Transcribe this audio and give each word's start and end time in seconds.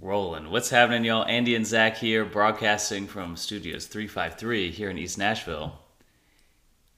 Rolling. 0.00 0.50
What's 0.50 0.70
happening, 0.70 1.04
y'all? 1.04 1.24
Andy 1.24 1.56
and 1.56 1.66
Zach 1.66 1.96
here, 1.96 2.24
broadcasting 2.24 3.08
from 3.08 3.36
Studios 3.36 3.86
353 3.86 4.70
here 4.70 4.90
in 4.90 4.98
East 4.98 5.18
Nashville 5.18 5.76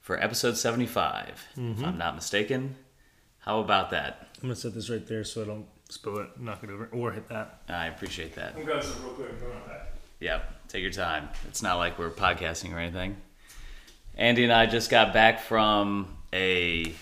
for 0.01 0.21
episode 0.21 0.55
75, 0.55 1.29
if 1.29 1.59
mm-hmm. 1.59 1.83
I'm 1.83 1.97
not 1.97 2.13
mistaken. 2.13 2.75
How 3.39 3.59
about 3.59 3.89
that? 3.89 4.27
I'm 4.35 4.49
gonna 4.49 4.55
set 4.55 4.75
this 4.75 4.89
right 4.91 5.05
there 5.07 5.23
so 5.23 5.41
I 5.41 5.45
don't 5.45 5.65
spill 5.89 6.19
it, 6.19 6.39
knock 6.39 6.63
it 6.63 6.69
over, 6.69 6.89
or 6.91 7.11
hit 7.11 7.27
that. 7.29 7.61
I 7.67 7.87
appreciate 7.87 8.35
that. 8.35 8.53
I'm 8.55 8.65
going 8.65 8.79
real 8.79 9.13
quick. 9.13 9.39
Go 9.39 9.47
on 9.47 9.67
back. 9.67 9.93
Yep, 10.19 10.67
take 10.67 10.83
your 10.83 10.91
time. 10.91 11.29
It's 11.47 11.63
not 11.63 11.77
like 11.77 11.97
we're 11.97 12.11
podcasting 12.11 12.71
or 12.71 12.77
anything. 12.77 13.17
Andy 14.15 14.43
and 14.43 14.53
I 14.53 14.67
just 14.67 14.91
got 14.91 15.11
back 15.11 15.39
from 15.39 16.17
a 16.31 16.93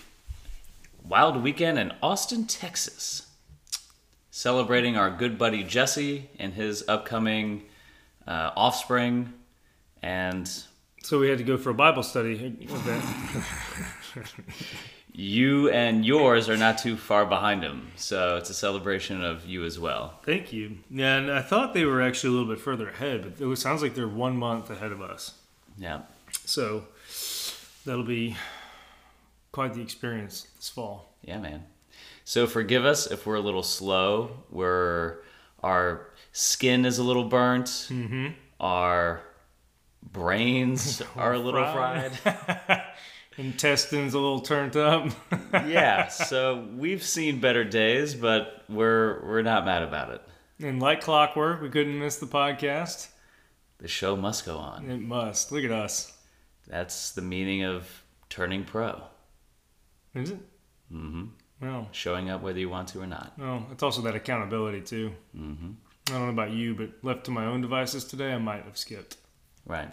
wild 1.06 1.42
weekend 1.42 1.78
in 1.78 1.92
Austin, 2.02 2.46
Texas, 2.46 3.26
celebrating 4.30 4.96
our 4.96 5.10
good 5.10 5.38
buddy 5.38 5.62
Jesse 5.64 6.30
and 6.38 6.54
his 6.54 6.84
upcoming 6.88 7.64
uh, 8.26 8.50
offspring. 8.56 9.32
And 10.02 10.50
So 11.02 11.18
we 11.18 11.28
had 11.28 11.38
to 11.38 11.44
go 11.44 11.56
for 11.56 11.70
a 11.70 11.74
Bible 11.74 12.02
study 12.02 12.56
event. 12.60 13.04
you 15.12 15.68
and 15.70 16.04
yours 16.04 16.48
are 16.48 16.56
not 16.56 16.78
too 16.78 16.96
far 16.96 17.26
behind 17.26 17.62
him. 17.62 17.90
So 17.96 18.36
it's 18.36 18.50
a 18.50 18.54
celebration 18.54 19.22
of 19.24 19.46
you 19.46 19.64
as 19.64 19.78
well. 19.78 20.20
Thank 20.24 20.52
you. 20.52 20.78
Yeah, 20.90 21.16
and 21.16 21.30
I 21.30 21.42
thought 21.42 21.74
they 21.74 21.84
were 21.84 22.00
actually 22.00 22.30
a 22.30 22.38
little 22.38 22.54
bit 22.54 22.62
further 22.62 22.88
ahead, 22.88 23.34
but 23.38 23.50
it 23.50 23.56
sounds 23.56 23.82
like 23.82 23.94
they're 23.94 24.08
one 24.08 24.36
month 24.36 24.70
ahead 24.70 24.92
of 24.92 25.02
us. 25.02 25.34
Yeah. 25.76 26.02
So 26.44 26.84
that'll 27.84 28.04
be 28.04 28.36
quite 29.52 29.74
the 29.74 29.82
experience 29.82 30.46
this 30.56 30.68
fall. 30.68 31.12
Yeah, 31.22 31.38
man. 31.38 31.64
So 32.30 32.46
forgive 32.46 32.84
us 32.84 33.10
if 33.10 33.26
we're 33.26 33.34
a 33.34 33.40
little 33.40 33.64
slow. 33.64 34.44
We're 34.50 35.16
our 35.64 36.12
skin 36.30 36.84
is 36.86 36.98
a 36.98 37.02
little 37.02 37.24
burnt. 37.24 37.66
Mm-hmm. 37.66 38.28
Our 38.60 39.22
brains 40.00 41.02
are 41.16 41.32
a 41.32 41.40
little 41.40 41.64
fried. 41.72 42.12
fried. 42.12 42.82
Intestines 43.36 44.14
a 44.14 44.20
little 44.20 44.38
turned 44.38 44.76
up. 44.76 45.10
yeah. 45.52 46.06
So 46.06 46.68
we've 46.76 47.02
seen 47.02 47.40
better 47.40 47.64
days, 47.64 48.14
but 48.14 48.62
we're 48.68 49.26
we're 49.26 49.42
not 49.42 49.64
mad 49.64 49.82
about 49.82 50.12
it. 50.12 50.22
and 50.60 50.80
like 50.80 51.00
clockwork, 51.00 51.60
we 51.60 51.68
couldn't 51.68 51.98
miss 51.98 52.18
the 52.18 52.26
podcast. 52.26 53.08
The 53.78 53.88
show 53.88 54.14
must 54.14 54.46
go 54.46 54.56
on. 54.56 54.88
It 54.88 55.00
must. 55.00 55.50
Look 55.50 55.64
at 55.64 55.72
us. 55.72 56.16
That's 56.68 57.10
the 57.10 57.22
meaning 57.22 57.64
of 57.64 58.04
turning 58.28 58.62
pro. 58.62 59.02
Is 60.14 60.30
it? 60.30 60.38
Mm-hmm. 60.92 61.24
Well, 61.60 61.88
Showing 61.92 62.30
up 62.30 62.40
whether 62.42 62.58
you 62.58 62.68
want 62.70 62.88
to 62.88 63.00
or 63.02 63.06
not. 63.06 63.36
no, 63.38 63.66
it's 63.70 63.82
also 63.82 64.00
that 64.02 64.14
accountability 64.14 64.80
too. 64.80 65.12
Mm-hmm. 65.36 65.70
I 66.08 66.12
don't 66.12 66.22
know 66.26 66.28
about 66.42 66.50
you, 66.50 66.74
but 66.74 66.90
left 67.02 67.24
to 67.24 67.30
my 67.30 67.44
own 67.44 67.60
devices 67.60 68.04
today, 68.04 68.32
I 68.32 68.38
might 68.38 68.64
have 68.64 68.76
skipped. 68.78 69.16
Right. 69.66 69.90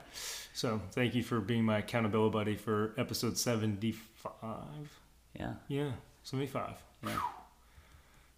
So 0.53 0.81
thank 0.91 1.13
you 1.13 1.23
for 1.23 1.39
being 1.39 1.63
my 1.63 1.79
accountability 1.79 2.31
buddy 2.33 2.55
for 2.55 2.93
episode 2.97 3.37
seventy-five. 3.37 4.99
Yeah. 5.37 5.53
Yeah, 5.67 5.91
seventy-five. 6.23 6.73
Yeah. 7.05 7.19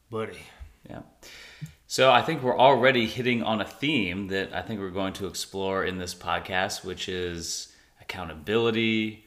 Buddy. 0.10 0.40
Yeah. 0.90 1.02
So 1.88 2.12
I 2.12 2.22
think 2.22 2.42
we're 2.44 2.58
already 2.58 3.06
hitting 3.06 3.44
on 3.44 3.62
a 3.62 3.66
theme 3.66 4.28
that 4.28 4.54
I 4.54 4.62
think 4.62 4.80
we're 4.80 4.90
going 4.90 5.14
to 5.14 5.28
explore 5.28 5.86
in 5.86 5.98
this 5.98 6.14
podcast, 6.16 6.84
which 6.84 7.08
is 7.08 7.74
accountability 8.02 9.26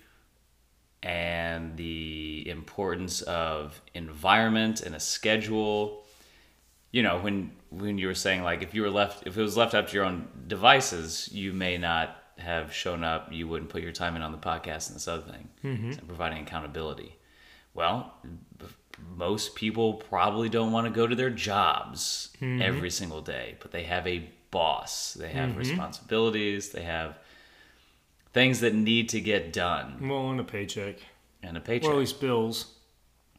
and 1.02 1.76
the 1.76 2.48
importance 2.48 3.22
of 3.22 3.80
environment 3.94 4.80
and 4.82 4.94
a 4.94 5.00
schedule. 5.00 6.04
You 6.90 7.02
know, 7.02 7.18
when 7.18 7.52
when 7.70 7.98
you 7.98 8.06
were 8.06 8.14
saying 8.14 8.42
like 8.42 8.62
if 8.62 8.74
you 8.74 8.82
were 8.82 8.90
left 8.90 9.26
if 9.26 9.36
it 9.36 9.42
was 9.42 9.56
left 9.56 9.74
up 9.74 9.88
to 9.88 9.94
your 9.94 10.04
own 10.04 10.28
devices, 10.46 11.28
you 11.32 11.52
may 11.52 11.78
not 11.78 12.16
have 12.38 12.72
shown 12.72 13.04
up, 13.04 13.32
you 13.32 13.46
wouldn't 13.46 13.70
put 13.70 13.82
your 13.82 13.92
time 13.92 14.16
in 14.16 14.22
on 14.22 14.32
the 14.32 14.38
podcast 14.38 14.88
and 14.88 14.96
this 14.96 15.08
other 15.08 15.22
thing. 15.22 15.48
Mm-hmm. 15.64 15.92
So 15.92 16.00
providing 16.06 16.42
accountability. 16.42 17.16
Well, 17.74 18.12
most 19.16 19.54
people 19.54 19.94
probably 19.94 20.48
don't 20.48 20.72
want 20.72 20.86
to 20.86 20.92
go 20.92 21.06
to 21.06 21.14
their 21.14 21.30
jobs 21.30 22.30
mm-hmm. 22.40 22.60
every 22.60 22.90
single 22.90 23.22
day, 23.22 23.56
but 23.60 23.72
they 23.72 23.84
have 23.84 24.06
a 24.06 24.28
boss, 24.50 25.14
they 25.14 25.30
have 25.30 25.50
mm-hmm. 25.50 25.58
responsibilities, 25.58 26.70
they 26.70 26.82
have 26.82 27.18
things 28.32 28.60
that 28.60 28.74
need 28.74 29.08
to 29.10 29.20
get 29.20 29.52
done, 29.52 30.08
Well, 30.08 30.30
and 30.30 30.40
a 30.40 30.44
paycheck, 30.44 30.96
and 31.42 31.56
a 31.56 31.60
or 31.60 31.62
paycheck. 31.62 31.90
at 31.90 31.96
least 31.96 32.20
bills 32.20 32.74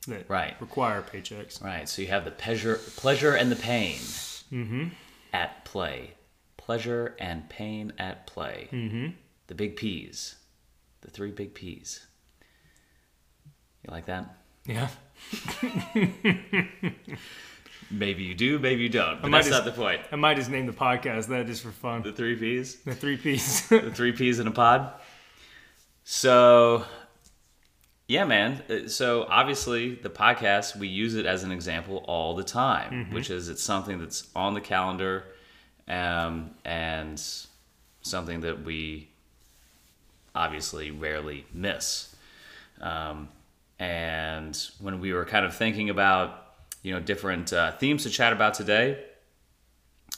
that 0.07 0.29
Right. 0.29 0.59
require 0.61 1.01
paychecks. 1.01 1.61
Right. 1.63 1.87
So 1.89 2.01
you 2.01 2.09
have 2.09 2.25
the 2.25 2.31
pleasure, 2.31 2.75
pleasure 2.97 3.35
and 3.35 3.51
the 3.51 3.55
pain 3.55 4.91
at 5.33 5.65
play. 5.65 6.13
Pleasure 6.57 7.15
and 7.19 7.49
pain 7.49 7.91
at 7.97 8.27
play. 8.27 8.69
Mm-hmm. 8.71 9.07
The 9.47 9.55
big 9.55 9.75
P's. 9.75 10.35
The 11.01 11.09
three 11.09 11.31
big 11.31 11.53
P's. 11.53 12.05
You 13.85 13.91
like 13.91 14.05
that? 14.05 14.37
Yeah. 14.65 14.89
Maybe 17.93 18.23
you 18.23 18.33
do, 18.33 18.57
maybe 18.59 18.81
you 18.81 18.89
don't. 18.89 19.21
But 19.21 19.29
that's 19.31 19.49
not 19.49 19.65
the 19.65 19.71
point. 19.71 20.01
I 20.11 20.15
might 20.15 20.35
just 20.37 20.49
name 20.49 20.65
the 20.65 20.73
podcast 20.73 21.27
that 21.27 21.45
just 21.45 21.61
for 21.61 21.71
fun. 21.71 22.01
The 22.01 22.11
three 22.11 22.35
P's. 22.35 22.75
The 22.77 22.95
three 22.95 23.17
piece. 23.17 23.67
the 23.69 23.91
three 23.91 24.11
peas 24.11 24.39
in 24.39 24.47
a 24.47 24.51
pod. 24.51 24.91
So, 26.03 26.85
yeah, 28.07 28.25
man. 28.25 28.61
Uh, 28.69 28.87
So 28.87 29.25
obviously, 29.29 29.95
the 29.95 30.09
podcast 30.09 30.75
we 30.75 30.87
use 30.87 31.15
it 31.15 31.25
as 31.25 31.43
an 31.43 31.51
example 31.51 32.03
all 32.07 32.35
the 32.35 32.43
time, 32.43 33.11
which 33.11 33.29
is 33.29 33.47
it's 33.49 33.63
something 33.63 33.99
that's 33.99 34.27
on 34.35 34.53
the 34.53 34.61
calendar, 34.61 35.25
um, 35.87 36.51
and 36.65 37.21
something 38.01 38.41
that 38.41 38.63
we 38.63 39.09
obviously 40.35 40.89
rarely 40.91 41.45
miss. 41.53 42.15
Um, 42.81 43.29
and 43.79 44.57
when 44.79 44.99
we 44.99 45.13
were 45.13 45.25
kind 45.25 45.45
of 45.45 45.55
thinking 45.55 45.89
about, 45.89 46.42
you 46.83 46.93
know, 46.93 46.99
different 46.99 47.51
uh, 47.51 47.71
themes 47.71 48.03
to 48.03 48.09
chat 48.09 48.33
about 48.33 48.53
today, 48.53 49.03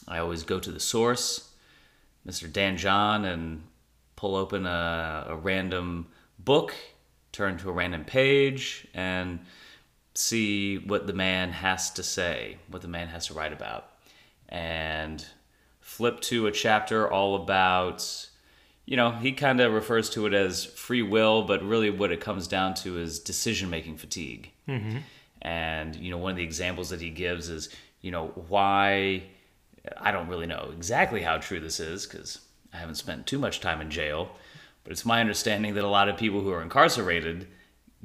I 0.07 0.17
always 0.17 0.43
go 0.43 0.59
to 0.59 0.71
the 0.71 0.79
source. 0.79 1.51
Mr. 2.27 2.51
Dan 2.51 2.75
John 2.75 3.23
and 3.23 3.63
pull 4.15 4.35
open 4.35 4.65
a, 4.65 5.27
a 5.29 5.35
random 5.35 6.07
book, 6.39 6.73
turn 7.31 7.57
to 7.59 7.69
a 7.69 7.71
random 7.71 8.03
page, 8.03 8.87
and 8.93 9.39
see 10.15 10.77
what 10.77 11.05
the 11.05 11.13
man 11.13 11.51
has 11.51 11.91
to 11.91 12.03
say, 12.03 12.57
what 12.69 12.81
the 12.81 12.87
man 12.87 13.07
has 13.09 13.27
to 13.27 13.33
write 13.33 13.53
about. 13.53 13.91
And 14.49 15.25
flip 15.81 16.19
to 16.21 16.47
a 16.47 16.51
chapter 16.51 17.09
all 17.11 17.35
about, 17.35 18.29
you 18.85 18.97
know, 18.97 19.11
he 19.11 19.33
kind 19.33 19.59
of 19.59 19.71
refers 19.73 20.09
to 20.11 20.25
it 20.25 20.33
as 20.33 20.65
free 20.65 21.01
will, 21.03 21.43
but 21.43 21.61
really 21.61 21.89
what 21.89 22.11
it 22.11 22.21
comes 22.21 22.47
down 22.47 22.73
to 22.75 22.97
is 22.97 23.19
decision 23.19 23.69
making 23.69 23.97
fatigue. 23.97 24.51
And, 25.45 25.95
you 25.95 26.09
know, 26.09 26.17
one 26.17 26.31
of 26.31 26.37
the 26.37 26.43
examples 26.43 26.89
that 26.89 26.99
he 26.99 27.11
gives 27.11 27.49
is, 27.49 27.69
you 28.01 28.09
know, 28.09 28.29
why 28.47 29.21
I 29.95 30.11
don't 30.11 30.27
really 30.27 30.47
know 30.47 30.71
exactly 30.73 31.21
how 31.21 31.37
true 31.37 31.59
this 31.59 31.79
is 31.79 32.07
because 32.07 32.39
I 32.73 32.77
haven't 32.77 32.95
spent 32.95 33.27
too 33.27 33.37
much 33.37 33.61
time 33.61 33.79
in 33.79 33.91
jail, 33.91 34.31
but 34.83 34.91
it's 34.91 35.05
my 35.05 35.21
understanding 35.21 35.75
that 35.75 35.83
a 35.83 35.87
lot 35.87 36.09
of 36.09 36.17
people 36.17 36.41
who 36.41 36.51
are 36.51 36.63
incarcerated 36.63 37.47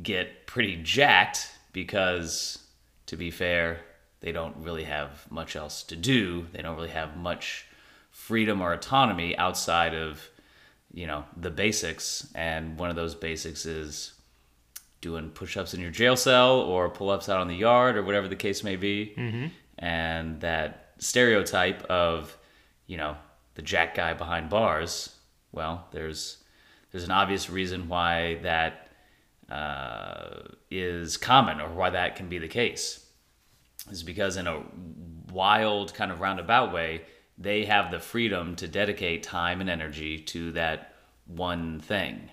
get 0.03 0.47
pretty 0.47 0.83
jacked 0.83 1.51
because, 1.73 2.59
to 3.07 3.17
be 3.17 3.31
fair, 3.31 3.81
they 4.21 4.33
don't 4.33 4.57
really 4.59 4.85
have 4.85 5.27
much 5.31 5.57
else 5.57 5.83
to 5.85 5.97
do. 5.97 6.47
They 6.53 6.61
don't 6.61 6.77
really 6.77 6.91
have 6.91 7.17
much 7.17 7.65
freedom 8.11 8.61
or 8.61 8.75
autonomy 8.75 9.35
outside 9.39 9.95
of, 9.95 10.29
you 10.93 11.07
know, 11.07 11.25
the 11.39 11.51
basics. 11.51 12.29
And 12.35 12.79
one 12.79 12.91
of 12.91 12.97
those 12.97 13.15
basics 13.15 13.65
is 13.65 14.13
doing 15.01 15.31
push-ups 15.31 15.75
in 15.75 15.81
your 15.81 15.91
jail 15.91 16.17
cell 16.17 16.61
or 16.61 16.89
pull-ups 16.91 17.29
out 17.29 17.41
on 17.41 17.49
the 17.49 17.55
yard 17.57 17.97
or 17.97 18.03
whatever 18.03 18.29
the 18.29 18.37
case 18.37 18.63
may 18.63 18.77
be. 18.77 19.15
And 19.79 20.41
that 20.41 20.93
stereotype 20.99 21.83
of 21.85 22.37
you 22.87 22.97
know 22.99 23.17
the 23.55 23.63
jack 23.63 23.95
guy 23.95 24.13
behind 24.13 24.51
bars 24.51 25.17
well 25.53 25.87
there's 25.93 26.37
there's 26.91 27.05
an 27.05 27.11
obvious 27.11 27.49
reason 27.49 27.89
why 27.89 28.35
that 28.43 28.89
uh, 29.51 30.43
is 30.71 31.17
common 31.17 31.61
or 31.61 31.69
why 31.71 31.91
that 31.91 32.17
can 32.17 32.29
be 32.29 32.39
the 32.39 32.49
case. 32.49 33.07
Is 33.91 34.03
because 34.03 34.37
in 34.37 34.47
a 34.47 34.63
wild 35.33 35.95
kind 35.95 36.11
of 36.13 36.21
roundabout 36.21 36.73
way 36.73 37.03
they 37.39 37.65
have 37.65 37.91
the 37.91 37.99
freedom 37.99 38.55
to 38.57 38.69
dedicate 38.69 39.23
time 39.23 39.61
and 39.63 39.71
energy 39.71 40.19
to 40.19 40.53
that 40.53 40.95
one 41.27 41.81
thing. 41.81 42.31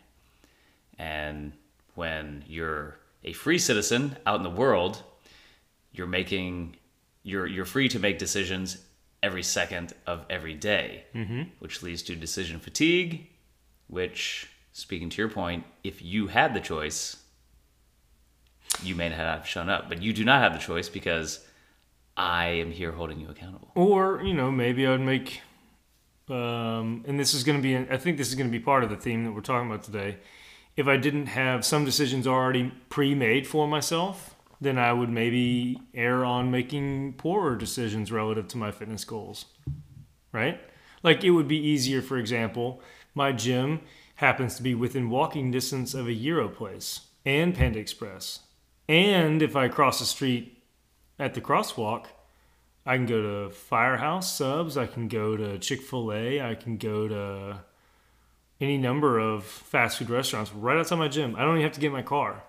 And 0.99 1.53
when 1.97 2.43
you're 2.47 2.99
a 3.23 3.33
free 3.33 3.57
citizen 3.57 4.15
out 4.25 4.37
in 4.37 4.43
the 4.43 4.49
world, 4.49 5.01
you're 5.91 6.07
making 6.07 6.77
you're 7.23 7.47
you're 7.47 7.65
free 7.65 7.89
to 7.89 7.99
make 7.99 8.19
decisions 8.19 8.77
every 9.23 9.43
second 9.43 9.93
of 10.05 10.25
every 10.29 10.53
day, 10.53 11.03
which 11.59 11.81
leads 11.83 12.03
to 12.03 12.15
decision 12.15 12.59
fatigue. 12.59 13.27
Which, 13.87 14.49
speaking 14.73 15.09
to 15.09 15.17
your 15.21 15.29
point, 15.29 15.63
if 15.83 16.01
you 16.01 16.27
had 16.27 16.53
the 16.53 16.59
choice, 16.59 17.17
you 18.83 18.95
may 18.95 19.09
not 19.09 19.17
have 19.17 19.47
shown 19.47 19.69
up, 19.69 19.89
but 19.89 20.01
you 20.01 20.13
do 20.13 20.23
not 20.25 20.41
have 20.41 20.53
the 20.53 20.59
choice 20.59 20.89
because 20.89 21.39
I 22.15 22.47
am 22.47 22.71
here 22.71 22.91
holding 22.91 23.19
you 23.19 23.29
accountable. 23.29 23.71
Or, 23.75 24.21
you 24.23 24.33
know, 24.33 24.51
maybe 24.51 24.85
I 24.85 24.91
would 24.91 25.01
make, 25.01 25.41
um, 26.29 27.05
and 27.07 27.17
this 27.17 27.33
is 27.33 27.43
going 27.43 27.57
to 27.57 27.61
be, 27.61 27.77
I 27.77 27.97
think 27.97 28.17
this 28.17 28.27
is 28.27 28.35
going 28.35 28.47
to 28.47 28.51
be 28.51 28.59
part 28.59 28.83
of 28.83 28.89
the 28.89 28.97
theme 28.97 29.23
that 29.23 29.31
we're 29.31 29.41
talking 29.41 29.69
about 29.69 29.83
today. 29.83 30.17
If 30.77 30.87
I 30.87 30.95
didn't 30.95 31.25
have 31.25 31.65
some 31.65 31.83
decisions 31.83 32.27
already 32.27 32.71
pre 32.89 33.15
made 33.15 33.47
for 33.47 33.67
myself, 33.67 34.35
then 34.61 34.77
I 34.77 34.93
would 34.93 35.09
maybe 35.09 35.81
err 35.93 36.23
on 36.23 36.51
making 36.51 37.13
poorer 37.13 37.55
decisions 37.55 38.11
relative 38.11 38.47
to 38.49 38.57
my 38.57 38.71
fitness 38.71 39.03
goals. 39.03 39.45
Right? 40.31 40.61
Like 41.01 41.23
it 41.23 41.31
would 41.31 41.47
be 41.47 41.57
easier, 41.57 42.01
for 42.01 42.17
example, 42.17 42.81
my 43.15 43.31
gym 43.31 43.81
happens 44.15 44.55
to 44.55 44.63
be 44.63 44.75
within 44.75 45.09
walking 45.09 45.51
distance 45.51 45.93
of 45.93 46.07
a 46.07 46.13
gyro 46.13 46.47
place 46.47 47.01
and 47.25 47.55
Panda 47.55 47.79
Express. 47.79 48.41
And 48.87 49.41
if 49.41 49.55
I 49.55 49.67
cross 49.67 49.99
the 49.99 50.05
street 50.05 50.61
at 51.19 51.33
the 51.33 51.41
crosswalk, 51.41 52.05
I 52.85 52.95
can 52.95 53.05
go 53.05 53.21
to 53.21 53.53
Firehouse 53.53 54.31
Subs, 54.31 54.77
I 54.77 54.85
can 54.85 55.07
go 55.07 55.35
to 55.35 55.57
Chick 55.59 55.81
fil 55.81 56.13
A, 56.13 56.41
I 56.41 56.55
can 56.55 56.77
go 56.77 57.07
to 57.07 57.59
any 58.59 58.77
number 58.77 59.19
of 59.19 59.43
fast 59.43 59.97
food 59.97 60.09
restaurants 60.09 60.51
right 60.51 60.77
outside 60.77 60.97
my 60.97 61.07
gym. 61.07 61.35
I 61.35 61.41
don't 61.41 61.55
even 61.55 61.63
have 61.63 61.73
to 61.73 61.79
get 61.79 61.91
my 61.91 62.01
car. 62.01 62.43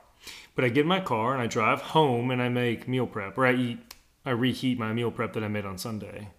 But 0.55 0.64
I 0.64 0.69
get 0.69 0.82
in 0.82 0.88
my 0.88 1.00
car 1.00 1.32
and 1.32 1.43
I 1.43 1.46
drive 1.46 1.81
home 1.81 2.31
and 2.31 2.43
I 2.43 2.49
make 2.49 2.88
meal 2.88 3.06
prep 3.06 3.38
or 3.38 3.46
I 3.46 3.55
eat, 3.55 3.94
I 4.25 4.31
reheat 4.31 4.78
my 4.78 4.93
meal 4.93 5.10
prep 5.10 5.32
that 5.34 5.44
I 5.44 5.49
made 5.49 5.64
on 5.64 5.78
Sunday. 5.78 6.31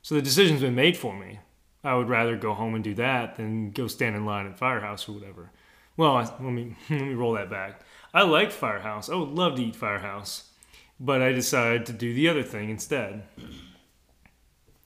So 0.00 0.14
the 0.14 0.22
decision's 0.22 0.62
been 0.62 0.74
made 0.74 0.96
for 0.96 1.14
me. 1.14 1.40
I 1.84 1.94
would 1.94 2.08
rather 2.08 2.36
go 2.36 2.54
home 2.54 2.74
and 2.74 2.82
do 2.82 2.94
that 2.94 3.36
than 3.36 3.70
go 3.70 3.88
stand 3.88 4.16
in 4.16 4.24
line 4.24 4.46
at 4.46 4.58
Firehouse 4.58 5.08
or 5.08 5.12
whatever. 5.12 5.50
Well, 5.96 6.16
I, 6.16 6.22
let 6.22 6.52
me 6.52 6.76
let 6.90 7.00
me 7.00 7.14
roll 7.14 7.34
that 7.34 7.50
back. 7.50 7.82
I 8.14 8.22
like 8.22 8.52
Firehouse. 8.52 9.08
I 9.08 9.14
would 9.14 9.30
love 9.30 9.56
to 9.56 9.62
eat 9.62 9.76
Firehouse, 9.76 10.50
but 10.98 11.22
I 11.22 11.32
decided 11.32 11.86
to 11.86 11.92
do 11.92 12.14
the 12.14 12.28
other 12.28 12.42
thing 12.42 12.70
instead. 12.70 13.24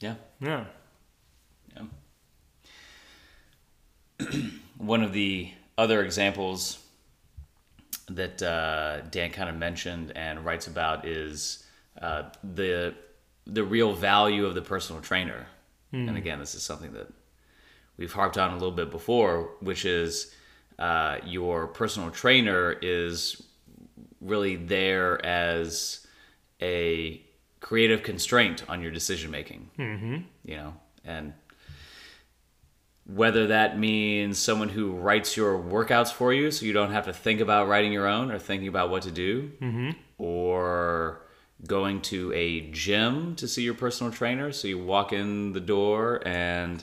Yeah. 0.01 0.17
Yeah. 0.41 0.65
Yeah. 1.75 1.83
One 4.79 5.03
of 5.03 5.13
the 5.13 5.51
other 5.79 6.03
examples 6.03 6.79
that 8.09 8.43
uh, 8.43 9.01
Dan 9.11 9.31
kind 9.31 9.49
of 9.49 9.57
mentioned 9.57 10.13
and 10.15 10.45
writes 10.45 10.67
about 10.67 11.07
is 11.07 11.65
uh, 12.01 12.25
the 12.43 12.95
the 13.47 13.63
real 13.63 13.93
value 13.95 14.45
of 14.45 14.55
the 14.55 14.63
personal 14.63 15.01
trainer. 15.01 15.47
And 15.93 16.17
again, 16.17 16.39
this 16.41 16.55
is 16.55 16.63
something 16.63 16.93
that 16.93 17.07
we've 17.97 18.13
harped 18.13 18.37
on 18.37 18.51
a 18.51 18.55
little 18.55 18.73
bit 18.73 18.91
before, 18.91 19.51
which 19.61 19.85
is 19.85 20.35
uh, 20.79 21.19
your 21.25 21.69
personal 21.69 22.11
trainer 22.11 22.77
is 22.83 23.43
really 24.21 24.57
there 24.57 25.25
as 25.25 26.07
a 26.61 27.23
creative 27.61 28.03
constraint 28.03 28.65
on 28.69 28.83
your 28.83 28.91
decision 28.91 29.31
making. 29.31 29.71
Mm-hmm. 29.79 30.17
You 30.45 30.57
know, 30.57 30.75
and 31.05 31.33
whether 33.07 33.47
that 33.49 33.79
means 33.79 34.39
someone 34.39 34.69
who 34.69 34.93
writes 34.93 35.37
your 35.37 35.59
workouts 35.59 36.13
for 36.13 36.33
you 36.33 36.51
so 36.51 36.67
you 36.67 36.73
don't 36.73 36.91
have 36.91 37.05
to 37.05 37.13
think 37.13 37.41
about 37.41 37.69
writing 37.69 37.93
your 37.93 38.07
own 38.07 38.33
or 38.33 38.39
thinking 38.39 38.69
about 38.69 38.91
what 38.91 39.03
to 39.03 39.11
do, 39.11 39.53
mm-hmm. 39.61 39.91
or 40.19 41.23
going 41.67 42.01
to 42.03 42.33
a 42.33 42.63
gym 42.73 43.35
to 43.37 43.47
see 43.47 43.63
your 43.63 43.75
personal 43.75 44.13
trainer. 44.13 44.53
So 44.53 44.69
you 44.69 44.83
walk 44.83 45.13
in 45.13 45.53
the 45.53 45.61
door 45.61 46.21
and 46.27 46.83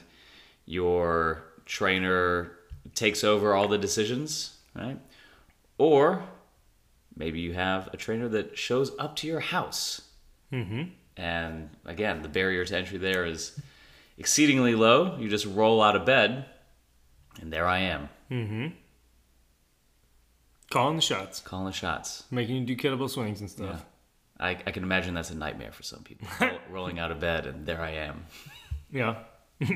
your 0.65 1.43
trainer 1.65 2.53
takes 2.95 3.23
over 3.23 3.53
all 3.53 3.67
the 3.67 3.77
decisions, 3.77 4.57
right? 4.75 4.99
Or 5.77 6.23
maybe 7.15 7.39
you 7.39 7.53
have 7.53 7.89
a 7.93 7.97
trainer 7.97 8.29
that 8.29 8.57
shows 8.57 8.91
up 8.97 9.15
to 9.17 9.27
your 9.27 9.41
house. 9.41 10.01
Mm-hmm. 10.51 10.83
And 11.17 11.69
again, 11.85 12.21
the 12.21 12.29
barrier 12.29 12.65
to 12.65 12.77
entry 12.77 12.97
there 12.97 13.25
is 13.25 13.59
exceedingly 14.17 14.75
low. 14.75 15.17
You 15.17 15.29
just 15.29 15.45
roll 15.45 15.81
out 15.81 15.95
of 15.95 16.05
bed, 16.05 16.45
and 17.41 17.51
there 17.51 17.67
I 17.67 17.79
am, 17.79 18.09
Mm-hmm. 18.31 18.67
Calling 20.71 20.95
the 20.95 21.01
shots, 21.03 21.39
calling 21.39 21.65
the 21.67 21.71
shots. 21.71 22.23
making 22.31 22.55
you 22.55 22.65
do 22.65 22.75
kettlebell 22.75 23.09
swings 23.09 23.41
and 23.41 23.49
Yeah. 23.49 23.55
stuff. 23.75 23.85
I, 24.39 24.49
I 24.65 24.71
can 24.71 24.81
imagine 24.83 25.13
that's 25.13 25.29
a 25.29 25.35
nightmare 25.35 25.71
for 25.71 25.83
some 25.83 26.03
people. 26.03 26.27
Rolling 26.69 26.97
out 26.99 27.11
of 27.11 27.19
bed, 27.19 27.45
and 27.45 27.65
there 27.65 27.79
I 27.81 27.91
am. 27.91 28.25
Yeah. 28.91 29.15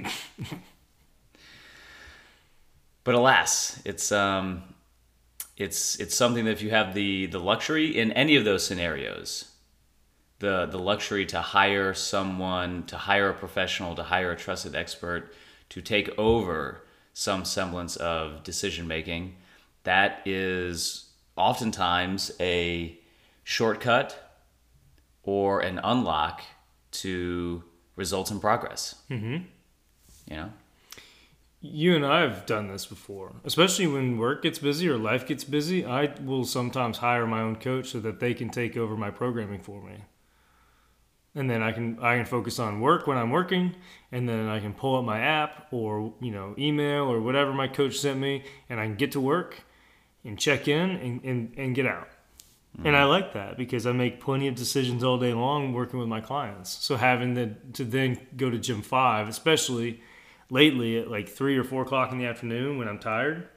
But 3.03 3.15
alas, 3.15 3.81
it's 3.85 4.11
um, 4.11 4.63
it's 5.55 5.95
it's 5.97 6.13
something 6.15 6.43
that 6.45 6.51
if 6.51 6.61
you 6.61 6.71
have 6.71 6.93
the 6.93 7.27
the 7.27 7.39
luxury 7.39 7.97
in 7.97 8.11
any 8.11 8.35
of 8.35 8.43
those 8.43 8.65
scenarios, 8.65 9.49
the 10.39 10.67
the 10.67 10.77
luxury 10.79 11.25
to 11.27 11.41
hire 11.41 11.93
someone, 11.93 12.83
to 12.85 12.97
hire 12.97 13.29
a 13.29 13.33
professional, 13.33 13.95
to 13.95 14.03
hire 14.03 14.31
a 14.31 14.35
trusted 14.35 14.75
expert 14.75 15.33
to 15.69 15.81
take 15.81 16.09
over 16.17 16.83
some 17.13 17.43
semblance 17.43 17.95
of 17.95 18.43
decision 18.43 18.87
making, 18.87 19.35
that 19.83 20.21
is 20.25 21.09
oftentimes 21.35 22.31
a 22.39 22.97
shortcut 23.43 24.41
or 25.23 25.59
an 25.61 25.79
unlock 25.83 26.41
to 26.91 27.63
results 27.95 28.31
in 28.31 28.39
progress. 28.39 28.95
Mm-hmm. 29.09 29.43
You 30.29 30.35
know. 30.35 30.51
You 31.59 31.95
and 31.95 32.05
I 32.05 32.21
have 32.21 32.45
done 32.45 32.67
this 32.67 32.85
before, 32.85 33.33
especially 33.43 33.87
when 33.87 34.19
work 34.19 34.43
gets 34.43 34.59
busy 34.59 34.87
or 34.87 34.97
life 34.97 35.25
gets 35.25 35.43
busy. 35.43 35.83
I 35.83 36.13
will 36.21 36.45
sometimes 36.45 36.99
hire 36.99 37.25
my 37.25 37.41
own 37.41 37.55
coach 37.55 37.89
so 37.89 37.99
that 38.01 38.19
they 38.19 38.35
can 38.35 38.49
take 38.49 38.77
over 38.77 38.95
my 38.95 39.09
programming 39.09 39.61
for 39.61 39.81
me. 39.81 40.03
And 41.37 41.49
then 41.49 41.61
I 41.61 41.71
can 41.71 41.99
I 42.01 42.17
can 42.17 42.25
focus 42.25 42.57
on 42.59 42.81
work 42.81 43.05
when 43.07 43.17
I'm 43.17 43.29
working, 43.29 43.75
and 44.11 44.27
then 44.27 44.47
I 44.47 44.59
can 44.59 44.73
pull 44.73 44.97
up 44.97 45.05
my 45.05 45.19
app 45.19 45.67
or 45.71 46.13
you 46.19 46.31
know 46.31 46.55
email 46.57 47.03
or 47.03 47.21
whatever 47.21 47.53
my 47.53 47.67
coach 47.67 47.97
sent 47.97 48.19
me, 48.19 48.43
and 48.69 48.79
I 48.79 48.85
can 48.85 48.95
get 48.95 49.11
to 49.13 49.21
work 49.21 49.63
and 50.25 50.37
check 50.37 50.67
in 50.67 50.89
and, 50.89 51.23
and, 51.23 51.53
and 51.57 51.75
get 51.75 51.85
out. 51.85 52.09
And 52.83 52.95
I 52.95 53.05
like 53.05 53.33
that 53.33 53.57
because 53.57 53.87
I 53.87 53.91
make 53.91 54.19
plenty 54.19 54.47
of 54.47 54.55
decisions 54.55 55.03
all 55.03 55.17
day 55.17 55.33
long 55.33 55.73
working 55.73 55.99
with 55.99 56.07
my 56.07 56.21
clients. 56.21 56.69
So 56.69 56.95
having 56.95 57.33
the, 57.33 57.55
to 57.73 57.83
then 57.83 58.19
go 58.35 58.51
to 58.51 58.59
gym 58.59 58.83
five, 58.83 59.27
especially 59.27 60.01
lately 60.51 60.99
at 60.99 61.09
like 61.09 61.27
three 61.27 61.57
or 61.57 61.63
four 61.63 61.81
o'clock 61.81 62.11
in 62.11 62.19
the 62.19 62.27
afternoon 62.27 62.77
when 62.77 62.87
I'm 62.87 62.99
tired, 62.99 63.47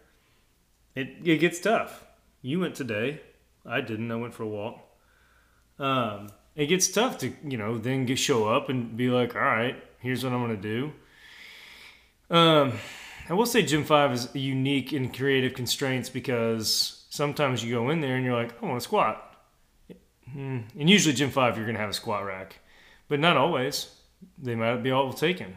it, 0.94 1.16
it 1.22 1.36
gets 1.36 1.60
tough. 1.60 2.06
You 2.40 2.60
went 2.60 2.74
today. 2.74 3.20
I 3.66 3.82
didn't. 3.82 4.10
I 4.10 4.16
went 4.16 4.32
for 4.32 4.44
a 4.44 4.48
walk. 4.48 4.80
Um, 5.78 6.30
it 6.56 6.66
gets 6.66 6.88
tough 6.88 7.18
to, 7.18 7.32
you 7.44 7.56
know, 7.56 7.78
then 7.78 8.06
get, 8.06 8.18
show 8.18 8.48
up 8.48 8.68
and 8.68 8.96
be 8.96 9.08
like, 9.08 9.34
all 9.34 9.42
right, 9.42 9.82
here's 9.98 10.24
what 10.24 10.32
I'm 10.32 10.46
to 10.56 10.56
do. 10.56 10.92
Um, 12.34 12.72
I 13.28 13.34
will 13.34 13.46
say 13.46 13.62
Gym 13.62 13.84
5 13.84 14.12
is 14.12 14.28
unique 14.34 14.92
in 14.92 15.12
creative 15.12 15.54
constraints 15.54 16.08
because 16.08 17.06
sometimes 17.10 17.64
you 17.64 17.74
go 17.74 17.90
in 17.90 18.00
there 18.00 18.16
and 18.16 18.24
you're 18.24 18.34
like, 18.34 18.60
I 18.62 18.66
want 18.66 18.80
to 18.80 18.84
squat. 18.84 19.26
Hmm. 20.32 20.60
And 20.78 20.88
usually 20.90 21.14
Gym 21.14 21.30
5, 21.30 21.56
you're 21.56 21.66
to 21.76 21.80
have 21.80 21.90
a 21.90 21.94
squat 21.94 22.24
rack, 22.24 22.58
but 23.08 23.20
not 23.20 23.36
always. 23.36 23.94
They 24.38 24.54
might 24.54 24.76
be 24.82 24.90
all 24.90 25.12
taken. 25.12 25.56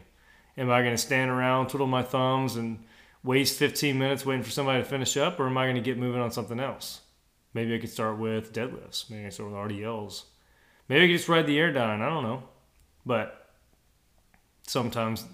Am 0.58 0.70
I 0.70 0.82
to 0.96 0.98
stand 0.98 1.32
around, 1.32 1.70
twiddle 1.70 1.88
my 1.88 2.04
thumbs, 2.04 2.56
and 2.56 2.84
waste 3.24 3.58
15 3.58 3.98
minutes 3.98 4.26
waiting 4.26 4.44
for 4.44 4.52
somebody 4.52 4.82
to 4.82 4.88
finish 4.88 5.18
up, 5.18 5.40
or 5.40 5.48
am 5.48 5.58
I 5.58 5.66
to 5.76 5.82
get 5.82 5.98
moving 5.98 6.22
on 6.22 6.32
something 6.32 6.60
else? 6.60 7.02
Maybe 7.54 7.76
I 7.76 7.80
could 7.80 7.90
start 7.90 8.18
with 8.18 8.54
deadlifts. 8.54 9.10
Maybe 9.10 9.26
I 9.26 9.30
start 9.30 9.50
with 9.52 9.60
RDLs. 9.60 10.24
Maybe 10.94 11.06
I 11.06 11.08
could 11.08 11.18
just 11.18 11.28
ride 11.28 11.48
the 11.48 11.58
AirDyne. 11.58 12.02
I 12.02 12.08
don't 12.08 12.22
know. 12.22 12.44
But 13.04 13.50
sometimes 14.68 15.26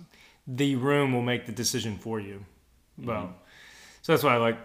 the 0.48 0.78
room 0.78 1.12
will 1.12 1.22
make 1.22 1.46
the 1.48 1.52
decision 1.52 1.98
for 1.98 2.18
you. 2.18 2.46
Well, 2.98 3.24
mm-hmm. 3.24 3.34
so 4.02 4.14
that's 4.14 4.24
why 4.24 4.36
I 4.36 4.38
like, 4.38 4.58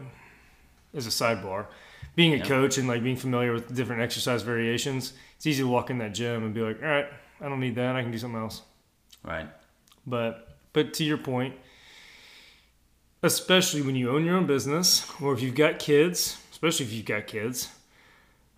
as 0.95 1.09
a 1.09 1.11
sidebar, 1.11 1.67
being 2.15 2.33
a 2.35 2.37
Yeah. 2.37 2.45
coach 2.45 2.79
and 2.79 2.87
like 2.87 3.03
being 3.03 3.17
familiar 3.17 3.53
with 3.53 3.75
different 3.75 4.03
exercise 4.03 4.43
variations. 4.43 5.15
It's 5.35 5.47
easy 5.49 5.65
to 5.65 5.69
walk 5.69 5.91
in 5.91 5.99
that 5.99 6.15
gym 6.15 6.45
and 6.45 6.55
be 6.55 6.61
like, 6.61 6.81
all 6.81 6.89
right, 6.89 7.09
I 7.41 7.49
don't 7.49 7.59
need 7.59 7.75
that. 7.75 7.97
I 7.97 8.03
can 8.03 8.13
do 8.13 8.19
something 8.19 8.41
else. 8.41 8.63
Right. 9.25 9.49
But 10.07 10.57
but 10.73 10.95
to 10.95 11.05
your 11.05 11.19
point, 11.19 11.57
especially 13.25 13.83
when 13.83 13.97
you 13.97 14.11
own 14.11 14.25
your 14.25 14.37
own 14.37 14.47
business, 14.47 15.11
or 15.21 15.35
if 15.35 15.43
you've 15.43 15.57
got 15.57 15.81
kids, 15.81 16.39
especially 16.53 16.87
if 16.87 16.93
you've 16.93 17.05
got 17.05 17.27
kids, 17.27 17.71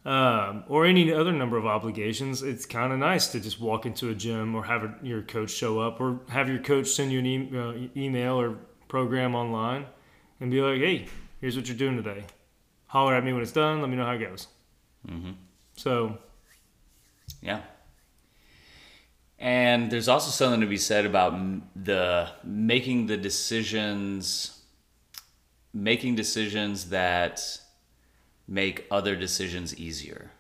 um, 0.06 0.62
or 0.68 0.86
any 0.86 1.12
other 1.12 1.32
number 1.32 1.56
of 1.56 1.66
obligations, 1.66 2.40
it's 2.40 2.64
kind 2.64 2.92
of 2.92 2.98
nice 3.00 3.26
to 3.32 3.40
just 3.40 3.60
walk 3.60 3.86
into 3.86 4.08
a 4.08 4.14
gym 4.14 4.54
or 4.54 4.64
have 4.64 4.84
a, 4.84 4.94
your 5.02 5.20
coach 5.20 5.50
show 5.50 5.80
up, 5.80 6.00
or 6.00 6.20
have 6.28 6.48
your 6.48 6.60
coach 6.60 6.86
send 6.86 7.10
you 7.10 7.18
an 7.18 7.26
e- 7.26 7.50
uh, 7.52 8.00
email 8.00 8.40
or 8.40 8.56
program 8.86 9.34
online, 9.34 9.84
and 10.40 10.50
be 10.52 10.60
like, 10.60 10.78
"Hey, 10.80 11.06
here's 11.40 11.56
what 11.56 11.66
you're 11.66 11.76
doing 11.76 11.96
today. 11.96 12.24
Holler 12.86 13.16
at 13.16 13.24
me 13.24 13.32
when 13.32 13.42
it's 13.42 13.50
done. 13.50 13.80
Let 13.80 13.90
me 13.90 13.96
know 13.96 14.06
how 14.06 14.12
it 14.12 14.20
goes." 14.20 14.46
Mm-hmm. 15.08 15.32
So 15.76 16.18
Yeah. 17.42 17.62
And 19.38 19.90
there's 19.90 20.08
also 20.08 20.30
something 20.30 20.60
to 20.60 20.66
be 20.66 20.78
said 20.78 21.04
about 21.04 21.34
the 21.74 22.30
making 22.42 23.06
the 23.06 23.16
decisions, 23.16 24.62
making 25.74 26.14
decisions 26.14 26.90
that 26.90 27.42
make 28.48 28.86
other 28.90 29.16
decisions 29.16 29.76
easier, 29.76 30.30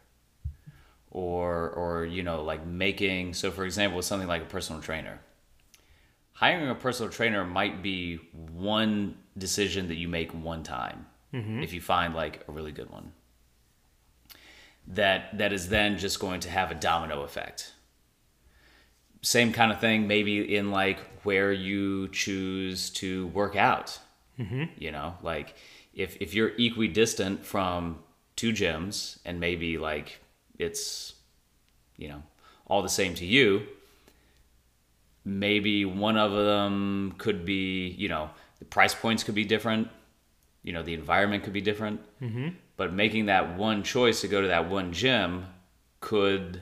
or 1.10 1.70
or 1.70 2.04
you 2.04 2.22
know 2.22 2.42
like 2.42 2.64
making 2.66 3.34
so 3.34 3.50
for 3.50 3.64
example 3.64 3.96
with 3.96 4.06
something 4.06 4.28
like 4.28 4.42
a 4.42 4.46
personal 4.46 4.80
trainer. 4.80 5.20
Hiring 6.32 6.68
a 6.68 6.74
personal 6.74 7.10
trainer 7.10 7.44
might 7.44 7.82
be 7.82 8.16
one 8.52 9.16
decision 9.38 9.88
that 9.88 9.94
you 9.94 10.06
make 10.06 10.32
one 10.32 10.62
time 10.62 11.06
mm-hmm. 11.32 11.62
if 11.62 11.72
you 11.72 11.80
find 11.80 12.14
like 12.14 12.44
a 12.46 12.52
really 12.52 12.72
good 12.72 12.90
one. 12.90 13.12
That 14.86 15.38
that 15.38 15.52
is 15.52 15.68
then 15.68 15.98
just 15.98 16.20
going 16.20 16.40
to 16.40 16.50
have 16.50 16.70
a 16.70 16.74
domino 16.74 17.22
effect. 17.22 17.72
Same 19.22 19.52
kind 19.52 19.72
of 19.72 19.80
thing 19.80 20.06
maybe 20.06 20.54
in 20.56 20.70
like 20.70 21.00
where 21.24 21.52
you 21.52 22.08
choose 22.08 22.90
to 22.90 23.28
work 23.28 23.56
out. 23.56 23.98
Mm-hmm. 24.38 24.64
You 24.76 24.92
know 24.92 25.14
like 25.22 25.56
if 25.96 26.16
if 26.20 26.34
you're 26.34 26.52
equidistant 26.58 27.44
from 27.44 27.98
two 28.36 28.52
gyms 28.52 29.18
and 29.24 29.40
maybe 29.40 29.78
like 29.78 30.20
it's 30.58 31.14
you 31.96 32.06
know 32.06 32.22
all 32.68 32.82
the 32.82 32.88
same 32.88 33.14
to 33.14 33.24
you 33.24 33.66
maybe 35.24 35.84
one 35.84 36.16
of 36.16 36.30
them 36.32 37.14
could 37.18 37.44
be 37.44 37.88
you 37.88 38.08
know 38.08 38.30
the 38.58 38.64
price 38.66 38.94
points 38.94 39.24
could 39.24 39.34
be 39.34 39.44
different 39.44 39.88
you 40.62 40.72
know 40.72 40.82
the 40.82 40.94
environment 40.94 41.42
could 41.42 41.52
be 41.52 41.60
different 41.60 42.00
mm-hmm. 42.20 42.48
but 42.76 42.92
making 42.92 43.26
that 43.26 43.56
one 43.56 43.82
choice 43.82 44.20
to 44.20 44.28
go 44.28 44.40
to 44.40 44.48
that 44.48 44.68
one 44.68 44.92
gym 44.92 45.46
could 46.00 46.60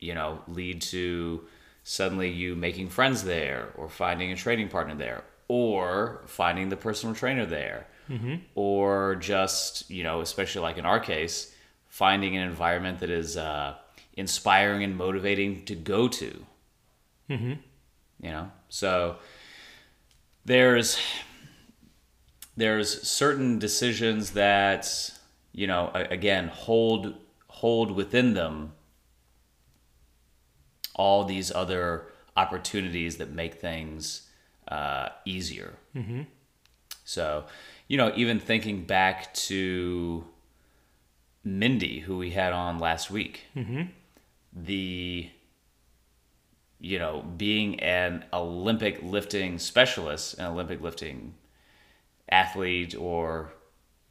you 0.00 0.14
know 0.14 0.40
lead 0.48 0.80
to 0.80 1.42
suddenly 1.84 2.30
you 2.30 2.56
making 2.56 2.88
friends 2.88 3.22
there 3.22 3.68
or 3.76 3.88
finding 3.88 4.32
a 4.32 4.36
training 4.36 4.68
partner 4.68 4.94
there 4.94 5.22
or 5.46 6.22
finding 6.26 6.70
the 6.70 6.76
personal 6.76 7.14
trainer 7.14 7.46
there 7.46 7.86
or 8.54 9.16
just 9.16 9.90
you 9.90 10.02
know 10.02 10.20
especially 10.20 10.62
like 10.62 10.78
in 10.78 10.86
our 10.86 11.00
case 11.00 11.52
finding 11.88 12.36
an 12.36 12.42
environment 12.42 12.98
that 13.00 13.10
is 13.10 13.36
uh, 13.36 13.74
inspiring 14.14 14.84
and 14.84 14.96
motivating 14.96 15.64
to 15.64 15.74
go 15.74 16.08
to 16.08 16.44
Mm-hmm. 17.30 17.54
you 18.22 18.30
know 18.30 18.50
so 18.68 19.16
there's 20.44 20.98
there's 22.56 23.02
certain 23.02 23.58
decisions 23.58 24.30
that 24.32 25.10
you 25.52 25.66
know 25.66 25.90
again 25.94 26.48
hold 26.48 27.14
hold 27.48 27.90
within 27.90 28.34
them 28.34 28.72
all 30.94 31.24
these 31.24 31.52
other 31.52 32.06
opportunities 32.36 33.16
that 33.18 33.30
make 33.30 33.54
things 33.54 34.28
uh, 34.68 35.08
easier 35.24 35.74
Mm-hmm. 35.94 36.22
so 37.04 37.44
you 37.88 37.96
know 37.96 38.12
even 38.16 38.38
thinking 38.40 38.84
back 38.84 39.32
to 39.34 40.24
mindy 41.44 42.00
who 42.00 42.18
we 42.18 42.30
had 42.30 42.52
on 42.52 42.78
last 42.78 43.10
week 43.10 43.42
Mm-hmm. 43.54 43.82
the 44.52 45.30
you 46.80 46.98
know 46.98 47.22
being 47.36 47.80
an 47.80 48.24
olympic 48.32 49.00
lifting 49.02 49.58
specialist 49.58 50.38
an 50.38 50.46
olympic 50.46 50.80
lifting 50.82 51.34
athlete 52.28 52.94
or 52.98 53.52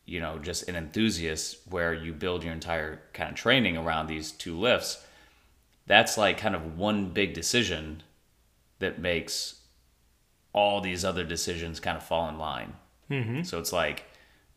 you 0.06 0.20
know 0.20 0.40
just 0.40 0.68
an 0.70 0.76
enthusiast 0.76 1.58
where 1.70 1.94
you 1.94 2.14
build 2.14 2.44
your 2.44 2.54
entire 2.54 3.02
kind 3.14 3.30
of 3.32 3.36
training 3.36 3.76
around 3.78 4.08
these 4.08 4.32
two 4.32 4.58
lifts 4.58 5.04
that's 5.88 6.18
like 6.18 6.38
kind 6.38 6.56
of 6.56 6.78
one 6.78 7.10
big 7.10 7.34
decision 7.34 8.02
that 8.80 9.00
makes 9.00 9.62
all 10.54 10.80
these 10.82 11.04
other 11.06 11.24
decisions 11.24 11.80
kind 11.80 11.98
of 11.98 12.04
fall 12.04 12.28
in 12.30 12.38
line 12.40 12.74
Mm-hmm. 13.10 13.44
so 13.44 13.60
it's 13.60 13.72
like 13.72 14.04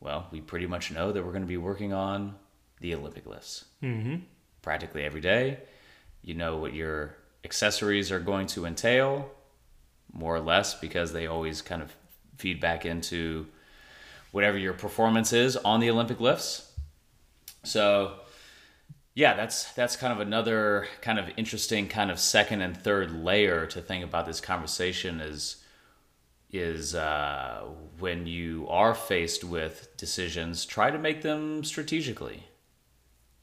well 0.00 0.26
we 0.30 0.40
pretty 0.40 0.66
much 0.66 0.90
know 0.90 1.12
that 1.12 1.22
we're 1.24 1.32
going 1.32 1.42
to 1.42 1.48
be 1.48 1.56
working 1.58 1.92
on 1.92 2.34
the 2.80 2.94
olympic 2.94 3.26
lifts 3.26 3.64
Mm-hmm. 3.82 4.16
practically 4.62 5.04
every 5.04 5.20
day. 5.20 5.58
You 6.22 6.34
know 6.34 6.56
what 6.56 6.74
your 6.74 7.14
accessories 7.44 8.10
are 8.10 8.18
going 8.20 8.46
to 8.48 8.66
entail, 8.66 9.30
more 10.12 10.34
or 10.34 10.40
less, 10.40 10.74
because 10.74 11.12
they 11.12 11.26
always 11.26 11.62
kind 11.62 11.80
of 11.80 11.94
feed 12.36 12.60
back 12.60 12.84
into 12.84 13.46
whatever 14.32 14.58
your 14.58 14.72
performance 14.72 15.32
is 15.32 15.56
on 15.56 15.80
the 15.80 15.90
Olympic 15.90 16.20
lifts. 16.20 16.72
So, 17.64 18.14
yeah, 19.14 19.34
that's 19.34 19.72
that's 19.72 19.96
kind 19.96 20.12
of 20.12 20.20
another 20.20 20.86
kind 21.00 21.18
of 21.18 21.30
interesting 21.36 21.88
kind 21.88 22.10
of 22.10 22.18
second 22.18 22.60
and 22.60 22.76
third 22.76 23.10
layer 23.24 23.66
to 23.66 23.80
think 23.80 24.04
about 24.04 24.26
this 24.26 24.40
conversation 24.40 25.20
is 25.20 25.56
is 26.50 26.94
uh, 26.94 27.64
when 27.98 28.26
you 28.26 28.66
are 28.68 28.94
faced 28.94 29.44
with 29.44 29.88
decisions, 29.96 30.64
try 30.64 30.90
to 30.90 30.98
make 30.98 31.22
them 31.22 31.62
strategically 31.64 32.44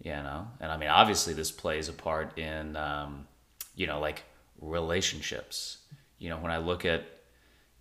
you 0.06 0.12
know? 0.12 0.48
And 0.60 0.72
i 0.72 0.78
mean 0.78 0.90
obviously 0.90 1.34
this 1.34 1.52
plays 1.52 1.90
a 1.90 1.94
part 1.94 2.38
in 2.38 2.76
um, 2.78 3.28
you 3.76 3.88
know 3.88 4.00
like 4.00 4.24
relationships. 4.62 5.80
You 6.18 6.30
know 6.30 6.38
when 6.38 6.52
i 6.52 6.58
look 6.58 6.86
at 6.86 7.04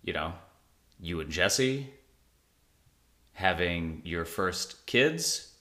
you 0.03 0.13
know 0.13 0.33
you 0.99 1.19
and 1.21 1.31
jesse 1.31 1.89
having 3.33 4.01
your 4.05 4.25
first 4.25 4.85
kids 4.85 5.53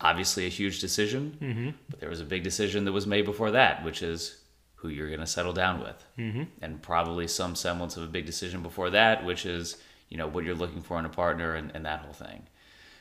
obviously 0.00 0.46
a 0.46 0.48
huge 0.48 0.80
decision. 0.80 1.36
Mm-hmm. 1.40 1.70
but 1.90 2.00
there 2.00 2.08
was 2.08 2.20
a 2.20 2.24
big 2.24 2.44
decision 2.44 2.84
that 2.84 2.92
was 2.92 3.06
made 3.06 3.24
before 3.24 3.50
that 3.52 3.84
which 3.84 4.02
is 4.02 4.42
who 4.80 4.88
you're 4.88 5.08
going 5.08 5.20
to 5.20 5.26
settle 5.26 5.52
down 5.52 5.80
with 5.80 6.04
Mm-hmm. 6.18 6.42
and 6.62 6.80
probably 6.82 7.26
some 7.28 7.54
semblance 7.56 7.96
of 7.96 8.02
a 8.02 8.06
big 8.06 8.26
decision 8.26 8.62
before 8.62 8.90
that 8.90 9.24
which 9.24 9.44
is 9.46 9.76
you 10.08 10.16
know 10.16 10.26
what 10.26 10.44
you're 10.44 10.54
looking 10.54 10.82
for 10.82 10.98
in 10.98 11.04
a 11.04 11.08
partner 11.10 11.54
and, 11.54 11.70
and 11.74 11.84
that 11.86 12.00
whole 12.00 12.12
thing 12.12 12.42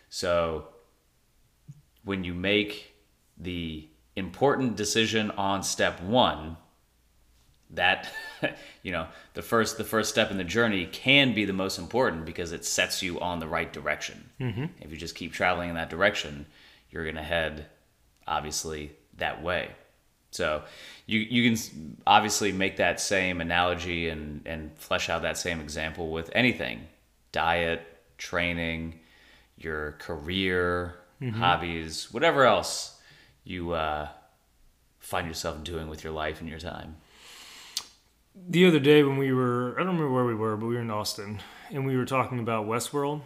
so 0.09 0.67
when 2.03 2.23
you 2.23 2.33
make 2.33 2.93
the 3.37 3.87
important 4.15 4.75
decision 4.75 5.29
on 5.31 5.61
step 5.63 6.01
one 6.01 6.57
that 7.69 8.09
you 8.83 8.91
know 8.91 9.07
the 9.33 9.41
first 9.41 9.77
the 9.77 9.83
first 9.83 10.09
step 10.09 10.31
in 10.31 10.37
the 10.37 10.43
journey 10.43 10.85
can 10.85 11.33
be 11.33 11.43
the 11.45 11.53
most 11.53 11.77
important 11.77 12.25
because 12.25 12.51
it 12.53 12.63
sets 12.65 13.03
you 13.03 13.19
on 13.19 13.39
the 13.39 13.47
right 13.47 13.71
direction 13.73 14.29
Mm-hmm. 14.39 14.65
if 14.81 14.91
you 14.91 14.97
just 14.97 15.15
keep 15.15 15.33
traveling 15.33 15.69
in 15.69 15.75
that 15.75 15.89
direction 15.89 16.45
you're 16.89 17.03
going 17.03 17.15
to 17.15 17.23
head 17.23 17.65
obviously 18.25 18.91
that 19.17 19.43
way 19.43 19.71
so 20.31 20.63
you 21.07 21.19
you 21.19 21.49
can 21.49 21.97
obviously 22.05 22.51
make 22.51 22.77
that 22.77 22.99
same 22.99 23.41
analogy 23.41 24.09
and 24.09 24.41
and 24.45 24.77
flesh 24.77 25.09
out 25.09 25.23
that 25.23 25.37
same 25.37 25.59
example 25.59 26.11
with 26.11 26.29
anything 26.35 26.81
diet 27.31 27.81
training 28.17 28.99
your 29.57 29.93
career 29.93 30.95
hobbies 31.33 32.13
whatever 32.13 32.43
else 32.45 32.99
you 33.43 33.71
uh, 33.71 34.07
find 34.99 35.25
yourself 35.27 35.63
doing 35.63 35.87
with 35.89 36.03
your 36.03 36.13
life 36.13 36.41
and 36.41 36.49
your 36.49 36.59
time 36.59 36.95
The 38.49 38.67
other 38.67 38.79
day 38.79 39.01
when 39.03 39.17
we 39.17 39.31
were, 39.33 39.73
I 39.75 39.83
don't 39.83 39.95
remember 39.97 40.11
where 40.13 40.25
we 40.25 40.35
were, 40.35 40.55
but 40.57 40.67
we 40.67 40.75
were 40.75 40.81
in 40.81 40.91
Austin 40.91 41.39
and 41.71 41.85
we 41.87 41.97
were 41.97 42.05
talking 42.05 42.39
about 42.39 42.67
Westworld. 42.67 43.21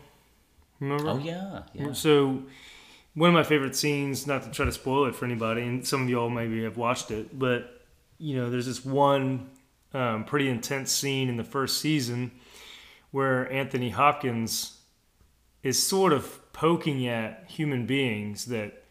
Remember? 0.79 1.09
oh 1.09 1.17
yeah 1.17 1.63
yeah 1.73 1.91
So, 1.93 2.43
one 3.13 3.29
of 3.29 3.33
my 3.33 3.43
favorite 3.43 3.75
scenes, 3.75 4.25
not 4.25 4.43
to 4.43 4.51
try 4.51 4.65
to 4.65 4.71
spoil 4.71 5.05
it 5.05 5.15
for 5.15 5.25
anybody, 5.25 5.63
and 5.63 5.85
some 5.85 6.03
of 6.03 6.09
y'all 6.09 6.29
maybe 6.29 6.63
have 6.63 6.77
watched 6.77 7.11
it, 7.11 7.37
but 7.37 7.81
you 8.17 8.35
know, 8.35 8.49
there's 8.49 8.67
this 8.67 8.85
one 8.85 9.49
um, 9.93 10.23
pretty 10.23 10.47
intense 10.47 10.91
scene 10.91 11.27
in 11.27 11.37
the 11.37 11.43
first 11.43 11.79
season 11.79 12.31
where 13.09 13.51
Anthony 13.51 13.89
Hopkins 13.89 14.77
is 15.63 15.81
sort 15.81 16.13
of 16.13 16.39
poking 16.53 17.07
at 17.07 17.45
human 17.49 17.85
beings 17.85 18.45
that 18.45 18.83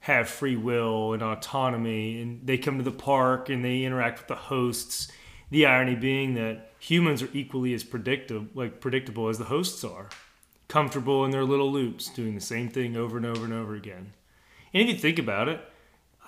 have 0.00 0.28
free 0.28 0.56
will 0.56 1.12
and 1.14 1.22
autonomy, 1.22 2.20
and 2.20 2.46
they 2.46 2.58
come 2.58 2.78
to 2.78 2.84
the 2.84 2.90
park 2.90 3.48
and 3.48 3.64
they 3.64 3.82
interact 3.82 4.18
with 4.18 4.28
the 4.28 4.34
hosts. 4.34 5.10
The 5.50 5.66
irony 5.66 5.94
being 5.94 6.34
that 6.34 6.72
humans 6.78 7.22
are 7.22 7.28
equally 7.32 7.72
as 7.72 7.84
predictable, 7.84 8.46
like 8.54 8.80
predictable 8.80 9.28
as 9.28 9.38
the 9.38 9.44
hosts 9.44 9.82
are 9.84 10.08
comfortable 10.68 11.24
in 11.24 11.30
their 11.30 11.44
little 11.44 11.70
loops, 11.70 12.08
doing 12.08 12.34
the 12.34 12.40
same 12.40 12.68
thing 12.68 12.96
over 12.96 13.16
and 13.16 13.26
over 13.26 13.44
and 13.44 13.52
over 13.52 13.74
again. 13.74 14.12
And 14.72 14.82
if 14.82 14.88
you 14.88 14.98
think 14.98 15.18
about 15.18 15.48
it, 15.48 15.60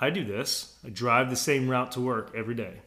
I 0.00 0.10
do 0.10 0.24
this. 0.24 0.76
I 0.84 0.90
drive 0.90 1.30
the 1.30 1.36
same 1.36 1.68
route 1.68 1.92
to 1.92 2.00
work 2.00 2.32
every 2.34 2.54
day. 2.54 2.80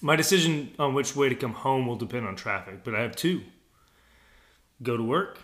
My 0.00 0.16
decision 0.16 0.72
on 0.78 0.94
which 0.94 1.16
way 1.16 1.28
to 1.28 1.34
come 1.34 1.54
home 1.54 1.86
will 1.86 1.96
depend 1.96 2.26
on 2.26 2.36
traffic, 2.36 2.84
but 2.84 2.94
I 2.94 3.02
have 3.02 3.16
two. 3.16 3.42
Go 4.82 4.96
to 4.96 5.02
work, 5.02 5.38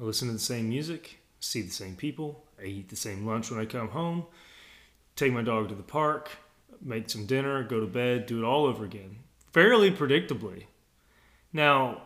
I 0.00 0.04
listen 0.04 0.28
to 0.28 0.32
the 0.32 0.38
same 0.38 0.68
music, 0.68 1.20
see 1.38 1.60
the 1.60 1.70
same 1.70 1.96
people, 1.96 2.44
I 2.58 2.64
eat 2.66 2.88
the 2.88 2.96
same 2.96 3.26
lunch 3.26 3.50
when 3.50 3.60
I 3.60 3.66
come 3.66 3.88
home, 3.88 4.24
take 5.16 5.32
my 5.32 5.42
dog 5.42 5.68
to 5.68 5.74
the 5.74 5.82
park, 5.82 6.30
make 6.80 7.10
some 7.10 7.26
dinner, 7.26 7.62
go 7.62 7.80
to 7.80 7.86
bed, 7.86 8.26
do 8.26 8.42
it 8.42 8.46
all 8.46 8.64
over 8.64 8.84
again. 8.84 9.16
Fairly 9.52 9.90
predictably. 9.90 10.64
Now, 11.52 12.02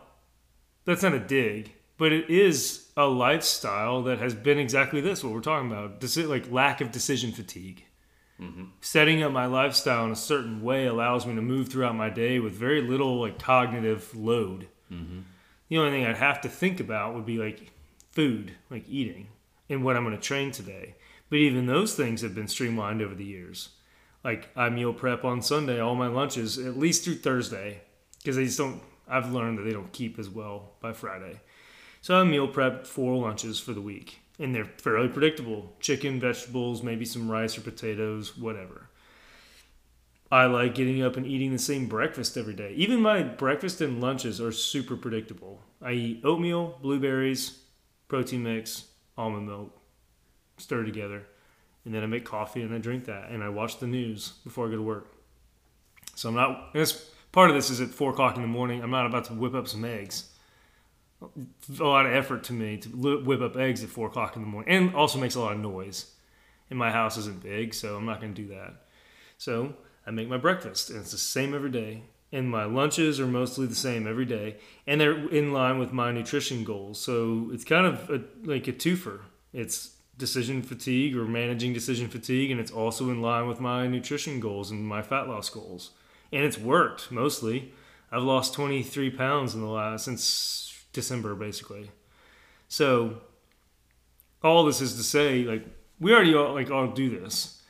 that's 0.83 1.03
not 1.03 1.13
a 1.13 1.19
dig, 1.19 1.71
but 1.97 2.11
it 2.11 2.29
is 2.29 2.89
a 2.97 3.05
lifestyle 3.05 4.03
that 4.03 4.19
has 4.19 4.33
been 4.33 4.59
exactly 4.59 5.01
this 5.01 5.23
what 5.23 5.33
we're 5.33 5.41
talking 5.41 5.71
about 5.71 5.99
Deci- 5.99 6.27
like 6.27 6.51
lack 6.51 6.81
of 6.81 6.91
decision 6.91 7.31
fatigue 7.31 7.85
mm-hmm. 8.39 8.65
setting 8.81 9.23
up 9.23 9.31
my 9.31 9.45
lifestyle 9.45 10.05
in 10.05 10.11
a 10.11 10.15
certain 10.15 10.61
way 10.61 10.85
allows 10.85 11.25
me 11.25 11.35
to 11.35 11.41
move 11.41 11.69
throughout 11.69 11.95
my 11.95 12.09
day 12.09 12.39
with 12.39 12.53
very 12.53 12.81
little 12.81 13.19
like 13.19 13.39
cognitive 13.39 14.15
load 14.15 14.67
mm-hmm. 14.91 15.19
the 15.69 15.77
only 15.77 15.91
thing 15.91 16.05
i'd 16.05 16.17
have 16.17 16.41
to 16.41 16.49
think 16.49 16.79
about 16.79 17.13
would 17.13 17.25
be 17.25 17.37
like 17.37 17.71
food 18.11 18.53
like 18.69 18.83
eating 18.87 19.27
and 19.69 19.83
what 19.83 19.95
i'm 19.95 20.03
going 20.03 20.15
to 20.15 20.21
train 20.21 20.51
today 20.51 20.95
But 21.29 21.39
even 21.39 21.65
those 21.65 21.95
things 21.95 22.21
have 22.21 22.35
been 22.35 22.47
streamlined 22.47 23.01
over 23.01 23.15
the 23.15 23.25
years. 23.25 23.69
Like 24.23 24.49
I 24.55 24.69
meal 24.69 24.93
prep 24.93 25.23
on 25.23 25.41
Sunday, 25.41 25.79
all 25.79 25.95
my 25.95 26.07
lunches 26.07 26.57
at 26.57 26.77
least 26.77 27.03
through 27.03 27.15
Thursday, 27.15 27.81
because 28.17 28.35
they 28.35 28.45
just 28.45 28.57
don't. 28.57 28.81
I've 29.07 29.31
learned 29.31 29.59
that 29.59 29.63
they 29.63 29.73
don't 29.73 29.91
keep 29.91 30.17
as 30.17 30.29
well 30.29 30.71
by 30.81 30.93
Friday. 30.93 31.41
So 32.05 32.21
I 32.21 32.23
meal 32.23 32.47
prep 32.47 32.85
four 32.85 33.17
lunches 33.17 33.59
for 33.59 33.73
the 33.73 33.81
week, 33.81 34.19
and 34.37 34.53
they're 34.53 34.69
fairly 34.77 35.07
predictable: 35.07 35.73
chicken, 35.79 36.19
vegetables, 36.19 36.83
maybe 36.83 37.03
some 37.03 37.31
rice 37.31 37.57
or 37.57 37.61
potatoes, 37.61 38.37
whatever. 38.37 38.91
I 40.31 40.45
like 40.45 40.75
getting 40.75 41.01
up 41.01 41.17
and 41.17 41.25
eating 41.25 41.51
the 41.51 41.57
same 41.57 41.87
breakfast 41.87 42.37
every 42.37 42.53
day. 42.53 42.73
Even 42.75 43.01
my 43.01 43.23
breakfast 43.23 43.81
and 43.81 44.01
lunches 44.01 44.39
are 44.39 44.51
super 44.51 44.95
predictable. 44.95 45.63
I 45.81 45.93
eat 45.93 46.21
oatmeal, 46.23 46.77
blueberries, 46.79 47.61
protein 48.07 48.43
mix, 48.43 48.85
almond 49.17 49.47
milk, 49.47 49.75
stir 50.57 50.83
together, 50.83 51.23
and 51.85 51.95
then 51.95 52.03
I 52.03 52.05
make 52.05 52.23
coffee 52.23 52.61
and 52.61 52.71
I 52.71 52.77
drink 52.77 53.05
that 53.05 53.31
and 53.31 53.43
I 53.43 53.49
watch 53.49 53.79
the 53.79 53.87
news 53.87 54.33
before 54.43 54.67
I 54.67 54.69
go 54.69 54.75
to 54.75 54.83
work. 54.83 55.11
So 56.13 56.29
I'm 56.29 56.35
not. 56.35 56.71
This 56.71 57.09
part 57.31 57.49
of 57.49 57.55
this 57.55 57.71
is 57.71 57.81
at 57.81 57.89
four 57.89 58.11
o'clock 58.11 58.35
in 58.35 58.43
the 58.43 58.47
morning. 58.47 58.83
I'm 58.83 58.91
not 58.91 59.07
about 59.07 59.25
to 59.25 59.33
whip 59.33 59.55
up 59.55 59.67
some 59.67 59.83
eggs. 59.83 60.29
A 61.21 61.83
lot 61.83 62.05
of 62.05 62.13
effort 62.13 62.43
to 62.45 62.53
me 62.53 62.77
to 62.77 62.89
whip 62.89 63.41
up 63.41 63.55
eggs 63.55 63.83
at 63.83 63.89
four 63.89 64.07
o'clock 64.07 64.35
in 64.35 64.41
the 64.41 64.47
morning, 64.47 64.73
and 64.73 64.95
also 64.95 65.19
makes 65.19 65.35
a 65.35 65.39
lot 65.39 65.53
of 65.53 65.59
noise. 65.59 66.11
And 66.69 66.77
my 66.77 66.91
house 66.91 67.17
isn't 67.17 67.43
big, 67.43 67.73
so 67.73 67.95
I'm 67.95 68.05
not 68.05 68.21
going 68.21 68.33
to 68.33 68.41
do 68.41 68.47
that. 68.49 68.85
So 69.37 69.75
I 70.05 70.11
make 70.11 70.27
my 70.27 70.37
breakfast, 70.37 70.89
and 70.89 70.99
it's 70.99 71.11
the 71.11 71.17
same 71.17 71.53
every 71.53 71.71
day. 71.71 72.03
And 72.31 72.49
my 72.49 72.65
lunches 72.65 73.19
are 73.19 73.27
mostly 73.27 73.65
the 73.65 73.75
same 73.75 74.07
every 74.07 74.25
day, 74.25 74.57
and 74.85 74.99
they're 74.99 75.29
in 75.29 75.53
line 75.53 75.79
with 75.79 75.93
my 75.93 76.11
nutrition 76.11 76.63
goals. 76.63 76.99
So 76.99 77.49
it's 77.53 77.63
kind 77.63 77.85
of 77.85 78.09
a, 78.09 78.21
like 78.43 78.67
a 78.67 78.73
twofer. 78.73 79.21
It's 79.53 79.95
decision 80.17 80.61
fatigue 80.61 81.15
or 81.15 81.25
managing 81.25 81.73
decision 81.73 82.09
fatigue, 82.09 82.51
and 82.51 82.59
it's 82.59 82.71
also 82.71 83.09
in 83.09 83.21
line 83.21 83.47
with 83.47 83.59
my 83.59 83.87
nutrition 83.87 84.39
goals 84.39 84.71
and 84.71 84.85
my 84.85 85.01
fat 85.01 85.27
loss 85.27 85.49
goals. 85.49 85.91
And 86.33 86.43
it's 86.43 86.57
worked 86.57 87.11
mostly. 87.11 87.73
I've 88.11 88.23
lost 88.23 88.53
23 88.53 89.11
pounds 89.11 89.53
in 89.53 89.61
the 89.61 89.67
last 89.67 90.05
since 90.05 90.64
December, 90.95 91.35
basically. 91.35 91.91
So 92.67 93.21
all 94.43 94.65
this 94.65 94.81
is 94.81 94.95
to 94.95 95.03
say, 95.03 95.43
like 95.43 95.65
we 95.99 96.13
already 96.13 96.33
all, 96.33 96.53
like 96.53 96.71
all 96.71 96.87
do 96.87 97.09
this 97.19 97.61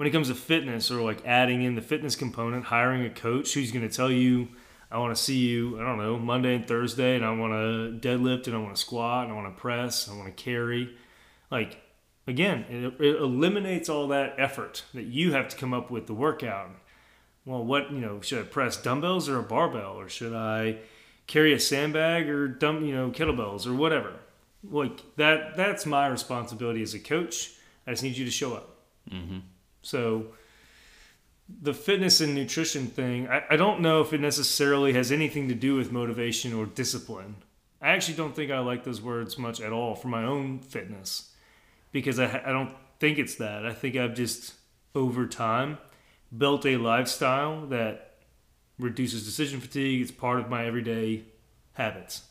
when 0.00 0.08
it 0.08 0.12
comes 0.12 0.28
to 0.28 0.34
fitness 0.34 0.90
or 0.90 1.02
like 1.02 1.24
adding 1.26 1.62
in 1.62 1.74
the 1.74 1.82
fitness 1.82 2.16
component, 2.16 2.64
hiring 2.64 3.04
a 3.04 3.10
coach 3.10 3.52
who's 3.52 3.70
going 3.70 3.86
to 3.86 3.94
tell 3.94 4.10
you, 4.10 4.48
I 4.90 4.96
want 4.96 5.14
to 5.14 5.22
see 5.22 5.36
you, 5.36 5.78
I 5.78 5.84
don't 5.84 5.98
know, 5.98 6.18
Monday 6.18 6.56
and 6.56 6.66
Thursday, 6.66 7.16
and 7.16 7.24
I 7.24 7.32
want 7.32 7.52
to 7.52 8.08
deadlift, 8.08 8.46
and 8.46 8.56
I 8.56 8.58
want 8.58 8.74
to 8.74 8.80
squat, 8.80 9.24
and 9.24 9.32
I 9.32 9.36
want 9.36 9.54
to 9.54 9.60
press, 9.60 10.06
and 10.06 10.16
I 10.16 10.18
want 10.22 10.34
to 10.34 10.42
carry. 10.42 10.96
Like, 11.50 11.82
again, 12.26 12.64
it, 12.70 13.04
it 13.04 13.16
eliminates 13.16 13.88
all 13.90 14.08
that 14.08 14.34
effort 14.38 14.84
that 14.94 15.04
you 15.04 15.32
have 15.32 15.48
to 15.48 15.56
come 15.56 15.74
up 15.74 15.90
with 15.90 16.06
the 16.06 16.14
workout. 16.14 16.70
Well, 17.44 17.62
what, 17.62 17.92
you 17.92 17.98
know, 17.98 18.20
should 18.20 18.40
I 18.40 18.42
press 18.44 18.76
dumbbells 18.78 19.28
or 19.28 19.38
a 19.38 19.42
barbell, 19.42 20.00
or 20.00 20.08
should 20.08 20.34
I 20.34 20.78
carry 21.30 21.52
a 21.54 21.60
sandbag 21.60 22.28
or 22.28 22.48
dump, 22.48 22.82
you 22.82 22.92
know, 22.92 23.10
kettlebells 23.10 23.64
or 23.64 23.72
whatever? 23.72 24.14
Like, 24.68 25.00
that, 25.16 25.56
that's 25.56 25.86
my 25.86 26.08
responsibility 26.08 26.82
as 26.82 26.92
a 26.92 26.98
coach. 26.98 27.52
I 27.86 27.92
just 27.92 28.02
need 28.02 28.16
you 28.16 28.24
to 28.24 28.30
show 28.32 28.54
up. 28.54 28.76
Mm-hmm. 29.08 29.38
So 29.82 30.26
the 31.62 31.72
fitness 31.72 32.20
and 32.20 32.34
nutrition 32.34 32.88
thing, 32.88 33.28
I, 33.28 33.44
I 33.50 33.56
don't 33.56 33.80
know 33.80 34.00
if 34.00 34.12
it 34.12 34.20
necessarily 34.20 34.92
has 34.94 35.12
anything 35.12 35.46
to 35.48 35.54
do 35.54 35.76
with 35.76 35.92
motivation 35.92 36.52
or 36.52 36.66
discipline. 36.66 37.36
I 37.80 37.90
actually 37.90 38.16
don't 38.16 38.34
think 38.34 38.50
I 38.50 38.58
like 38.58 38.82
those 38.82 39.00
words 39.00 39.38
much 39.38 39.60
at 39.60 39.72
all 39.72 39.94
for 39.94 40.08
my 40.08 40.24
own 40.24 40.58
fitness 40.58 41.32
because 41.92 42.18
I, 42.18 42.42
I 42.44 42.50
don't 42.50 42.74
think 42.98 43.18
it's 43.18 43.36
that. 43.36 43.64
I 43.64 43.72
think 43.72 43.94
I've 43.94 44.14
just, 44.14 44.54
over 44.96 45.26
time, 45.26 45.78
built 46.36 46.66
a 46.66 46.76
lifestyle 46.76 47.66
that 47.66 48.09
reduces 48.80 49.24
decision 49.24 49.60
fatigue. 49.60 50.00
It's 50.00 50.10
part 50.10 50.40
of 50.40 50.48
my 50.48 50.66
everyday 50.66 51.24
habits. 51.74 52.22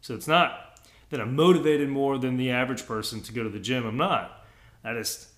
So 0.00 0.14
it's 0.14 0.28
not 0.28 0.80
that 1.10 1.20
I'm 1.20 1.36
motivated 1.36 1.88
more 1.88 2.18
than 2.18 2.36
the 2.36 2.50
average 2.50 2.86
person 2.86 3.20
to 3.22 3.32
go 3.32 3.42
to 3.42 3.48
the 3.48 3.60
gym. 3.60 3.86
I'm 3.86 3.96
not. 3.96 4.44
I 4.82 4.94
just 4.94 5.28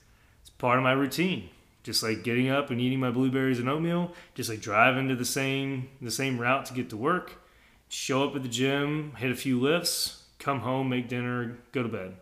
it's 0.41 0.51
part 0.51 0.79
of 0.79 0.85
my 0.85 0.93
routine. 0.93 1.51
Just 1.83 2.03
like 2.03 2.25
getting 2.25 2.49
up 2.49 2.71
and 2.71 2.81
eating 2.81 3.01
my 3.01 3.11
blueberries 3.11 3.59
and 3.59 3.69
oatmeal, 3.69 4.13
just 4.35 4.49
like 4.49 4.61
driving 4.61 5.09
to 5.09 5.17
the 5.17 5.25
same 5.25 5.91
the 6.01 6.11
same 6.11 6.39
route 6.39 6.65
to 6.67 6.75
get 6.75 6.91
to 6.91 6.97
work, 6.97 7.43
show 7.89 8.25
up 8.25 8.35
at 8.35 8.43
the 8.43 8.49
gym, 8.49 9.13
hit 9.19 9.31
a 9.31 9.35
few 9.35 9.61
lifts, 9.61 10.23
come 10.39 10.61
home, 10.61 10.89
make 10.89 11.09
dinner, 11.09 11.59
go 11.73 11.83
to 11.83 11.89
bed. 11.89 12.15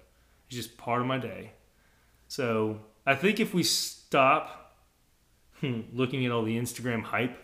It's 0.48 0.56
just 0.56 0.76
part 0.76 1.00
of 1.00 1.06
my 1.06 1.18
day. 1.18 1.52
So 2.26 2.80
I 3.06 3.14
think 3.14 3.38
if 3.38 3.54
we 3.54 3.62
stop 3.62 4.76
hmm, 5.60 5.82
looking 5.92 6.26
at 6.26 6.32
all 6.32 6.42
the 6.42 6.58
Instagram 6.58 7.02
hype 7.02 7.38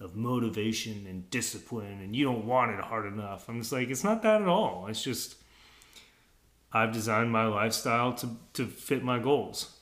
of 0.00 0.16
motivation 0.16 1.06
and 1.08 1.28
discipline 1.30 2.00
and 2.00 2.16
you 2.16 2.24
don't 2.24 2.46
want 2.46 2.70
it 2.70 2.80
hard 2.80 3.06
enough, 3.06 3.48
I'm 3.48 3.60
just 3.60 3.72
like, 3.72 3.90
it's 3.90 4.04
not 4.04 4.22
that 4.22 4.42
at 4.42 4.48
all. 4.48 4.86
It's 4.88 5.02
just 5.02 5.36
I've 6.72 6.92
designed 6.92 7.30
my 7.30 7.46
lifestyle 7.46 8.12
to, 8.14 8.30
to 8.54 8.66
fit 8.66 9.04
my 9.04 9.18
goals. 9.18 9.76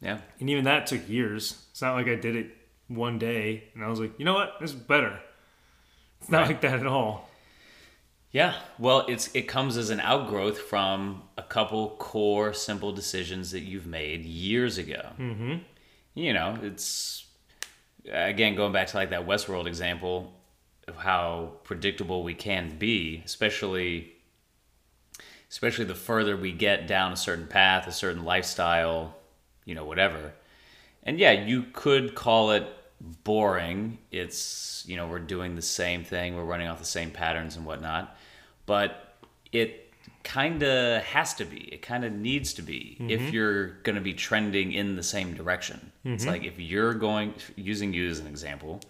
Yeah. 0.00 0.18
And 0.38 0.48
even 0.48 0.64
that 0.64 0.86
took 0.86 1.08
years. 1.08 1.64
It's 1.70 1.82
not 1.82 1.94
like 1.94 2.06
I 2.06 2.14
did 2.14 2.36
it 2.36 2.56
one 2.88 3.18
day 3.18 3.64
and 3.74 3.82
I 3.82 3.88
was 3.88 3.98
like, 3.98 4.18
you 4.18 4.24
know 4.24 4.34
what, 4.34 4.54
this 4.60 4.70
is 4.70 4.76
better. 4.76 5.18
It's 6.20 6.30
not 6.30 6.42
right. 6.42 6.48
like 6.48 6.60
that 6.62 6.80
at 6.80 6.86
all. 6.86 7.28
Yeah. 8.30 8.54
Well, 8.78 9.06
it's 9.08 9.30
it 9.34 9.48
comes 9.48 9.76
as 9.76 9.90
an 9.90 10.00
outgrowth 10.00 10.58
from 10.58 11.22
a 11.38 11.42
couple 11.42 11.90
core 11.96 12.52
simple 12.52 12.92
decisions 12.92 13.50
that 13.52 13.60
you've 13.60 13.86
made 13.86 14.24
years 14.24 14.78
ago. 14.78 15.10
Mm-hmm. 15.18 15.54
You 16.14 16.32
know, 16.32 16.58
it's 16.62 17.25
again 18.10 18.54
going 18.54 18.72
back 18.72 18.88
to 18.88 18.96
like 18.96 19.10
that 19.10 19.26
Westworld 19.26 19.66
example 19.66 20.32
of 20.88 20.96
how 20.96 21.52
predictable 21.64 22.22
we 22.22 22.34
can 22.34 22.76
be, 22.78 23.22
especially 23.24 24.12
especially 25.50 25.84
the 25.84 25.94
further 25.94 26.36
we 26.36 26.52
get 26.52 26.86
down 26.86 27.12
a 27.12 27.16
certain 27.16 27.46
path, 27.46 27.86
a 27.86 27.92
certain 27.92 28.24
lifestyle, 28.24 29.16
you 29.64 29.74
know, 29.74 29.84
whatever. 29.84 30.32
And 31.04 31.18
yeah, 31.18 31.32
you 31.32 31.66
could 31.72 32.14
call 32.14 32.50
it 32.50 32.66
boring. 33.00 33.98
It's, 34.10 34.84
you 34.86 34.96
know, 34.96 35.06
we're 35.06 35.20
doing 35.20 35.54
the 35.54 35.62
same 35.62 36.04
thing, 36.04 36.36
we're 36.36 36.44
running 36.44 36.66
off 36.66 36.78
the 36.78 36.84
same 36.84 37.10
patterns 37.10 37.56
and 37.56 37.64
whatnot. 37.64 38.16
But 38.66 39.16
it 39.52 39.85
kind 40.24 40.62
of 40.62 41.02
has 41.02 41.34
to 41.34 41.44
be, 41.44 41.68
it 41.72 41.82
kind 41.82 42.04
of 42.04 42.12
needs 42.12 42.52
to 42.54 42.62
be 42.62 42.96
mm-hmm. 42.98 43.10
if 43.10 43.32
you're 43.32 43.68
going 43.82 43.94
to 43.94 44.02
be 44.02 44.12
trending 44.12 44.72
in 44.72 44.96
the 44.96 45.02
same 45.02 45.34
direction. 45.34 45.92
Mm-hmm. 46.04 46.14
It's 46.14 46.26
like 46.26 46.44
if 46.44 46.58
you're 46.58 46.94
going, 46.94 47.34
using 47.54 47.92
you 47.92 48.08
as 48.08 48.18
an 48.18 48.26
example, 48.26 48.80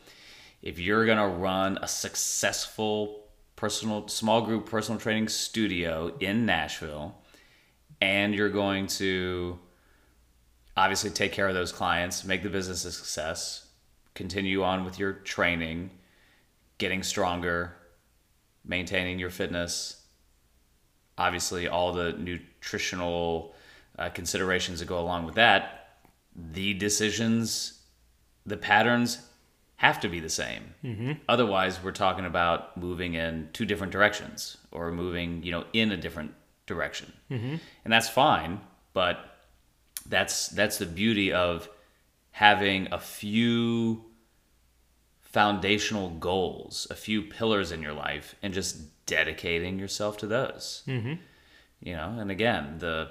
if 0.63 0.79
you're 0.79 1.05
going 1.05 1.19
to 1.19 1.27
run 1.27 1.79
a 1.83 1.89
successful 1.89 3.25
personal, 3.55 4.09
small 4.09 4.43
group 4.43 4.67
personal 4.67 5.01
training 5.01 5.29
studio 5.29 6.15
in 6.21 6.47
Nashville, 6.47 7.15
and 8.01 8.35
you're 8.35 8.51
going 8.51 8.87
to 8.87 9.59
obviously 10.77 11.11
take 11.11 11.33
care 11.33 11.49
of 11.49 11.55
those 11.55 11.73
clients, 11.73 12.25
make 12.25 12.43
the 12.43 12.51
business 12.51 12.85
a 12.85 12.93
success, 12.93 13.67
continue 14.15 14.63
on 14.63 14.85
with 14.85 14.99
your 14.99 15.13
training, 15.13 15.91
getting 16.79 17.03
stronger, 17.03 17.77
maintaining 18.65 19.19
your 19.19 19.31
fitness, 19.31 20.03
obviously 21.19 21.69
all 21.69 21.93
the 21.93 22.13
nutritional 22.13 23.55
uh, 23.99 24.09
considerations 24.11 24.81
that 24.81 24.87
go 24.87 24.99
along 24.99 25.25
with 25.25 25.35
that, 25.37 25.99
the 26.35 26.75
decisions, 26.75 27.81
the 28.45 28.57
patterns 28.57 29.27
have 29.77 30.01
to 30.01 30.09
be 30.09 30.21
the 30.21 30.29
same. 30.29 30.75
Mm-hmm. 30.85 31.13
Otherwise, 31.29 31.83
we're 31.83 31.93
talking 31.93 32.25
about 32.25 32.77
moving 32.77 33.15
in 33.15 33.49
two 33.53 33.65
different 33.65 33.93
directions 33.93 34.57
or 34.73 34.91
moving, 34.91 35.43
you 35.43 35.53
know, 35.53 35.65
in 35.73 35.93
a 35.93 35.97
different 35.97 36.33
direction. 36.67 37.13
Mm-hmm. 37.31 37.57
And 37.85 37.93
that's 37.93 38.09
fine, 38.09 38.61
but 38.93 39.37
that's 40.09 40.49
that's 40.49 40.79
the 40.79 40.87
beauty 40.87 41.33
of 41.33 41.69
having 42.31 42.89
a 42.93 42.99
few 42.99 44.05
foundational 45.27 46.11
goals, 46.11 46.87
a 46.91 46.95
few 46.95 47.23
pillars 47.23 47.73
in 47.73 47.83
your 47.83 47.93
life, 47.93 48.35
and 48.43 48.55
just 48.55 49.05
dedicating 49.07 49.79
yourself 49.79 50.17
to 50.19 50.27
those. 50.27 50.83
Mm-hmm. 50.87 51.15
You 51.81 51.97
know, 51.97 52.17
and 52.19 52.31
again, 52.31 52.79
the 52.79 53.11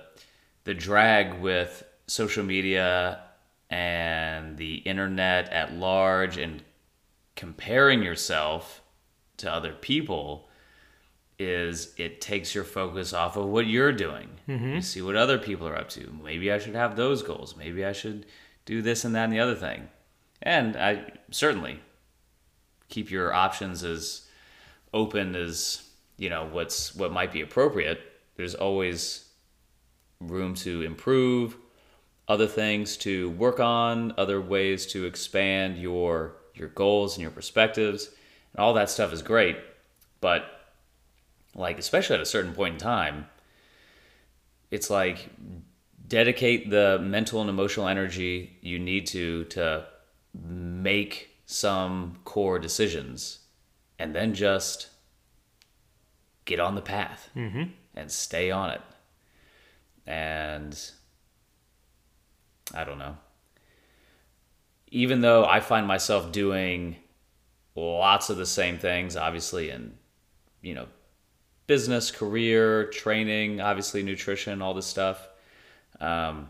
the 0.63 0.73
drag 0.73 1.39
with 1.39 1.83
social 2.07 2.43
media 2.43 3.21
and 3.69 4.57
the 4.57 4.75
internet 4.77 5.49
at 5.49 5.73
large 5.73 6.37
and 6.37 6.63
comparing 7.35 8.01
yourself 8.01 8.81
to 9.37 9.51
other 9.51 9.73
people 9.73 10.47
is 11.37 11.93
it 11.97 12.21
takes 12.21 12.55
your 12.55 12.63
focus 12.63 13.13
off 13.13 13.35
of 13.35 13.45
what 13.45 13.67
you're 13.67 13.91
doing. 13.91 14.29
Mm-hmm. 14.47 14.75
You 14.75 14.81
see 14.81 15.01
what 15.01 15.15
other 15.15 15.37
people 15.37 15.67
are 15.67 15.75
up 15.75 15.89
to. 15.89 16.17
Maybe 16.23 16.51
I 16.51 16.59
should 16.59 16.75
have 16.75 16.95
those 16.95 17.21
goals. 17.21 17.55
Maybe 17.57 17.83
I 17.83 17.91
should 17.91 18.25
do 18.65 18.81
this 18.81 19.03
and 19.03 19.13
that 19.15 19.25
and 19.25 19.33
the 19.33 19.39
other 19.39 19.55
thing. 19.55 19.89
And 20.41 20.77
I 20.77 21.11
certainly 21.31 21.79
keep 22.89 23.11
your 23.11 23.33
options 23.33 23.83
as 23.83 24.27
open 24.93 25.35
as 25.35 25.83
you 26.17 26.29
know 26.29 26.47
what's 26.51 26.95
what 26.95 27.11
might 27.11 27.31
be 27.31 27.41
appropriate. 27.41 27.99
There's 28.35 28.55
always 28.55 29.29
room 30.19 30.53
to 30.55 30.81
improve, 30.81 31.57
other 32.27 32.47
things 32.47 32.97
to 32.97 33.29
work 33.31 33.59
on, 33.59 34.13
other 34.17 34.41
ways 34.41 34.85
to 34.87 35.05
expand 35.05 35.77
your 35.77 36.35
your 36.53 36.69
goals 36.69 37.15
and 37.15 37.21
your 37.21 37.31
perspectives, 37.31 38.09
and 38.53 38.59
all 38.59 38.73
that 38.73 38.89
stuff 38.89 39.11
is 39.13 39.21
great. 39.21 39.57
But 40.21 40.45
like 41.53 41.79
especially 41.79 42.15
at 42.15 42.21
a 42.21 42.25
certain 42.25 42.53
point 42.53 42.73
in 42.75 42.79
time, 42.79 43.27
it's 44.71 44.89
like 44.89 45.29
dedicate 46.07 46.69
the 46.69 46.99
mental 46.99 47.41
and 47.41 47.49
emotional 47.49 47.87
energy 47.87 48.57
you 48.61 48.79
need 48.79 49.07
to 49.07 49.45
to 49.45 49.85
make 50.33 51.34
some 51.45 52.17
core 52.25 52.59
decisions 52.59 53.39
and 53.99 54.15
then 54.15 54.33
just 54.33 54.89
get 56.45 56.59
on 56.59 56.75
the 56.75 56.81
path 56.81 57.29
Mm-hmm. 57.35 57.63
and 57.95 58.11
stay 58.11 58.51
on 58.51 58.71
it. 58.71 58.81
And 60.05 60.79
I 62.73 62.83
don't 62.83 62.99
know. 62.99 63.17
Even 64.89 65.21
though 65.21 65.45
I 65.45 65.59
find 65.59 65.87
myself 65.87 66.31
doing 66.31 66.97
lots 67.75 68.29
of 68.29 68.37
the 68.37 68.45
same 68.45 68.77
things, 68.77 69.15
obviously, 69.17 69.69
in, 69.69 69.93
you 70.61 70.73
know, 70.73 70.87
business, 71.67 72.11
career, 72.11 72.85
training, 72.89 73.59
obviously, 73.59 74.03
nutrition, 74.03 74.61
all 74.61 74.73
this 74.73 74.85
stuff, 74.85 75.27
um, 75.99 76.49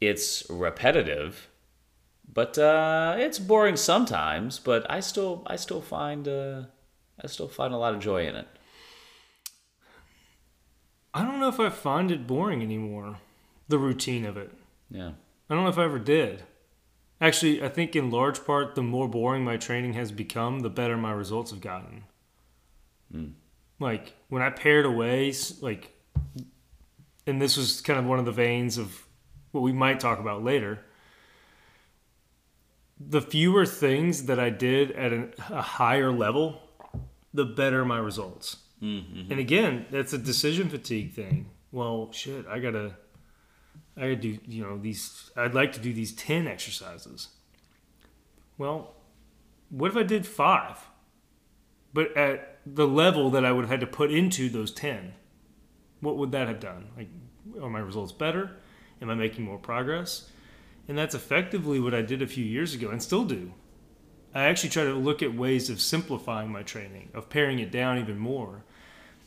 it's 0.00 0.44
repetitive. 0.50 1.47
But 2.32 2.58
uh, 2.58 3.16
it's 3.18 3.38
boring 3.38 3.76
sometimes. 3.76 4.58
But 4.58 4.90
I 4.90 5.00
still, 5.00 5.42
I 5.46 5.56
still 5.56 5.80
find, 5.80 6.28
uh, 6.28 6.62
I 7.22 7.26
still 7.26 7.48
find 7.48 7.72
a 7.72 7.78
lot 7.78 7.94
of 7.94 8.00
joy 8.00 8.26
in 8.26 8.36
it. 8.36 8.46
I 11.14 11.24
don't 11.24 11.40
know 11.40 11.48
if 11.48 11.58
I 11.58 11.70
find 11.70 12.10
it 12.10 12.26
boring 12.26 12.62
anymore. 12.62 13.18
The 13.68 13.78
routine 13.78 14.24
of 14.24 14.36
it. 14.36 14.52
Yeah. 14.90 15.12
I 15.50 15.54
don't 15.54 15.64
know 15.64 15.70
if 15.70 15.78
I 15.78 15.84
ever 15.84 15.98
did. 15.98 16.44
Actually, 17.20 17.62
I 17.62 17.68
think 17.68 17.96
in 17.96 18.10
large 18.10 18.44
part, 18.44 18.74
the 18.74 18.82
more 18.82 19.08
boring 19.08 19.42
my 19.44 19.56
training 19.56 19.94
has 19.94 20.12
become, 20.12 20.60
the 20.60 20.70
better 20.70 20.96
my 20.96 21.10
results 21.10 21.50
have 21.50 21.60
gotten. 21.60 22.04
Like 23.80 24.14
when 24.28 24.42
I 24.42 24.50
pared 24.50 24.86
away, 24.86 25.32
like, 25.60 25.92
and 27.26 27.40
this 27.40 27.56
was 27.56 27.80
kind 27.80 27.98
of 27.98 28.04
one 28.06 28.18
of 28.18 28.24
the 28.24 28.32
veins 28.32 28.78
of 28.78 29.06
what 29.50 29.62
we 29.62 29.72
might 29.72 30.00
talk 30.00 30.18
about 30.18 30.44
later. 30.44 30.80
The 33.00 33.20
fewer 33.20 33.64
things 33.64 34.24
that 34.26 34.38
I 34.38 34.50
did 34.50 34.90
at 34.92 35.12
an, 35.12 35.32
a 35.50 35.62
higher 35.62 36.10
level, 36.10 36.60
the 37.32 37.44
better 37.44 37.84
my 37.84 37.98
results. 37.98 38.56
Mm-hmm. 38.82 39.30
And 39.30 39.40
again, 39.40 39.86
that's 39.90 40.12
a 40.12 40.18
decision 40.18 40.68
fatigue 40.68 41.12
thing. 41.12 41.50
Well, 41.70 42.10
shit, 42.12 42.46
I 42.48 42.58
gotta 42.58 42.96
I 43.96 44.00
gotta 44.00 44.16
do, 44.16 44.38
you 44.46 44.62
know, 44.62 44.78
these. 44.78 45.30
I'd 45.36 45.54
like 45.54 45.72
to 45.72 45.80
do 45.80 45.92
these 45.92 46.12
ten 46.12 46.46
exercises. 46.46 47.28
Well, 48.56 48.94
what 49.70 49.90
if 49.90 49.96
I 49.96 50.02
did 50.02 50.26
five? 50.26 50.78
But 51.92 52.16
at 52.16 52.58
the 52.64 52.86
level 52.86 53.30
that 53.30 53.44
I 53.44 53.52
would 53.52 53.62
have 53.62 53.70
had 53.70 53.80
to 53.80 53.86
put 53.86 54.12
into 54.12 54.48
those 54.48 54.72
ten, 54.72 55.14
what 56.00 56.16
would 56.16 56.32
that 56.32 56.48
have 56.48 56.60
done? 56.60 56.88
Like, 56.96 57.08
are 57.60 57.70
my 57.70 57.80
results 57.80 58.12
better? 58.12 58.56
Am 59.02 59.10
I 59.10 59.14
making 59.14 59.44
more 59.44 59.58
progress? 59.58 60.30
And 60.88 60.96
that's 60.96 61.14
effectively 61.14 61.78
what 61.78 61.94
I 61.94 62.02
did 62.02 62.22
a 62.22 62.26
few 62.26 62.44
years 62.44 62.74
ago, 62.74 62.88
and 62.88 63.02
still 63.02 63.24
do. 63.24 63.52
I 64.34 64.44
actually 64.44 64.70
try 64.70 64.84
to 64.84 64.94
look 64.94 65.22
at 65.22 65.34
ways 65.34 65.70
of 65.70 65.80
simplifying 65.80 66.50
my 66.50 66.62
training, 66.62 67.10
of 67.14 67.28
paring 67.28 67.58
it 67.58 67.70
down 67.70 67.98
even 67.98 68.18
more. 68.18 68.64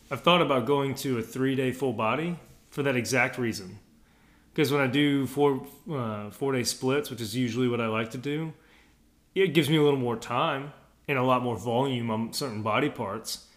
I've 0.09 0.21
thought 0.21 0.41
about 0.41 0.65
going 0.65 0.95
to 0.95 1.19
a 1.19 1.21
three 1.21 1.55
day 1.55 1.71
full 1.71 1.93
body 1.93 2.37
for 2.69 2.83
that 2.83 2.95
exact 2.95 3.37
reason 3.37 3.79
because 4.53 4.71
when 4.71 4.81
I 4.81 4.87
do 4.87 5.25
four 5.27 5.65
uh, 5.91 6.29
four 6.29 6.53
day 6.53 6.63
splits, 6.63 7.09
which 7.09 7.21
is 7.21 7.35
usually 7.35 7.67
what 7.67 7.81
I 7.81 7.87
like 7.87 8.11
to 8.11 8.17
do, 8.17 8.53
it 9.33 9.53
gives 9.53 9.69
me 9.69 9.77
a 9.77 9.83
little 9.83 9.99
more 9.99 10.17
time 10.17 10.73
and 11.07 11.17
a 11.17 11.23
lot 11.23 11.43
more 11.43 11.55
volume 11.55 12.09
on 12.09 12.33
certain 12.33 12.61
body 12.61 12.89
parts. 12.89 13.47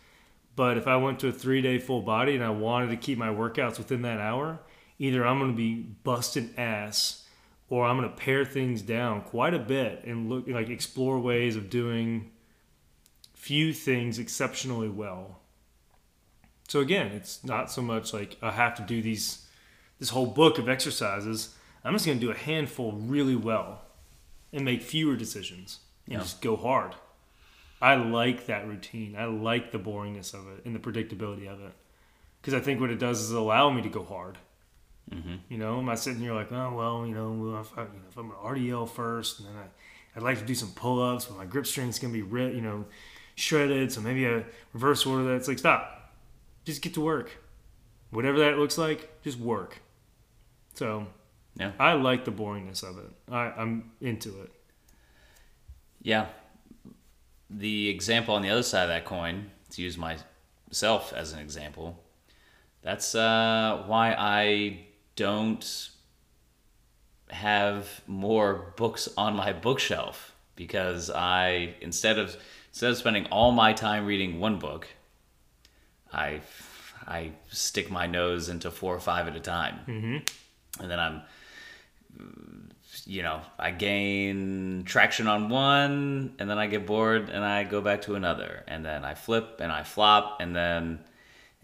But 0.56 0.78
if 0.78 0.86
I 0.86 0.96
went 0.96 1.18
to 1.20 1.28
a 1.28 1.32
three 1.32 1.60
day 1.60 1.78
full 1.78 2.02
body 2.02 2.34
and 2.34 2.44
I 2.44 2.50
wanted 2.50 2.90
to 2.90 2.96
keep 2.96 3.18
my 3.18 3.28
workouts 3.28 3.78
within 3.78 4.02
that 4.02 4.20
hour, 4.20 4.60
either 4.98 5.26
I'm 5.26 5.38
going 5.38 5.50
to 5.50 5.56
be 5.56 5.74
busting 5.74 6.54
ass 6.56 7.23
or 7.68 7.86
I'm 7.86 7.96
going 7.98 8.08
to 8.08 8.16
pare 8.16 8.44
things 8.44 8.82
down 8.82 9.22
quite 9.22 9.54
a 9.54 9.58
bit 9.58 10.04
and 10.04 10.28
look 10.28 10.46
like 10.48 10.68
explore 10.68 11.18
ways 11.18 11.56
of 11.56 11.70
doing 11.70 12.30
few 13.34 13.72
things 13.72 14.18
exceptionally 14.18 14.88
well. 14.88 15.40
So 16.68 16.80
again, 16.80 17.08
it's 17.08 17.44
not 17.44 17.70
so 17.70 17.82
much 17.82 18.12
like 18.12 18.36
I 18.42 18.50
have 18.52 18.74
to 18.76 18.82
do 18.82 19.02
these 19.02 19.46
this 19.98 20.08
whole 20.10 20.26
book 20.26 20.58
of 20.58 20.68
exercises. 20.68 21.54
I'm 21.84 21.92
just 21.92 22.06
going 22.06 22.18
to 22.18 22.24
do 22.26 22.32
a 22.32 22.36
handful 22.36 22.92
really 22.92 23.36
well 23.36 23.82
and 24.52 24.64
make 24.64 24.82
fewer 24.82 25.16
decisions 25.16 25.80
and 26.06 26.14
Yeah. 26.14 26.18
just 26.20 26.40
go 26.40 26.56
hard. 26.56 26.94
I 27.80 27.94
like 27.96 28.46
that 28.46 28.66
routine. 28.66 29.14
I 29.16 29.26
like 29.26 29.70
the 29.72 29.78
boringness 29.78 30.32
of 30.32 30.48
it 30.48 30.64
and 30.64 30.74
the 30.74 30.78
predictability 30.78 31.46
of 31.46 31.60
it. 31.60 31.72
Because 32.40 32.54
I 32.54 32.60
think 32.60 32.80
what 32.80 32.90
it 32.90 32.98
does 32.98 33.20
is 33.20 33.30
allow 33.30 33.70
me 33.70 33.82
to 33.82 33.88
go 33.88 34.02
hard. 34.04 34.38
Mm-hmm. 35.10 35.34
You 35.48 35.58
know, 35.58 35.78
am 35.78 35.88
I 35.88 35.94
sitting 35.96 36.20
here 36.20 36.32
like, 36.34 36.50
oh 36.52 36.72
well, 36.74 37.06
you 37.06 37.14
know, 37.14 37.60
if, 37.60 37.76
I, 37.76 37.82
you 37.82 37.88
know, 37.88 38.04
if 38.08 38.16
I'm 38.16 38.30
an 38.30 38.36
RDL 38.42 38.88
first, 38.88 39.40
and 39.40 39.48
then 39.48 39.56
I, 39.56 39.66
I'd 40.16 40.22
like 40.22 40.38
to 40.38 40.44
do 40.44 40.54
some 40.54 40.70
pull-ups, 40.70 41.26
but 41.26 41.36
my 41.36 41.44
grip 41.44 41.66
strength's 41.66 41.98
gonna 41.98 42.12
be, 42.12 42.22
re- 42.22 42.54
you 42.54 42.60
know, 42.62 42.86
shredded. 43.34 43.92
So 43.92 44.00
maybe 44.00 44.24
a 44.24 44.44
reverse 44.72 45.04
order 45.04 45.24
that. 45.24 45.34
It's 45.34 45.48
like 45.48 45.58
stop, 45.58 46.14
just 46.64 46.82
get 46.82 46.94
to 46.94 47.00
work. 47.00 47.30
Whatever 48.10 48.38
that 48.38 48.58
looks 48.58 48.78
like, 48.78 49.22
just 49.22 49.38
work. 49.38 49.80
So, 50.74 51.06
Yeah. 51.56 51.72
I 51.78 51.92
like 51.94 52.24
the 52.24 52.30
boringness 52.32 52.82
of 52.82 52.98
it. 52.98 53.10
I, 53.30 53.52
I'm 53.56 53.90
into 54.00 54.40
it. 54.42 54.52
Yeah. 56.02 56.26
The 57.50 57.88
example 57.88 58.34
on 58.34 58.42
the 58.42 58.50
other 58.50 58.62
side 58.62 58.84
of 58.84 58.88
that 58.88 59.04
coin, 59.04 59.50
to 59.70 59.82
use 59.82 59.96
myself 59.98 61.12
as 61.12 61.32
an 61.32 61.40
example, 61.40 62.02
that's 62.82 63.14
uh, 63.14 63.82
why 63.86 64.14
I 64.16 64.86
don't 65.16 65.90
have 67.30 68.02
more 68.06 68.72
books 68.76 69.08
on 69.16 69.34
my 69.34 69.52
bookshelf 69.52 70.34
because 70.56 71.10
I 71.10 71.74
instead 71.80 72.18
of 72.18 72.36
instead 72.68 72.90
of 72.90 72.96
spending 72.96 73.26
all 73.26 73.52
my 73.52 73.72
time 73.72 74.06
reading 74.06 74.40
one 74.40 74.58
book, 74.58 74.88
I 76.12 76.40
I 77.06 77.32
stick 77.48 77.90
my 77.90 78.06
nose 78.06 78.48
into 78.48 78.70
four 78.70 78.94
or 78.94 79.00
five 79.00 79.28
at 79.28 79.36
a 79.36 79.40
time, 79.40 79.80
mm-hmm. 79.86 80.82
and 80.82 80.90
then 80.90 81.00
I'm 81.00 81.22
you 83.06 83.22
know, 83.22 83.40
I 83.58 83.70
gain 83.70 84.84
traction 84.84 85.26
on 85.26 85.48
one 85.48 86.34
and 86.38 86.48
then 86.48 86.58
I 86.58 86.66
get 86.66 86.86
bored 86.86 87.28
and 87.28 87.44
I 87.44 87.64
go 87.64 87.80
back 87.80 88.02
to 88.02 88.14
another 88.14 88.62
and 88.66 88.84
then 88.84 89.04
I 89.04 89.14
flip 89.14 89.60
and 89.60 89.72
I 89.72 89.82
flop 89.82 90.38
and 90.40 90.54
then 90.54 91.00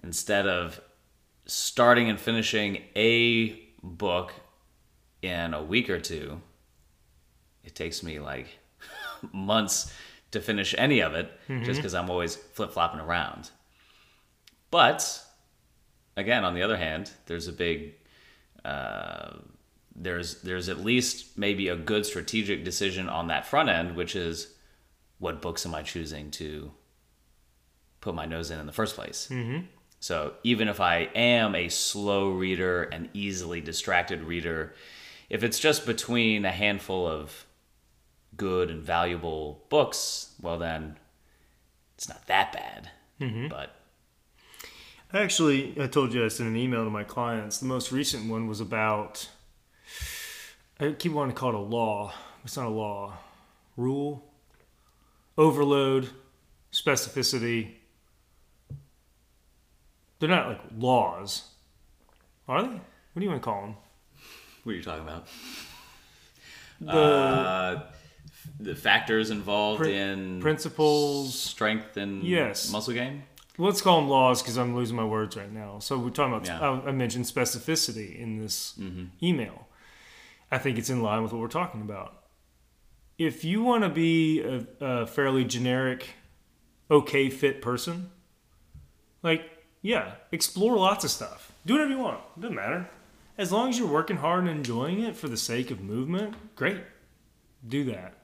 instead 0.02 0.46
of 0.46 0.80
starting 1.50 2.08
and 2.08 2.20
finishing 2.20 2.82
a 2.94 3.60
book 3.82 4.32
in 5.22 5.52
a 5.52 5.62
week 5.62 5.90
or 5.90 5.98
two, 5.98 6.40
it 7.64 7.74
takes 7.74 8.02
me 8.02 8.20
like 8.20 8.58
months 9.32 9.92
to 10.30 10.40
finish 10.40 10.74
any 10.78 11.00
of 11.00 11.14
it 11.14 11.30
just 11.64 11.80
because 11.80 11.94
I'm 11.94 12.08
always 12.08 12.36
flip 12.36 12.72
flopping 12.72 13.00
around. 13.00 13.50
But 14.70 15.22
again, 16.16 16.44
on 16.44 16.54
the 16.54 16.62
other 16.62 16.76
hand, 16.76 17.10
there's 17.26 17.48
a 17.48 17.52
big 17.52 17.94
uh, 18.64 19.38
there's 19.96 20.42
there's 20.42 20.68
at 20.68 20.78
least 20.78 21.36
maybe 21.36 21.66
a 21.68 21.76
good 21.76 22.06
strategic 22.06 22.64
decision 22.64 23.08
on 23.08 23.26
that 23.26 23.44
front 23.44 23.68
end, 23.68 23.96
which 23.96 24.14
is 24.14 24.54
what 25.18 25.42
books 25.42 25.66
am 25.66 25.74
I 25.74 25.82
choosing 25.82 26.30
to 26.32 26.70
put 28.00 28.14
my 28.14 28.24
nose 28.24 28.50
in 28.50 28.60
in 28.60 28.66
the 28.66 28.72
first 28.72 28.94
place. 28.94 29.28
Mm-hmm. 29.30 29.66
So 30.00 30.34
even 30.42 30.68
if 30.68 30.80
I 30.80 31.10
am 31.14 31.54
a 31.54 31.68
slow 31.68 32.30
reader 32.30 32.84
and 32.84 33.08
easily 33.12 33.60
distracted 33.60 34.22
reader, 34.22 34.74
if 35.28 35.44
it's 35.44 35.58
just 35.58 35.86
between 35.86 36.44
a 36.44 36.50
handful 36.50 37.06
of 37.06 37.46
good 38.36 38.70
and 38.70 38.82
valuable 38.82 39.64
books, 39.68 40.34
well 40.40 40.58
then 40.58 40.98
it's 41.96 42.08
not 42.08 42.26
that 42.26 42.52
bad. 42.52 42.90
Mm-hmm. 43.20 43.48
But 43.48 43.76
Actually, 45.12 45.74
I 45.80 45.88
told 45.88 46.14
you 46.14 46.24
I 46.24 46.28
sent 46.28 46.48
an 46.48 46.56
email 46.56 46.84
to 46.84 46.90
my 46.90 47.02
clients. 47.02 47.58
The 47.58 47.66
most 47.66 47.90
recent 47.90 48.30
one 48.30 48.46
was 48.46 48.60
about. 48.60 49.28
I 50.78 50.92
keep 50.92 51.12
wanting 51.12 51.34
to 51.34 51.38
call 51.38 51.48
it 51.50 51.56
a 51.56 51.58
law. 51.58 52.12
It's 52.44 52.56
not 52.56 52.66
a 52.66 52.70
law. 52.70 53.14
Rule, 53.76 54.24
overload, 55.36 56.10
specificity. 56.72 57.72
They're 60.20 60.28
not 60.28 60.48
like 60.48 60.60
laws, 60.76 61.44
are 62.46 62.62
they? 62.62 62.68
What 62.68 62.80
do 63.16 63.22
you 63.22 63.30
want 63.30 63.42
to 63.42 63.44
call 63.44 63.62
them? 63.62 63.74
what 64.62 64.72
are 64.72 64.76
you 64.76 64.82
talking 64.82 65.02
about? 65.02 65.26
The 66.80 66.92
uh, 66.92 67.82
the 68.58 68.74
factors 68.74 69.30
involved 69.30 69.80
Prin- 69.80 69.94
in 69.94 70.40
principles. 70.40 71.38
strength 71.38 71.96
and 71.96 72.22
Yes. 72.22 72.70
muscle 72.70 72.94
gain. 72.94 73.24
Let's 73.58 73.82
call 73.82 74.00
them 74.00 74.08
laws 74.08 74.40
because 74.42 74.56
I'm 74.56 74.74
losing 74.74 74.96
my 74.96 75.04
words 75.04 75.36
right 75.36 75.50
now. 75.52 75.78
So 75.80 75.98
we're 75.98 76.10
talking 76.10 76.34
about. 76.34 76.46
Yeah. 76.46 76.60
I, 76.60 76.88
I 76.88 76.92
mentioned 76.92 77.24
specificity 77.26 78.18
in 78.18 78.38
this 78.38 78.78
email. 79.22 79.66
I 80.50 80.58
think 80.58 80.78
it's 80.78 80.88
in 80.90 81.02
line 81.02 81.22
with 81.22 81.32
what 81.32 81.40
we're 81.40 81.48
talking 81.48 81.80
about. 81.82 82.22
If 83.18 83.44
you 83.44 83.62
want 83.62 83.84
to 83.84 83.90
be 83.90 84.40
a, 84.42 84.66
a 84.80 85.06
fairly 85.06 85.44
generic, 85.44 86.06
okay 86.90 87.28
fit 87.28 87.60
person, 87.60 88.10
like, 89.22 89.42
yeah, 89.82 90.12
explore 90.32 90.76
lots 90.76 91.04
of 91.04 91.10
stuff. 91.10 91.52
Do 91.66 91.74
whatever 91.74 91.90
you 91.90 91.98
want. 91.98 92.20
It 92.36 92.40
doesn't 92.40 92.56
matter. 92.56 92.88
As 93.38 93.50
long 93.50 93.70
as 93.70 93.78
you're 93.78 93.88
working 93.88 94.18
hard 94.18 94.40
and 94.40 94.50
enjoying 94.50 95.00
it 95.00 95.16
for 95.16 95.28
the 95.28 95.36
sake 95.36 95.70
of 95.70 95.80
movement, 95.80 96.34
great. 96.56 96.82
Do 97.66 97.84
that. 97.84 98.14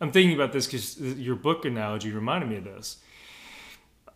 I'm 0.00 0.12
thinking 0.12 0.34
about 0.34 0.52
this 0.52 0.66
because 0.66 1.00
your 1.00 1.36
book 1.36 1.64
analogy 1.64 2.10
reminded 2.10 2.50
me 2.50 2.56
of 2.56 2.64
this. 2.64 2.98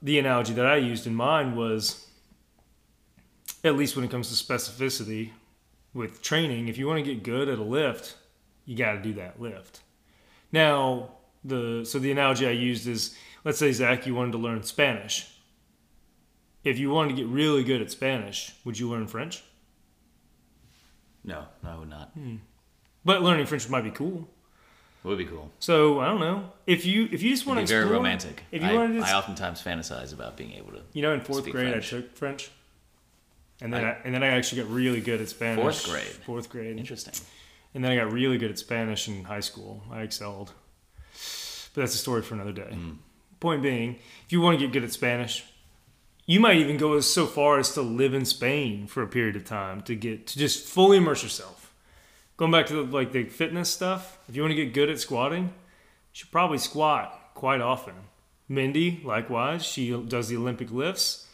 The 0.02 0.18
analogy 0.18 0.52
that 0.54 0.66
I 0.66 0.76
used 0.76 1.06
in 1.06 1.14
mine 1.14 1.54
was, 1.54 2.06
at 3.62 3.76
least 3.76 3.96
when 3.96 4.04
it 4.04 4.10
comes 4.10 4.28
to 4.28 4.44
specificity 4.44 5.30
with 5.94 6.22
training, 6.22 6.68
if 6.68 6.78
you 6.78 6.86
want 6.86 7.04
to 7.04 7.14
get 7.14 7.22
good 7.22 7.48
at 7.48 7.58
a 7.58 7.62
lift, 7.62 8.16
you 8.64 8.76
got 8.76 8.92
to 8.92 9.02
do 9.02 9.12
that 9.14 9.40
lift. 9.40 9.80
Now, 10.52 11.10
the 11.44 11.84
so 11.84 11.98
the 11.98 12.10
analogy 12.10 12.46
I 12.46 12.50
used 12.50 12.86
is, 12.86 13.16
let's 13.44 13.58
say 13.58 13.72
Zach, 13.72 14.06
you 14.06 14.14
wanted 14.14 14.32
to 14.32 14.38
learn 14.38 14.62
Spanish. 14.62 15.29
If 16.64 16.78
you 16.78 16.90
wanted 16.90 17.10
to 17.10 17.14
get 17.16 17.26
really 17.26 17.64
good 17.64 17.80
at 17.80 17.90
Spanish, 17.90 18.52
would 18.64 18.78
you 18.78 18.88
learn 18.90 19.06
French? 19.06 19.42
No, 21.24 21.44
no, 21.62 21.70
I 21.70 21.76
would 21.76 21.88
not. 21.88 22.12
But 23.04 23.22
learning 23.22 23.46
French 23.46 23.68
might 23.68 23.84
be 23.84 23.90
cool. 23.90 24.28
It 25.02 25.08
would 25.08 25.18
be 25.18 25.24
cool. 25.24 25.50
So 25.58 26.00
I 26.00 26.06
don't 26.06 26.20
know 26.20 26.52
if 26.66 26.84
you 26.84 27.08
if 27.10 27.22
you 27.22 27.30
just 27.30 27.46
want 27.46 27.56
to 27.58 27.62
explore, 27.62 27.82
very 27.84 27.92
romantic. 27.94 28.42
If 28.52 28.62
you 28.62 28.68
I, 28.68 28.74
want 28.74 28.94
to, 28.94 29.00
I 29.00 29.14
oftentimes 29.16 29.62
fantasize 29.62 30.12
about 30.12 30.36
being 30.36 30.52
able 30.52 30.72
to. 30.72 30.82
you 30.92 31.00
know, 31.00 31.14
in 31.14 31.22
fourth 31.22 31.44
grade 31.48 31.70
French. 31.72 31.92
I 31.94 31.96
took 31.96 32.16
French, 32.16 32.50
and 33.62 33.72
then 33.72 33.84
I- 33.84 33.92
I, 33.92 33.96
and 34.04 34.14
then 34.14 34.22
I 34.22 34.28
actually 34.28 34.62
got 34.62 34.70
really 34.70 35.00
good 35.00 35.22
at 35.22 35.28
Spanish. 35.30 35.62
Fourth 35.62 35.86
grade? 35.88 36.24
Fourth 36.26 36.50
grade. 36.50 36.76
Interesting. 36.78 37.14
And 37.72 37.82
then 37.82 37.92
I 37.92 37.96
got 37.96 38.12
really 38.12 38.36
good 38.36 38.50
at 38.50 38.58
Spanish 38.58 39.08
in 39.08 39.24
high 39.24 39.40
school. 39.40 39.82
I 39.90 40.02
excelled. 40.02 40.52
But 41.72 41.82
that's 41.82 41.94
a 41.94 41.98
story 41.98 42.20
for 42.22 42.34
another 42.34 42.52
day. 42.52 42.70
Mm. 42.72 42.96
Point 43.38 43.62
being, 43.62 43.96
if 44.26 44.32
you 44.32 44.40
want 44.42 44.58
to 44.58 44.64
get 44.66 44.72
good 44.72 44.84
at 44.84 44.92
Spanish, 44.92 45.44
you 46.30 46.38
might 46.38 46.58
even 46.58 46.76
go 46.76 46.92
as 46.92 47.12
so 47.12 47.26
far 47.26 47.58
as 47.58 47.74
to 47.74 47.82
live 47.82 48.14
in 48.14 48.24
Spain 48.24 48.86
for 48.86 49.02
a 49.02 49.08
period 49.08 49.34
of 49.34 49.44
time 49.44 49.80
to 49.82 49.96
get 49.96 50.28
to 50.28 50.38
just 50.38 50.64
fully 50.64 50.98
immerse 50.98 51.24
yourself. 51.24 51.74
Going 52.36 52.52
back 52.52 52.66
to 52.66 52.74
the, 52.74 52.82
like 52.82 53.10
the 53.10 53.24
fitness 53.24 53.68
stuff, 53.68 54.16
if 54.28 54.36
you 54.36 54.42
want 54.42 54.52
to 54.52 54.64
get 54.64 54.72
good 54.72 54.88
at 54.88 55.00
squatting, 55.00 55.46
you 55.46 55.50
should 56.12 56.30
probably 56.30 56.58
squat 56.58 57.34
quite 57.34 57.60
often. 57.60 57.94
Mindy, 58.48 59.02
likewise, 59.04 59.64
she 59.64 59.90
does 59.90 60.28
the 60.28 60.36
Olympic 60.36 60.70
lifts. 60.70 61.26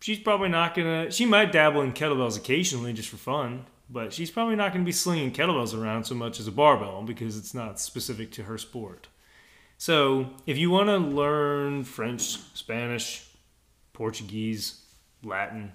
She's 0.00 0.18
probably 0.18 0.48
not 0.48 0.74
gonna. 0.74 1.12
She 1.12 1.24
might 1.24 1.52
dabble 1.52 1.82
in 1.82 1.92
kettlebells 1.92 2.36
occasionally 2.36 2.92
just 2.92 3.10
for 3.10 3.18
fun, 3.18 3.66
but 3.88 4.12
she's 4.12 4.32
probably 4.32 4.56
not 4.56 4.72
gonna 4.72 4.84
be 4.84 4.90
slinging 4.90 5.30
kettlebells 5.30 5.80
around 5.80 6.06
so 6.06 6.16
much 6.16 6.40
as 6.40 6.48
a 6.48 6.52
barbell 6.52 7.04
because 7.04 7.38
it's 7.38 7.54
not 7.54 7.78
specific 7.78 8.32
to 8.32 8.42
her 8.42 8.58
sport. 8.58 9.06
So, 9.76 10.30
if 10.44 10.58
you 10.58 10.70
want 10.70 10.88
to 10.88 10.96
learn 10.96 11.84
French, 11.84 12.22
Spanish, 12.54 13.27
Portuguese, 13.98 14.80
Latin, 15.24 15.72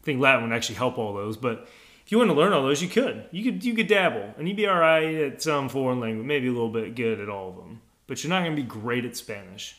I 0.00 0.04
think 0.04 0.18
Latin 0.18 0.48
would 0.48 0.56
actually 0.56 0.76
help 0.76 0.96
all 0.96 1.12
those. 1.12 1.36
But 1.36 1.68
if 2.04 2.10
you 2.10 2.16
want 2.16 2.30
to 2.30 2.34
learn 2.34 2.54
all 2.54 2.62
those, 2.62 2.82
you 2.82 2.88
could. 2.88 3.26
You 3.30 3.44
could. 3.44 3.62
You 3.62 3.74
could 3.74 3.86
dabble, 3.86 4.34
and 4.38 4.48
you'd 4.48 4.56
be 4.56 4.66
all 4.66 4.78
right 4.78 5.14
at 5.14 5.42
some 5.42 5.68
foreign 5.68 6.00
language, 6.00 6.26
maybe 6.26 6.48
a 6.48 6.52
little 6.52 6.70
bit 6.70 6.96
good 6.96 7.20
at 7.20 7.28
all 7.28 7.50
of 7.50 7.56
them. 7.56 7.82
But 8.06 8.24
you're 8.24 8.30
not 8.30 8.42
going 8.42 8.56
to 8.56 8.62
be 8.62 8.66
great 8.66 9.04
at 9.04 9.14
Spanish. 9.14 9.76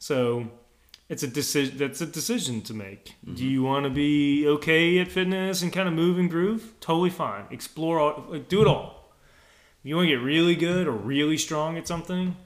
So 0.00 0.48
it's 1.08 1.22
a 1.22 1.28
decision. 1.28 1.78
That's 1.78 2.00
a 2.00 2.06
decision 2.06 2.62
to 2.62 2.74
make. 2.74 3.14
Do 3.24 3.30
mm-hmm. 3.30 3.44
you 3.44 3.62
want 3.62 3.84
to 3.84 3.90
be 3.90 4.46
okay 4.48 4.98
at 4.98 5.06
fitness 5.06 5.62
and 5.62 5.72
kind 5.72 5.86
of 5.86 5.94
move 5.94 6.18
and 6.18 6.28
groove? 6.28 6.74
Totally 6.80 7.10
fine. 7.10 7.44
Explore. 7.52 8.00
All, 8.00 8.24
like, 8.28 8.48
do 8.48 8.60
it 8.60 8.66
all. 8.66 9.12
If 9.80 9.88
you 9.88 9.94
want 9.94 10.06
to 10.08 10.16
get 10.16 10.22
really 10.22 10.56
good 10.56 10.88
or 10.88 10.92
really 10.92 11.38
strong 11.38 11.78
at 11.78 11.86
something, 11.86 12.36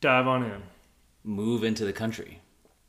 dive 0.00 0.26
on 0.26 0.42
in. 0.42 0.62
Move 1.22 1.62
into 1.62 1.84
the 1.84 1.92
country 1.92 2.41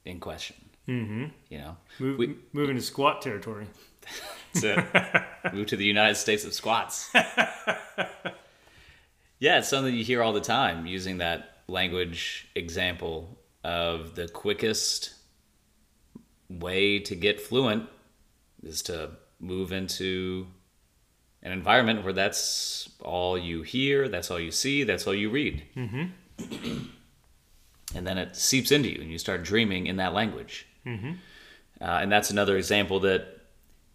in 0.05 0.19
question. 0.19 0.55
Mm-hmm. 0.87 1.25
You 1.49 1.57
know, 1.59 1.77
Move, 1.99 2.17
We- 2.19 2.35
move 2.51 2.69
into 2.69 2.81
squat 2.81 3.21
territory. 3.21 3.67
That's 4.53 4.65
it. 4.65 5.23
Move 5.53 5.67
to 5.67 5.75
the 5.77 5.85
United 5.85 6.15
States 6.15 6.43
of 6.45 6.53
squats. 6.53 7.09
yeah, 9.39 9.57
it's 9.59 9.67
something 9.69 9.93
you 9.93 10.03
hear 10.03 10.21
all 10.21 10.33
the 10.33 10.41
time 10.41 10.85
using 10.85 11.17
that 11.19 11.59
language 11.67 12.47
example 12.55 13.37
of 13.63 14.15
the 14.15 14.27
quickest 14.27 15.13
way 16.49 16.99
to 16.99 17.15
get 17.15 17.39
fluent 17.41 17.87
is 18.61 18.81
to 18.83 19.11
move 19.39 19.71
into 19.71 20.45
an 21.41 21.51
environment 21.51 22.03
where 22.03 22.13
that's 22.13 22.89
all 23.01 23.37
you 23.37 23.61
hear, 23.63 24.07
that's 24.07 24.29
all 24.31 24.39
you 24.39 24.51
see, 24.51 24.83
that's 24.83 25.07
all 25.07 25.15
you 25.15 25.29
read. 25.29 25.63
Mm-hmm. 25.75 26.83
and 27.95 28.05
then 28.07 28.17
it 28.17 28.35
seeps 28.35 28.71
into 28.71 28.89
you 28.89 29.01
and 29.01 29.11
you 29.11 29.17
start 29.17 29.43
dreaming 29.43 29.87
in 29.87 29.97
that 29.97 30.13
language. 30.13 30.67
Uh, 31.81 31.99
and 32.01 32.11
that's 32.11 32.29
another 32.29 32.57
example 32.57 32.99
that 33.01 33.27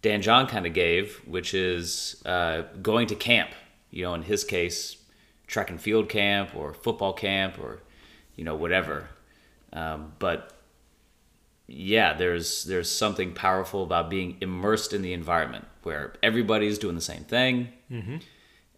Dan 0.02 0.22
John 0.22 0.46
kind 0.46 0.66
of 0.66 0.72
gave, 0.74 1.16
which 1.26 1.54
is 1.54 2.22
uh, 2.26 2.62
going 2.82 3.06
to 3.08 3.14
camp. 3.14 3.50
You 3.90 4.04
know, 4.04 4.14
in 4.14 4.22
his 4.22 4.44
case, 4.44 4.96
track 5.46 5.70
and 5.70 5.80
field 5.80 6.08
camp 6.08 6.54
or 6.54 6.74
football 6.74 7.12
camp 7.12 7.58
or 7.58 7.80
you 8.36 8.44
know 8.44 8.54
whatever. 8.54 9.08
Um, 9.72 10.12
but 10.18 10.52
yeah, 11.66 12.14
there's 12.14 12.64
there's 12.64 12.90
something 12.90 13.32
powerful 13.34 13.82
about 13.82 14.08
being 14.10 14.36
immersed 14.40 14.92
in 14.92 15.02
the 15.02 15.12
environment 15.12 15.66
where 15.82 16.14
everybody's 16.22 16.78
doing 16.78 16.94
the 16.94 17.00
same 17.00 17.24
thing, 17.24 17.68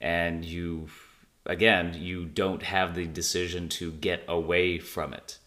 and 0.00 0.44
you 0.44 0.88
again 1.50 1.94
you 1.98 2.24
don't 2.24 2.62
have 2.62 2.94
the 2.94 3.06
decision 3.06 3.68
to 3.68 3.90
get 3.92 4.22
away 4.28 4.78
from 4.78 5.12
it. 5.12 5.38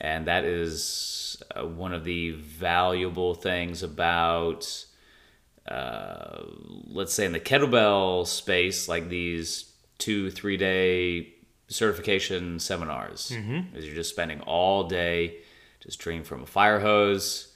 And 0.00 0.26
that 0.26 0.44
is 0.44 1.42
uh, 1.54 1.66
one 1.66 1.92
of 1.92 2.04
the 2.04 2.30
valuable 2.32 3.34
things 3.34 3.82
about 3.82 4.86
uh, 5.68 6.42
let's 6.86 7.12
say 7.12 7.26
in 7.26 7.32
the 7.32 7.40
kettlebell 7.40 8.26
space 8.26 8.88
like 8.88 9.08
these 9.08 9.72
two 9.98 10.30
three 10.30 10.56
day 10.56 11.34
certification 11.68 12.60
seminars. 12.60 13.32
Is 13.74 13.84
you're 13.84 13.96
just 13.96 14.10
spending 14.10 14.40
all 14.42 14.84
day 14.84 15.38
just 15.80 15.98
drinking 15.98 16.24
from 16.24 16.42
a 16.42 16.46
fire 16.46 16.78
hose 16.80 17.52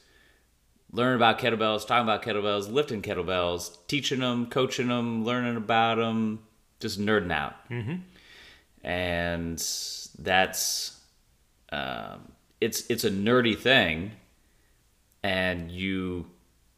learning 0.92 1.16
about 1.16 1.38
kettlebells 1.38 1.86
talking 1.86 2.02
about 2.02 2.22
kettlebells 2.22 2.70
lifting 2.70 3.00
kettlebells 3.00 3.76
teaching 3.86 4.18
them 4.20 4.46
coaching 4.46 4.88
them 4.88 5.24
learning 5.24 5.56
about 5.56 5.96
them 5.96 6.40
just 6.80 7.00
nerding 7.00 7.32
out 7.32 7.54
and 8.82 9.58
that's 10.18 11.00
um, 11.72 12.32
it's 12.60 12.84
it's 12.90 13.04
a 13.04 13.10
nerdy 13.10 13.56
thing, 13.56 14.12
and 15.22 15.70
you 15.70 16.26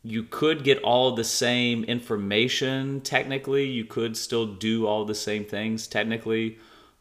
you 0.02 0.24
could 0.24 0.64
get 0.64 0.82
all 0.82 1.14
the 1.14 1.24
same 1.24 1.84
information 1.84 3.00
technically. 3.00 3.66
You 3.68 3.84
could 3.84 4.16
still 4.16 4.46
do 4.46 4.86
all 4.86 5.04
the 5.04 5.14
same 5.14 5.44
things 5.44 5.86
technically 5.86 6.58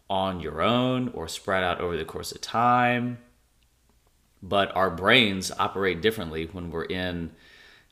on 0.10 0.40
your 0.40 0.62
own 0.62 1.10
or 1.10 1.28
spread 1.28 1.64
out 1.64 1.80
over 1.82 1.98
the 1.98 2.06
course 2.06 2.32
of 2.32 2.42
time. 2.42 3.18
But 4.44 4.76
our 4.76 4.90
brains 4.90 5.52
operate 5.58 6.02
differently 6.02 6.46
when 6.52 6.72
we're 6.72 6.86
in 6.86 7.32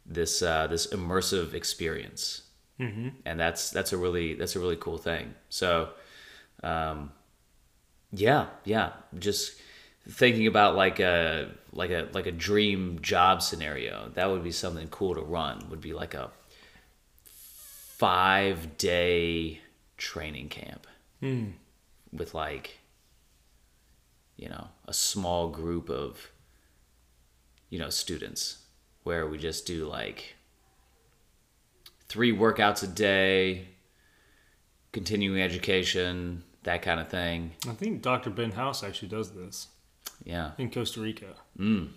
this 0.06 0.42
uh, 0.42 0.68
this 0.68 0.88
immersive 0.88 1.54
experience, 1.54 2.44
mm-hmm. 2.80 3.10
and 3.26 3.40
that's 3.40 3.70
that's 3.70 3.94
a 3.94 3.98
really 3.98 4.36
that's 4.36 4.56
a 4.56 4.60
really 4.60 4.78
cool 4.78 4.98
thing. 4.98 5.34
So. 5.50 5.90
Um, 6.62 7.12
yeah, 8.12 8.48
yeah. 8.66 8.94
Just 9.18 9.54
thinking 10.08 10.48
about 10.48 10.76
like 10.76 11.00
a 11.00 11.50
like 11.72 11.92
a 11.92 12.08
like 12.14 12.26
a 12.26 12.32
dream 12.32 13.00
job 13.02 13.42
scenario. 13.42 14.12
That 14.16 14.30
would 14.30 14.44
be 14.44 14.52
something 14.52 14.88
cool 14.88 15.16
to 15.16 15.22
run. 15.22 15.68
Would 15.70 15.82
be 15.82 15.94
like 15.94 16.14
a 16.14 16.32
five 17.24 18.78
day 18.78 19.62
training 19.98 20.50
camp 20.50 20.88
with 22.12 22.34
like 22.34 22.80
you 24.38 24.50
know 24.50 24.70
a 24.88 24.94
small 24.94 25.50
group 25.50 25.90
of 25.90 26.32
you 27.70 27.78
know 27.78 27.90
students 27.90 28.60
where 29.04 29.28
we 29.28 29.38
just 29.38 29.66
do 29.66 29.86
like 29.86 30.36
three 32.10 32.36
workouts 32.36 32.84
a 32.84 32.88
day 32.88 33.68
continuing 34.92 35.42
education 35.42 36.44
that 36.64 36.82
kind 36.82 37.00
of 37.00 37.08
thing 37.08 37.52
I 37.68 37.74
think 37.74 38.02
Dr. 38.02 38.30
Ben 38.32 38.52
House 38.52 38.84
actually 38.84 39.08
does 39.10 39.32
this 39.32 39.68
yeah 40.26 40.52
in 40.58 40.70
Costa 40.70 41.00
Rica. 41.00 41.36
Mm. 41.58 41.90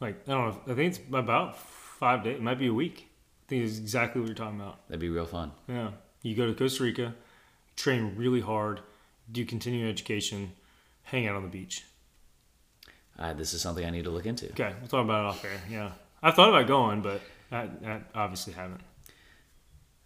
Like 0.00 0.22
I 0.26 0.32
don't 0.32 0.42
know. 0.42 0.48
If, 0.48 0.72
I 0.72 0.74
think 0.74 0.94
it's 0.94 1.00
about 1.12 1.56
five 1.56 2.24
days. 2.24 2.36
It 2.36 2.42
might 2.42 2.58
be 2.58 2.66
a 2.66 2.74
week. 2.74 3.08
I 3.46 3.48
think 3.48 3.64
it's 3.64 3.78
exactly 3.78 4.20
what 4.20 4.26
you're 4.26 4.34
talking 4.34 4.58
about. 4.60 4.88
that'd 4.88 4.98
be 5.00 5.08
real 5.10 5.26
fun 5.26 5.52
Yeah, 5.68 5.90
you 6.22 6.34
go 6.34 6.46
to 6.46 6.54
Costa 6.54 6.82
Rica, 6.82 7.14
train 7.76 8.14
really 8.16 8.40
hard, 8.40 8.80
do 9.30 9.44
continuing 9.44 9.88
education, 9.88 10.52
hang 11.04 11.28
out 11.28 11.36
on 11.36 11.42
the 11.42 11.48
beach. 11.48 11.84
uh, 13.18 13.32
this 13.34 13.52
is 13.52 13.60
something 13.60 13.84
i 13.84 13.90
need 13.90 14.04
to 14.04 14.10
look 14.10 14.26
into 14.26 14.46
Okay, 14.50 14.72
we'll 14.80 14.88
talk 14.88 15.04
about 15.04 15.24
it 15.24 15.28
off 15.28 15.44
air. 15.44 15.60
Yeah, 15.70 15.90
I 16.22 16.30
thought 16.30 16.48
about 16.48 16.66
going, 16.66 17.02
but 17.02 17.20
I, 17.52 17.68
I 17.86 18.00
obviously 18.14 18.54
haven't. 18.54 18.80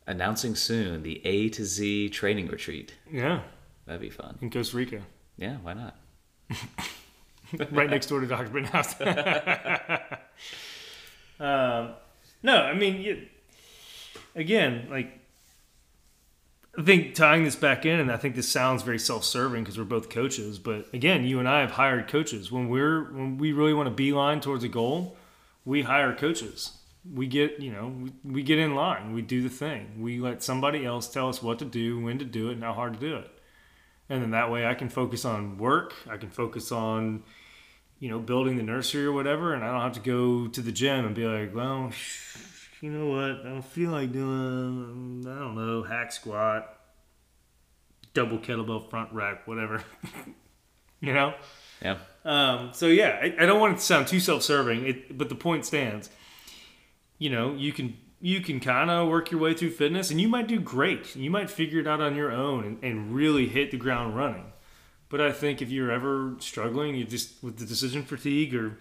Announcing 0.07 0.55
soon 0.55 1.03
the 1.03 1.21
A 1.27 1.49
to 1.51 1.65
Z 1.65 2.11
training 2.11 2.47
retreat. 2.49 2.95
Yeah, 3.11 3.41
That'd 3.87 4.01
be 4.01 4.11
fun. 4.11 4.39
in 4.41 4.51
Costa 4.51 4.77
Rica, 4.77 5.03
Yeah, 5.37 5.57
why 5.63 5.75
not? 5.75 5.97
right 7.73 7.91
next 7.91 8.07
door 8.07 8.21
to 8.21 8.27
Dr. 8.27 8.49
Ben 8.51 8.65
House. 8.65 9.01
um, 11.41 11.91
no, 12.43 12.63
I 12.63 12.75
mean, 12.75 13.01
you, 13.01 13.27
again, 14.35 14.89
like, 14.91 15.19
I 16.79 16.83
think 16.83 17.15
tying 17.15 17.45
this 17.45 17.57
back 17.57 17.87
in, 17.87 17.99
and 17.99 18.13
I 18.13 18.17
think 18.17 18.37
this 18.37 18.49
sounds 18.49 18.83
very 18.83 18.99
self-serving 18.99 19.65
because 19.65 19.79
we're 19.79 19.85
both 19.85 20.11
coaches. 20.11 20.59
But 20.59 20.87
again, 20.93 21.25
you 21.25 21.39
and 21.39 21.49
I 21.49 21.61
have 21.63 21.73
hired 21.73 22.07
coaches 22.07 22.53
when 22.53 22.69
we're 22.69 23.05
when 23.13 23.39
we 23.39 23.53
really 23.53 23.73
want 23.73 23.87
to 23.87 23.95
beeline 23.95 24.41
towards 24.41 24.63
a 24.63 24.69
goal. 24.69 25.17
We 25.65 25.83
hire 25.83 26.15
coaches. 26.15 26.76
We 27.15 27.27
get 27.27 27.61
you 27.61 27.73
know 27.73 27.89
we, 28.03 28.33
we 28.33 28.43
get 28.43 28.59
in 28.59 28.75
line. 28.75 29.13
We 29.13 29.23
do 29.23 29.43
the 29.43 29.49
thing. 29.49 30.01
We 30.01 30.19
let 30.19 30.43
somebody 30.43 30.85
else 30.85 31.09
tell 31.09 31.29
us 31.29 31.43
what 31.43 31.59
to 31.61 31.65
do, 31.65 32.01
when 32.01 32.19
to 32.19 32.25
do 32.25 32.51
it, 32.51 32.55
and 32.55 32.65
how 32.65 32.73
hard 32.73 32.95
to 32.95 33.01
do 33.01 33.17
it. 33.17 33.31
And 34.09 34.23
then 34.23 34.31
that 34.31 34.51
way, 34.51 34.67
I 34.67 34.75
can 34.75 34.89
focus 34.89 35.25
on 35.25 35.59
work. 35.59 35.95
I 36.09 36.17
can 36.17 36.31
focus 36.31 36.73
on 36.73 37.23
you 37.99 38.09
know 38.09 38.19
building 38.19 38.57
the 38.57 38.63
nursery 38.63 39.05
or 39.05 39.13
whatever, 39.13 39.55
and 39.55 39.65
I 39.65 39.73
don't 39.73 39.83
have 39.83 39.93
to 39.93 40.01
go 40.01 40.49
to 40.49 40.61
the 40.61 40.73
gym 40.73 41.05
and 41.05 41.15
be 41.15 41.25
like, 41.25 41.55
well 41.55 41.93
you 42.81 42.91
know 42.91 43.07
what? 43.07 43.47
I 43.47 43.51
don't 43.51 43.65
feel 43.65 43.91
like 43.91 44.13
doing, 44.13 45.25
I 45.27 45.39
don't 45.39 45.55
know, 45.55 45.83
hack 45.83 46.13
squat, 46.13 46.79
double 48.15 48.39
kettlebell 48.39 48.91
front 48.91 49.13
rack, 49.13 49.47
whatever. 49.47 49.83
you 51.01 51.13
know? 51.13 51.35
Yeah. 51.83 51.99
Um, 52.25 52.71
so 52.73 52.87
yeah, 52.87 53.19
I, 53.23 53.35
I 53.41 53.47
don't 53.47 53.61
want 53.61 53.75
it 53.75 53.77
to 53.77 53.83
sound 53.83 54.09
too 54.09 54.21
self-serving, 54.21 54.87
it, 54.87 55.19
but 55.19 55.29
the 55.29 55.35
point 55.35 55.65
stands. 55.65 56.11
You 57.19 57.31
know, 57.31 57.55
you 57.55 57.73
can 57.73 57.97
you 58.21 58.41
can 58.41 58.61
kind 58.61 58.91
of 58.91 59.09
work 59.09 59.31
your 59.31 59.41
way 59.41 59.55
through 59.55 59.71
fitness, 59.71 60.11
and 60.11 60.21
you 60.21 60.29
might 60.29 60.49
do 60.49 60.59
great. 60.59 61.15
You 61.15 61.31
might 61.31 61.51
figure 61.51 61.81
it 61.81 61.87
out 61.87 62.01
on 62.01 62.17
your 62.17 62.33
own 62.33 62.65
and, 62.65 62.85
and 62.85 63.15
really 63.15 63.47
hit 63.47 63.71
the 63.71 63.77
ground 63.77 64.17
running. 64.17 64.53
But 65.09 65.21
I 65.21 65.33
think 65.33 65.63
if 65.63 65.71
you're 65.71 65.91
ever 65.91 66.35
struggling, 66.41 66.95
you 66.95 67.05
just 67.05 67.43
with 67.43 67.59
the 67.59 67.67
decision 67.67 68.03
fatigue, 68.03 68.55
or 68.55 68.79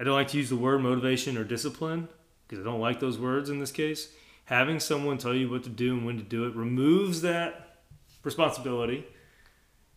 I 0.00 0.04
don't 0.04 0.14
like 0.14 0.28
to 0.28 0.38
use 0.38 0.48
the 0.48 0.56
word 0.56 0.82
motivation 0.82 1.36
or 1.36 1.44
discipline 1.44 2.08
because 2.46 2.64
I 2.64 2.68
don't 2.68 2.80
like 2.80 3.00
those 3.00 3.18
words 3.18 3.50
in 3.50 3.58
this 3.58 3.70
case. 3.70 4.10
Having 4.46 4.80
someone 4.80 5.18
tell 5.18 5.34
you 5.34 5.50
what 5.50 5.64
to 5.64 5.70
do 5.70 5.92
and 5.92 6.06
when 6.06 6.16
to 6.16 6.22
do 6.22 6.46
it 6.46 6.56
removes 6.56 7.20
that 7.20 7.82
responsibility, 8.24 9.06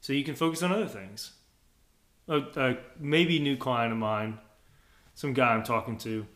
so 0.02 0.14
you 0.14 0.24
can 0.24 0.36
focus 0.36 0.62
on 0.62 0.72
other 0.72 0.88
things. 0.88 1.32
A, 2.28 2.38
a 2.56 2.78
maybe 3.00 3.40
new 3.40 3.58
client 3.58 3.94
of 3.94 3.98
mine, 3.98 4.38
some 5.16 5.34
guy 5.34 5.54
I'm 5.54 5.64
talking 5.64 5.98
to, 6.00 6.28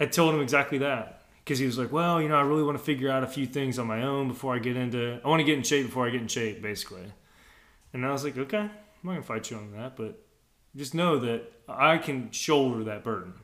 I 0.00 0.06
told 0.06 0.34
him 0.34 0.40
exactly 0.40 0.78
that 0.78 1.22
because 1.44 1.58
he 1.58 1.66
was 1.66 1.78
like, 1.78 1.90
"Well, 1.92 2.20
you 2.22 2.28
know, 2.28 2.36
I 2.36 2.42
really 2.42 2.62
want 2.62 2.78
to 2.78 2.84
figure 2.84 3.10
out 3.10 3.24
a 3.24 3.26
few 3.26 3.46
things 3.46 3.78
on 3.78 3.86
my 3.86 4.02
own 4.02 4.28
before 4.28 4.54
I 4.54 4.58
get 4.58 4.76
into. 4.76 5.20
I 5.24 5.28
want 5.28 5.40
to 5.40 5.44
get 5.44 5.58
in 5.58 5.64
shape 5.64 5.86
before 5.86 6.06
I 6.06 6.10
get 6.10 6.20
in 6.20 6.28
shape, 6.28 6.62
basically." 6.62 7.12
And 7.92 8.04
I 8.04 8.12
was 8.12 8.24
like, 8.24 8.36
"Okay, 8.36 8.58
I'm 8.58 8.70
not 9.02 9.12
gonna 9.12 9.22
fight 9.22 9.50
you 9.50 9.56
on 9.56 9.72
that, 9.72 9.96
but 9.96 10.24
just 10.76 10.94
know 10.94 11.18
that 11.18 11.50
I 11.68 11.98
can 11.98 12.30
shoulder 12.30 12.84
that 12.84 13.02
burden. 13.02 13.34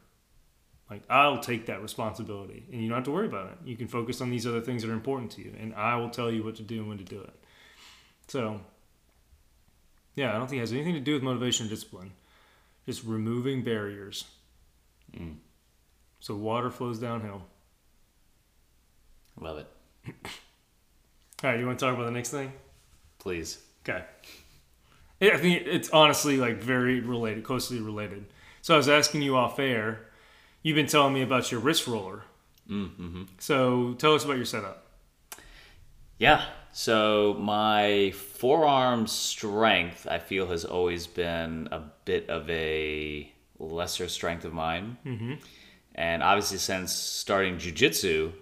Like 0.91 1.03
I'll 1.09 1.41
take 1.41 1.67
that 1.67 1.83
responsibility, 1.83 2.65
and 2.71 2.83
you 2.83 2.89
don't 2.89 2.99
have 2.99 3.05
to 3.07 3.11
worry 3.11 3.27
about 3.27 3.53
it. 3.53 3.59
You 3.65 3.77
can 3.77 3.89
focus 3.89 4.21
on 4.21 4.31
these 4.31 4.47
other 4.47 4.61
things 4.61 4.83
that 4.83 4.91
are 4.91 4.95
important 4.95 5.33
to 5.33 5.43
you, 5.43 5.55
and 5.59 5.75
I 5.75 5.97
will 5.97 6.11
tell 6.11 6.31
you 6.31 6.45
what 6.45 6.57
to 6.57 6.63
do 6.63 6.81
and 6.81 6.89
when 6.89 6.99
to 6.99 7.05
do 7.05 7.21
it." 7.21 7.35
So, 8.29 8.61
yeah, 10.15 10.35
I 10.35 10.39
don't 10.39 10.47
think 10.47 10.59
it 10.59 10.61
has 10.61 10.73
anything 10.73 10.95
to 10.95 11.01
do 11.01 11.15
with 11.15 11.23
motivation 11.23 11.67
or 11.67 11.71
discipline. 11.71 12.13
Just 12.87 13.03
removing 13.05 13.65
barriers. 13.65 14.25
Mm. 15.13 15.37
So 16.25 16.35
water 16.35 16.71
flows 16.71 16.99
downhill. 16.99 17.43
Love 19.39 19.59
it. 19.59 19.67
All 21.45 21.51
right, 21.51 21.61
you 21.61 21.67
want 21.67 21.79
to 21.79 21.85
talk 21.85 21.95
about 21.95 22.07
the 22.07 22.13
next 22.13 22.31
thing? 22.31 22.51
Please. 23.19 23.59
Okay. 23.87 24.03
I 25.21 25.37
think 25.37 25.67
it's 25.67 25.91
honestly 25.91 26.39
like 26.39 26.63
very 26.63 27.01
related, 27.01 27.45
closely 27.45 27.79
related. 27.79 28.25
So 28.63 28.73
I 28.73 28.79
was 28.79 28.89
asking 28.89 29.21
you 29.21 29.37
off 29.37 29.59
air. 29.59 30.07
You've 30.63 30.77
been 30.77 30.87
telling 30.87 31.13
me 31.13 31.21
about 31.21 31.53
your 31.53 31.61
wrist 31.61 31.87
roller. 31.87 32.23
Mm-hmm. 32.71 33.25
So 33.39 33.93
tell 33.99 34.15
us 34.15 34.25
about 34.25 34.37
your 34.37 34.47
setup. 34.47 34.87
Yeah. 36.17 36.43
So 36.73 37.37
my 37.39 38.13
forearm 38.13 39.09
strength, 39.09 40.07
I 40.11 40.21
feel, 40.21 40.47
has 40.47 40.65
always 40.65 41.07
been 41.07 41.69
a 41.71 41.83
bit 42.07 42.31
of 42.31 42.49
a 42.49 43.31
lesser 43.59 44.09
strength 44.09 44.47
of 44.47 44.55
mine. 44.55 44.97
Mm-hmm. 45.05 45.35
And 45.95 46.23
obviously, 46.23 46.59
since 46.59 46.93
starting 46.93 47.57
jujitsu, 47.57 48.33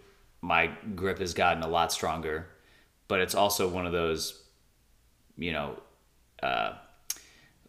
my 0.40 0.70
grip 0.94 1.18
has 1.18 1.34
gotten 1.34 1.62
a 1.62 1.68
lot 1.68 1.92
stronger. 1.92 2.48
But 3.08 3.20
it's 3.20 3.34
also 3.34 3.68
one 3.68 3.86
of 3.86 3.92
those, 3.92 4.42
you 5.36 5.52
know, 5.52 5.78
uh, 6.42 6.74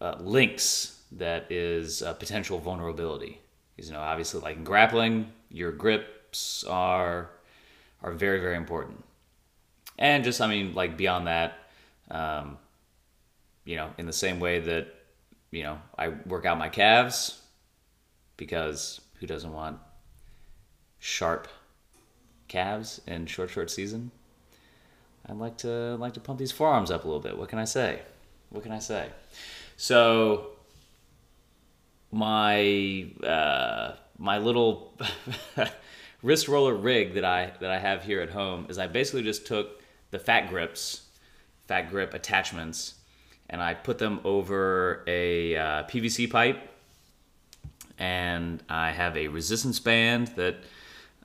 uh, 0.00 0.16
links 0.20 1.02
that 1.12 1.50
is 1.50 2.02
a 2.02 2.14
potential 2.14 2.58
vulnerability. 2.58 3.40
Because, 3.76 3.90
you 3.90 3.94
know, 3.94 4.00
obviously, 4.00 4.40
like 4.40 4.56
in 4.56 4.64
grappling, 4.64 5.32
your 5.50 5.72
grips 5.72 6.64
are 6.64 7.30
are 8.02 8.12
very, 8.12 8.40
very 8.40 8.56
important. 8.56 9.02
And 9.98 10.24
just, 10.24 10.40
I 10.40 10.46
mean, 10.46 10.74
like 10.74 10.96
beyond 10.96 11.26
that, 11.26 11.58
um, 12.10 12.58
you 13.64 13.76
know, 13.76 13.90
in 13.96 14.06
the 14.06 14.12
same 14.12 14.40
way 14.40 14.60
that, 14.60 14.88
you 15.50 15.62
know, 15.62 15.78
I 15.96 16.08
work 16.08 16.44
out 16.44 16.58
my 16.58 16.68
calves 16.68 17.40
because 18.36 19.00
who 19.20 19.26
doesn't 19.26 19.52
want 19.52 19.78
sharp 20.98 21.48
calves 22.48 23.00
in 23.06 23.26
short, 23.26 23.50
short 23.50 23.70
season? 23.70 24.10
I'd 25.26 25.36
like 25.36 25.56
to 25.58 25.96
like 25.96 26.14
to 26.14 26.20
pump 26.20 26.38
these 26.38 26.52
forearms 26.52 26.90
up 26.90 27.04
a 27.04 27.06
little 27.06 27.20
bit. 27.20 27.38
What 27.38 27.48
can 27.48 27.58
I 27.58 27.64
say? 27.64 28.00
What 28.50 28.62
can 28.62 28.72
I 28.72 28.78
say? 28.78 29.08
So 29.76 30.50
my 32.12 33.06
uh, 33.26 33.92
my 34.18 34.38
little 34.38 34.98
wrist 36.22 36.48
roller 36.48 36.74
rig 36.74 37.14
that 37.14 37.24
I 37.24 37.52
that 37.60 37.70
I 37.70 37.78
have 37.78 38.04
here 38.04 38.20
at 38.20 38.30
home 38.30 38.66
is 38.68 38.78
I 38.78 38.86
basically 38.86 39.22
just 39.22 39.46
took 39.46 39.82
the 40.10 40.18
fat 40.18 40.48
grips, 40.48 41.02
fat 41.66 41.90
grip 41.90 42.14
attachments, 42.14 42.94
and 43.50 43.62
I 43.62 43.74
put 43.74 43.98
them 43.98 44.20
over 44.24 45.02
a 45.06 45.56
uh, 45.56 45.82
PVC 45.84 46.30
pipe, 46.30 46.58
and 47.98 48.62
I 48.68 48.90
have 48.90 49.16
a 49.16 49.28
resistance 49.28 49.80
band 49.80 50.28
that 50.36 50.56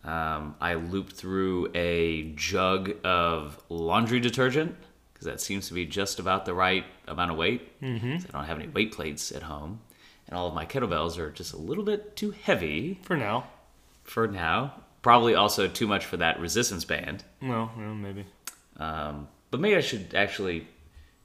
um, 0.03 0.55
I 0.61 0.75
looped 0.75 1.13
through 1.13 1.71
a 1.75 2.31
jug 2.35 2.95
of 3.03 3.61
laundry 3.69 4.19
detergent 4.19 4.75
because 5.13 5.25
that 5.25 5.41
seems 5.41 5.67
to 5.67 5.73
be 5.73 5.85
just 5.85 6.19
about 6.19 6.45
the 6.45 6.53
right 6.53 6.85
amount 7.07 7.31
of 7.31 7.37
weight. 7.37 7.81
Mm-hmm. 7.81 8.13
I 8.13 8.31
don't 8.31 8.45
have 8.45 8.59
any 8.59 8.69
weight 8.69 8.93
plates 8.93 9.31
at 9.31 9.43
home, 9.43 9.81
and 10.27 10.37
all 10.37 10.47
of 10.47 10.53
my 10.53 10.65
kettlebells 10.65 11.17
are 11.17 11.29
just 11.31 11.53
a 11.53 11.57
little 11.57 11.83
bit 11.83 12.15
too 12.15 12.31
heavy 12.31 12.99
For 13.03 13.17
now. 13.17 13.47
for 14.03 14.27
now. 14.27 14.75
Probably 15.01 15.33
also 15.35 15.67
too 15.67 15.87
much 15.87 16.05
for 16.05 16.17
that 16.17 16.39
resistance 16.39 16.85
band. 16.85 17.23
Well, 17.41 17.71
well 17.77 17.95
maybe. 17.95 18.25
Um, 18.77 19.27
but 19.51 19.59
maybe 19.59 19.75
I 19.75 19.81
should 19.81 20.13
actually 20.13 20.67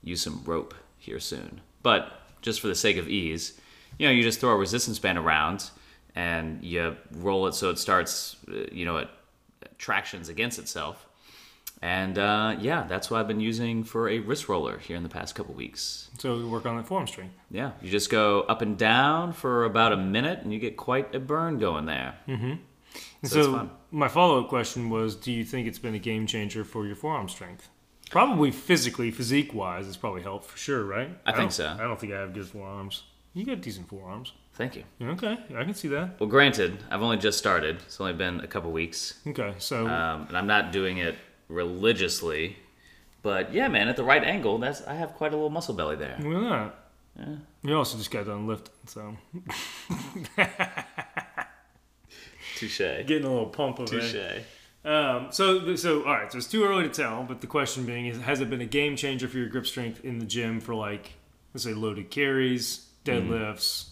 use 0.03 0.23
some 0.23 0.43
rope 0.45 0.75
here 0.99 1.21
soon. 1.21 1.61
But 1.83 2.21
just 2.41 2.61
for 2.61 2.69
the 2.69 2.75
sake 2.75 2.97
of 2.97 3.09
ease, 3.09 3.59
you 3.99 4.07
know, 4.07 4.13
you 4.13 4.23
just 4.23 4.41
throw 4.41 4.51
a 4.51 4.57
resistance 4.57 4.99
band 4.99 5.19
around 5.19 5.71
and 6.15 6.63
you 6.65 6.97
roll 7.13 7.47
it 7.47 7.55
so 7.55 7.71
it 7.71 7.79
starts, 7.79 8.37
uh, 8.49 8.65
you 8.73 8.85
know, 8.85 8.99
it 8.99 9.09
tractions 9.79 10.29
against 10.29 10.59
itself. 10.59 11.07
And 11.83 12.17
uh, 12.19 12.57
yeah, 12.61 12.85
that's 12.89 13.11
what 13.11 13.21
I've 13.21 13.29
been 13.29 13.41
using 13.41 13.85
for 13.85 14.09
a 14.09 14.19
wrist 14.21 14.49
roller 14.49 14.79
here 14.79 14.97
in 14.97 15.03
the 15.03 15.09
past 15.09 15.35
couple 15.35 15.55
weeks. 15.55 16.09
So 16.19 16.37
we 16.39 16.45
work 16.45 16.65
on 16.65 16.77
that 16.79 16.87
forearm 16.87 17.07
strength. 17.07 17.35
Yeah, 17.51 17.73
you 17.83 17.91
just 17.91 18.09
go 18.11 18.41
up 18.43 18.63
and 18.63 18.79
down 18.79 19.33
for 19.35 19.65
about 19.65 19.93
a 19.93 19.97
minute 19.97 20.39
and 20.41 20.53
you 20.53 20.59
get 20.59 20.77
quite 20.79 21.15
a 21.15 21.21
burn 21.21 21.59
going 21.59 21.85
there. 21.87 22.15
And 22.27 22.61
So 23.25 23.43
so 23.43 23.53
fun. 23.53 23.71
my 23.91 24.09
follow-up 24.09 24.49
question 24.49 24.89
was, 24.89 25.15
do 25.17 25.31
you 25.33 25.45
think 25.45 25.67
it's 25.67 25.79
been 25.81 25.95
a 25.95 25.99
game 25.99 26.27
changer 26.27 26.65
for 26.65 26.87
your 26.87 26.97
forearm 26.97 27.29
strength? 27.29 27.69
Probably 28.11 28.51
physically, 28.51 29.11
physique-wise, 29.11 29.87
it's 29.89 29.97
probably 29.97 30.23
helped 30.23 30.45
for 30.47 30.57
sure, 30.57 30.85
right? 30.85 31.11
I 31.27 31.33
think 31.33 31.53
so. 31.53 31.69
I 31.69 31.83
don't 31.83 31.99
think 31.99 32.13
I 32.13 32.21
have 32.21 32.33
good 32.33 32.47
forearms. 32.47 33.03
You 33.35 33.45
got 33.45 33.61
decent 33.61 33.89
forearms. 33.89 34.33
Thank 34.55 34.77
you. 34.77 34.85
Okay, 35.03 35.37
I 35.57 35.65
can 35.65 35.75
see 35.75 35.89
that. 35.89 36.21
Well, 36.21 36.29
granted, 36.29 36.79
I've 36.91 37.03
only 37.03 37.17
just 37.17 37.37
started. 37.37 37.77
It's 37.85 38.01
only 38.01 38.13
been 38.13 38.39
a 38.41 38.47
couple 38.47 38.71
weeks. 38.71 39.19
Okay, 39.27 39.55
so 39.59 39.89
um, 39.89 40.27
and 40.29 40.39
I'm 40.39 40.47
not 40.47 40.71
doing 40.71 40.99
it 40.99 41.17
religiously. 41.49 42.57
But 43.23 43.53
yeah, 43.53 43.67
man, 43.69 43.89
at 43.89 43.97
the 43.97 44.05
right 44.05 44.23
angle, 44.23 44.59
that's 44.59 44.83
I 44.83 44.95
have 44.95 45.15
quite 45.15 45.33
a 45.33 45.37
little 45.37 45.51
muscle 45.51 45.75
belly 45.75 45.97
there. 45.97 46.17
Not. 46.21 46.79
You 47.63 47.77
also 47.77 47.97
just 47.99 48.11
got 48.11 48.27
done 48.27 48.47
lifting, 48.47 48.73
so 48.87 49.17
Touche. 52.57 52.79
getting 52.79 53.25
a 53.25 53.29
little 53.29 53.47
pump 53.47 53.79
of 53.79 53.87
Touche. 53.91 54.15
it. 54.15 54.45
Um, 54.85 55.29
so, 55.31 55.75
so 55.77 56.03
all 56.05 56.13
right. 56.13 56.31
So 56.31 56.39
it's 56.39 56.47
too 56.47 56.65
early 56.65 56.85
to 56.85 56.89
tell, 56.91 57.25
but 57.25 57.41
the 57.41 57.47
question 57.47 57.87
being 57.87 58.07
is, 58.07 58.21
has 58.21 58.41
it 58.41 58.51
been 58.51 58.61
a 58.61 58.67
game 58.67 58.97
changer 58.97 59.27
for 59.29 59.39
your 59.39 59.49
grip 59.49 59.67
strength 59.67 60.05
in 60.05 60.19
the 60.19 60.27
gym 60.27 60.61
for 60.61 60.75
like, 60.75 61.13
let's 61.55 61.65
say, 61.65 61.73
loaded 61.73 62.11
carries, 62.11 62.87
Mm. 63.05 63.29
deadlifts, 63.29 63.91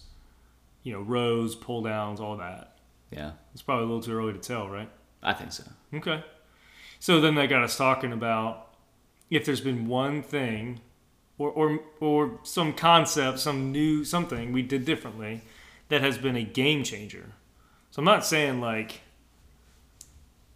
you 0.83 0.93
know, 0.93 1.01
rows, 1.01 1.55
pull 1.55 1.81
downs, 1.83 2.19
all 2.19 2.37
that? 2.37 2.77
Yeah, 3.11 3.31
It's 3.53 3.61
probably 3.61 3.83
a 3.83 3.87
little 3.87 4.01
too 4.01 4.17
early 4.17 4.33
to 4.33 4.39
tell, 4.39 4.67
right? 4.67 4.89
I 5.21 5.33
think 5.33 5.51
so. 5.51 5.63
Okay. 5.93 6.23
So 6.99 7.21
then 7.21 7.35
that 7.35 7.47
got 7.47 7.63
us 7.63 7.77
talking 7.77 8.11
about 8.11 8.75
if 9.29 9.45
there's 9.45 9.61
been 9.61 9.87
one 9.87 10.23
thing 10.23 10.79
or, 11.37 11.49
or, 11.51 11.79
or 11.99 12.39
some 12.43 12.73
concept, 12.73 13.39
some 13.39 13.71
new 13.71 14.03
something 14.03 14.51
we 14.51 14.61
did 14.61 14.85
differently 14.85 15.41
that 15.89 16.01
has 16.01 16.17
been 16.17 16.35
a 16.35 16.43
game 16.43 16.83
changer. 16.83 17.33
So 17.91 17.99
I'm 17.99 18.05
not 18.05 18.25
saying 18.25 18.61
like, 18.61 19.01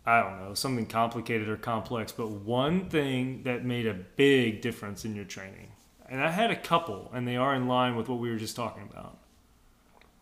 I 0.06 0.22
don't 0.22 0.40
know, 0.40 0.54
something 0.54 0.86
complicated 0.86 1.50
or 1.50 1.58
complex, 1.58 2.12
but 2.12 2.30
one 2.30 2.90
thing 2.90 3.44
that 3.44 3.66
made 3.66 3.86
a 3.86 3.94
big 3.94 4.62
difference 4.62 5.06
in 5.06 5.16
your 5.16 5.26
training. 5.26 5.72
And 6.10 6.22
I 6.22 6.32
had 6.32 6.52
a 6.52 6.56
couple, 6.56 7.12
and 7.14 7.28
they 7.28 7.36
are 7.36 7.54
in 7.54 7.68
line 7.68 7.96
with 7.96 8.08
what 8.08 8.20
we 8.20 8.30
were 8.30 8.38
just 8.38 8.56
talking 8.56 8.84
about. 8.84 9.18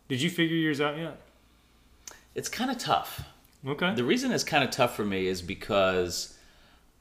Did 0.07 0.21
you 0.21 0.29
figure 0.29 0.57
yours 0.57 0.81
out 0.81 0.97
yet? 0.97 1.21
It's 2.33 2.49
kind 2.49 2.69
of 2.69 2.77
tough. 2.77 3.23
Okay. 3.65 3.95
The 3.95 4.03
reason 4.03 4.31
it's 4.31 4.43
kind 4.43 4.63
of 4.63 4.69
tough 4.69 4.95
for 4.95 5.05
me 5.05 5.27
is 5.27 5.41
because 5.41 6.38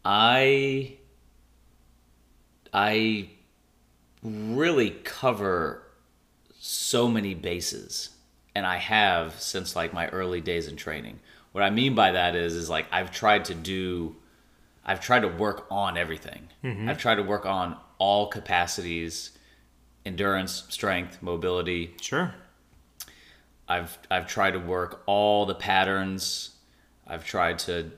I 0.05 0.97
I 2.73 3.29
really 4.23 4.91
cover 4.91 5.83
so 6.59 7.07
many 7.09 7.35
bases 7.35 8.11
and 8.55 8.67
I 8.67 8.79
have 8.79 9.41
since 9.41 9.77
like 9.77 9.93
my 9.93 10.09
early 10.09 10.41
days 10.41 10.67
in 10.67 10.77
training. 10.77 11.21
What 11.53 11.63
I 11.63 11.71
mean 11.71 11.95
by 11.95 12.13
that 12.13 12.35
is 12.35 12.55
is 12.55 12.71
like 12.71 12.87
I've 12.91 13.11
tried 13.11 13.45
to 13.47 13.55
do 13.55 14.17
I've 14.87 15.01
tried 15.01 15.21
to 15.21 15.29
work 15.29 15.67
on 15.71 15.97
everything. 15.97 16.49
Mm-hmm. 16.63 16.89
I've 16.89 16.99
tried 16.99 17.17
to 17.17 17.23
work 17.23 17.45
on 17.45 17.77
all 17.99 18.27
capacities, 18.29 19.37
endurance, 20.05 20.65
strength, 20.69 21.23
mobility, 21.23 21.95
Sure. 22.01 22.35
I've 23.69 23.99
I've 24.11 24.27
tried 24.27 24.53
to 24.53 24.59
work 24.59 25.03
all 25.07 25.47
the 25.47 25.55
patterns. 25.55 26.51
I've 27.07 27.25
tried 27.25 27.59
to, 27.61 27.91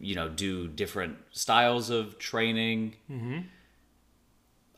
you 0.00 0.14
know, 0.14 0.28
do 0.28 0.68
different 0.68 1.18
styles 1.30 1.90
of 1.90 2.18
training. 2.18 2.96
Mm-hmm. 3.10 3.38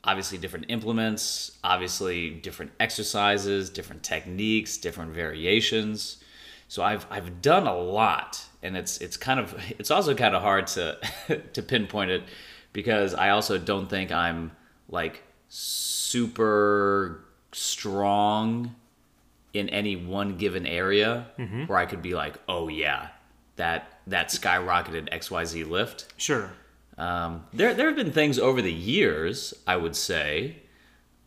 Obviously, 0.04 0.38
different 0.38 0.66
implements. 0.68 1.58
Obviously, 1.64 2.30
different 2.30 2.72
exercises, 2.78 3.70
different 3.70 4.02
techniques, 4.02 4.76
different 4.76 5.12
variations. 5.12 6.18
So 6.68 6.82
I've 6.82 7.06
I've 7.10 7.40
done 7.40 7.66
a 7.66 7.76
lot, 7.76 8.44
and 8.62 8.76
it's 8.76 8.98
it's 8.98 9.16
kind 9.16 9.40
of 9.40 9.58
it's 9.78 9.90
also 9.90 10.14
kind 10.14 10.34
of 10.34 10.42
hard 10.42 10.66
to 10.68 10.98
to 11.54 11.62
pinpoint 11.62 12.10
it 12.10 12.24
because 12.76 13.14
I 13.14 13.30
also 13.30 13.56
don't 13.56 13.88
think 13.88 14.12
I'm 14.12 14.52
like 14.90 15.22
super 15.48 17.24
strong 17.52 18.76
in 19.54 19.70
any 19.70 19.96
one 19.96 20.36
given 20.36 20.66
area 20.66 21.26
where 21.68 21.78
I 21.78 21.86
could 21.86 22.02
be 22.02 22.14
like, 22.14 22.34
oh 22.46 22.68
yeah, 22.68 23.08
that 23.56 24.00
that 24.06 24.28
skyrocketed 24.28 25.08
XYZ 25.08 25.66
lift. 25.66 26.12
Sure. 26.18 26.50
Um, 26.98 27.46
there 27.54 27.72
there 27.72 27.86
have 27.86 27.96
been 27.96 28.12
things 28.12 28.38
over 28.38 28.60
the 28.60 28.72
years, 28.72 29.54
I 29.66 29.78
would 29.78 29.96
say. 29.96 30.56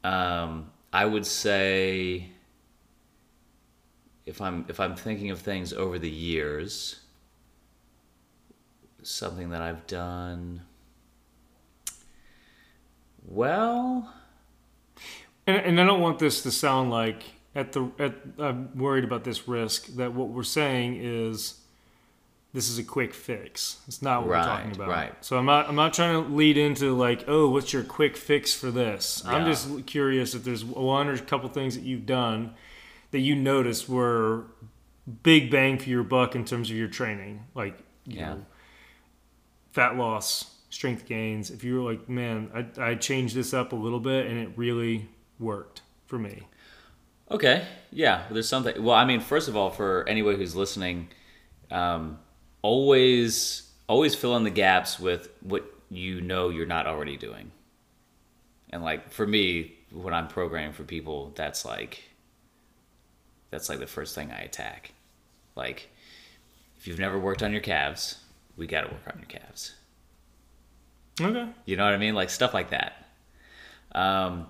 Um, 0.04 0.70
I 0.94 1.06
would 1.08 1.26
say 1.26 2.28
if 4.28 4.40
I'm 4.40 4.66
if 4.70 4.80
I'm 4.80 4.96
thinking 4.96 5.32
of 5.32 5.40
things 5.40 5.74
over 5.74 5.98
the 5.98 6.12
years, 6.12 7.00
something 9.02 9.50
that 9.50 9.64
I've 9.64 9.88
done. 9.88 10.62
Well, 13.32 14.12
And, 15.46 15.58
and 15.58 15.82
I 15.82 15.86
don't 15.86 16.02
want 16.02 16.20
this 16.20 16.42
to 16.44 16.52
sound 16.52 16.90
like 16.90 17.24
at 17.56 17.72
the 17.74 17.90
at 18.00 18.16
I'm 18.40 18.76
worried 18.78 19.04
about 19.04 19.24
this 19.24 19.48
risk 19.48 19.88
that 19.96 20.14
what 20.14 20.30
we're 20.30 20.44
saying 20.44 20.98
is 21.02 21.56
this 22.54 22.68
is 22.70 22.80
a 22.80 22.84
quick 22.84 23.14
fix. 23.14 23.78
It's 23.88 24.02
not 24.02 24.22
what 24.22 24.30
we're 24.30 24.44
talking 24.44 24.72
about. 24.72 24.88
right. 24.90 25.14
So 25.22 25.38
I'm 25.38 25.46
not 25.46 25.70
I'm 25.70 25.76
not 25.76 25.94
trying 25.94 26.24
to 26.24 26.30
lead 26.34 26.58
into 26.58 26.96
like, 26.96 27.26
oh, 27.28 27.50
what's 27.50 27.72
your 27.72 27.84
quick 27.84 28.18
fix 28.18 28.54
for 28.54 28.72
this? 28.72 29.24
I'm 29.26 29.46
just 29.46 29.86
curious 29.86 30.34
if 30.34 30.44
there's 30.44 30.66
one 30.66 31.08
or 31.08 31.14
a 31.14 31.20
couple 31.20 31.50
things 31.50 31.76
that 31.76 31.84
you've 31.84 32.08
done 32.08 32.56
that 33.12 33.20
you 33.20 33.36
noticed 33.36 33.88
were 33.90 34.46
big 35.24 35.50
bang 35.52 35.78
for 35.78 35.90
your 35.90 36.04
buck 36.04 36.36
in 36.36 36.46
terms 36.46 36.70
of 36.72 36.76
your 36.78 36.88
training. 36.88 37.44
Like, 37.56 37.78
you 38.06 38.18
Yeah. 38.20 38.34
know, 38.36 38.46
fat 39.72 39.96
loss, 39.98 40.54
strength 40.70 41.06
gains. 41.06 41.52
If 41.52 41.64
you 41.64 41.82
were 41.82 41.92
like, 41.92 42.08
man, 42.08 42.50
I, 42.54 42.92
I 42.92 42.96
changed 42.96 43.36
this 43.36 43.54
up 43.54 43.74
a 43.74 43.76
little 43.76 44.00
bit 44.00 44.28
and 44.28 44.40
it 44.40 44.50
really 44.56 45.08
worked 45.40 45.82
for 46.06 46.18
me. 46.18 46.48
Okay, 47.32 47.66
yeah, 47.92 48.24
there's 48.32 48.50
something. 48.50 48.84
Well, 48.84 48.96
I 48.96 49.06
mean, 49.06 49.20
first 49.20 49.48
of 49.48 49.56
all, 49.56 49.70
for 49.70 50.04
anyone 50.08 50.36
who's 50.36 50.56
listening, 50.56 51.10
um, 51.70 52.20
always 52.62 53.70
always 53.88 54.16
fill 54.16 54.36
in 54.38 54.44
the 54.44 54.50
gaps 54.50 55.00
with 55.00 55.30
what 55.42 55.66
you 55.90 56.22
know 56.22 56.50
you're 56.50 56.66
not 56.66 56.88
already 56.88 57.18
doing. 57.18 57.52
And 58.72 58.84
like 58.84 59.12
for 59.12 59.28
me, 59.28 59.76
when 59.92 60.14
I'm 60.14 60.28
programming 60.28 60.74
for 60.74 60.84
people, 60.84 61.32
that's 61.36 61.66
like 61.66 62.04
that's 63.52 63.70
like 63.70 63.80
the 63.80 63.88
first 63.88 64.16
thing 64.16 64.32
I 64.32 64.42
attack. 64.42 64.94
Like, 65.56 65.90
if 66.78 66.88
you've 66.88 67.00
never 67.00 67.20
worked 67.20 67.44
on 67.44 67.52
your 67.52 67.62
calves, 67.62 68.20
we 68.56 68.68
got 68.68 68.82
to 68.82 68.88
work 68.88 69.04
on 69.12 69.20
your 69.20 69.28
calves. 69.28 69.76
Okay. 71.20 71.48
You 71.66 71.76
know 71.78 71.86
what 71.86 71.94
I 71.94 71.98
mean? 71.98 72.16
Like 72.16 72.30
stuff 72.30 72.54
like 72.54 72.70
that. 72.72 73.06
Um, 73.94 74.48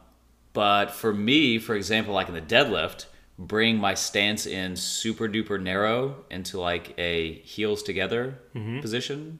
but 0.53 0.91
for 0.91 1.13
me, 1.13 1.59
for 1.59 1.75
example, 1.75 2.13
like 2.13 2.27
in 2.27 2.33
the 2.33 2.41
deadlift, 2.41 3.05
bring 3.37 3.77
my 3.77 3.93
stance 3.93 4.45
in 4.45 4.75
super 4.75 5.27
duper 5.29 5.61
narrow 5.61 6.25
into 6.29 6.59
like 6.59 6.93
a 6.97 7.33
heels 7.39 7.81
together 7.83 8.37
position 8.81 9.39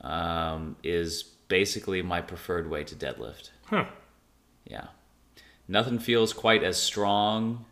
um, 0.00 0.76
is 0.82 1.22
basically 1.48 2.00
my 2.02 2.20
preferred 2.20 2.70
way 2.70 2.82
to 2.84 2.94
deadlift. 2.94 3.50
Huh. 3.66 3.84
Yeah. 4.64 4.86
Nothing 5.68 5.98
feels 5.98 6.32
quite 6.32 6.62
as 6.62 6.76
strong 6.76 7.66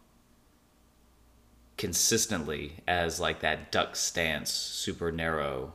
consistently 1.77 2.75
as 2.87 3.19
like 3.19 3.41
that 3.41 3.73
duck 3.73 3.97
stance, 3.97 4.51
super 4.51 5.11
narrow 5.11 5.73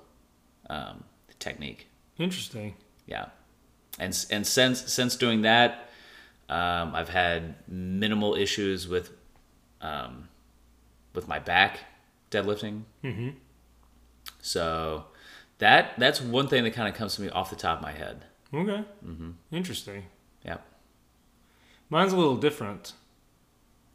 um, 0.69 1.03
technique. 1.39 1.87
Interesting. 2.17 2.75
Yeah, 3.07 3.25
and 3.99 4.25
and 4.31 4.47
since 4.47 4.91
since 4.93 5.15
doing 5.15 5.41
that, 5.43 5.89
um, 6.49 6.95
I've 6.95 7.09
had 7.09 7.55
minimal 7.67 8.35
issues 8.35 8.87
with 8.87 9.11
um, 9.81 10.29
with 11.13 11.27
my 11.27 11.39
back 11.39 11.79
deadlifting. 12.31 12.83
Mm-hmm. 13.03 13.29
So 14.41 15.05
that 15.59 15.93
that's 15.97 16.21
one 16.21 16.47
thing 16.47 16.63
that 16.63 16.71
kind 16.73 16.87
of 16.87 16.95
comes 16.95 17.15
to 17.15 17.21
me 17.21 17.29
off 17.29 17.49
the 17.49 17.55
top 17.55 17.77
of 17.77 17.81
my 17.83 17.91
head. 17.91 18.25
Okay. 18.53 18.83
Mm-hmm. 19.05 19.31
Interesting. 19.51 20.05
Yeah. 20.43 20.57
Mine's 21.89 22.13
a 22.13 22.17
little 22.17 22.37
different. 22.37 22.93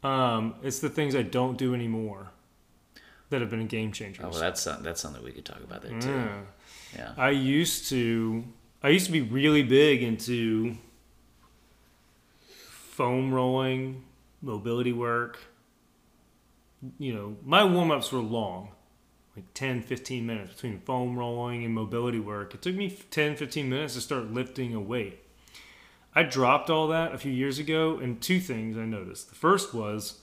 Um, 0.03 0.55
it's 0.63 0.79
the 0.79 0.89
things 0.89 1.15
I 1.15 1.21
don't 1.21 1.57
do 1.57 1.73
anymore 1.73 2.31
that 3.29 3.41
have 3.41 3.49
been 3.49 3.61
a 3.61 3.65
game 3.65 3.91
changers. 3.91 4.25
Oh, 4.25 4.29
well, 4.29 4.39
that's 4.39 4.61
some- 4.61 4.83
that's 4.83 4.99
something 5.01 5.23
we 5.23 5.31
could 5.31 5.45
talk 5.45 5.61
about 5.63 5.81
there 5.83 5.99
too. 5.99 6.09
Yeah. 6.09 6.41
Yeah. 6.95 7.13
I 7.17 7.29
used 7.29 7.89
to 7.89 8.43
I 8.83 8.89
used 8.89 9.05
to 9.05 9.11
be 9.11 9.21
really 9.21 9.63
big 9.63 10.03
into 10.03 10.75
foam 12.47 13.33
rolling, 13.33 14.03
mobility 14.41 14.91
work. 14.91 15.39
You 16.97 17.13
know, 17.13 17.37
my 17.45 17.63
warm-ups 17.63 18.11
were 18.11 18.19
long. 18.19 18.69
Like 19.35 19.45
10, 19.53 19.83
15 19.83 20.25
minutes 20.25 20.53
between 20.53 20.81
foam 20.81 21.17
rolling 21.17 21.63
and 21.63 21.73
mobility 21.73 22.19
work. 22.19 22.53
It 22.53 22.61
took 22.61 22.75
me 22.75 22.89
10, 22.89 23.37
15 23.37 23.69
minutes 23.69 23.93
to 23.93 24.01
start 24.01 24.33
lifting 24.33 24.73
a 24.73 24.79
weight. 24.81 25.23
I 26.13 26.23
dropped 26.23 26.69
all 26.69 26.87
that 26.89 27.13
a 27.13 27.17
few 27.17 27.31
years 27.31 27.57
ago 27.57 27.97
and 27.97 28.21
two 28.21 28.39
things 28.39 28.77
I 28.77 28.85
noticed. 28.85 29.29
The 29.29 29.35
first 29.35 29.73
was 29.73 30.19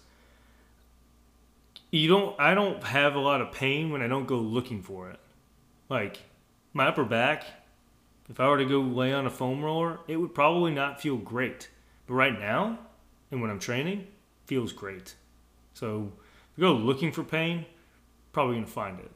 you 1.90 2.08
don't 2.08 2.38
I 2.38 2.54
don't 2.54 2.82
have 2.84 3.14
a 3.14 3.20
lot 3.20 3.40
of 3.40 3.52
pain 3.52 3.90
when 3.90 4.02
I 4.02 4.08
don't 4.08 4.26
go 4.26 4.36
looking 4.36 4.82
for 4.82 5.10
it. 5.10 5.18
Like 5.88 6.18
my 6.72 6.86
upper 6.86 7.04
back, 7.04 7.44
if 8.28 8.40
I 8.40 8.48
were 8.48 8.58
to 8.58 8.64
go 8.64 8.80
lay 8.80 9.12
on 9.12 9.26
a 9.26 9.30
foam 9.30 9.64
roller, 9.64 10.00
it 10.06 10.16
would 10.16 10.34
probably 10.34 10.72
not 10.72 11.00
feel 11.00 11.16
great. 11.16 11.70
But 12.06 12.14
right 12.14 12.38
now, 12.38 12.78
and 13.30 13.40
when 13.40 13.50
I'm 13.50 13.58
training, 13.58 14.06
feels 14.46 14.72
great. 14.72 15.14
So 15.74 16.12
if 16.52 16.58
you 16.58 16.64
go 16.64 16.72
looking 16.72 17.12
for 17.12 17.24
pain, 17.24 17.66
probably 18.32 18.56
gonna 18.56 18.66
find 18.66 18.98
it. 19.00 19.10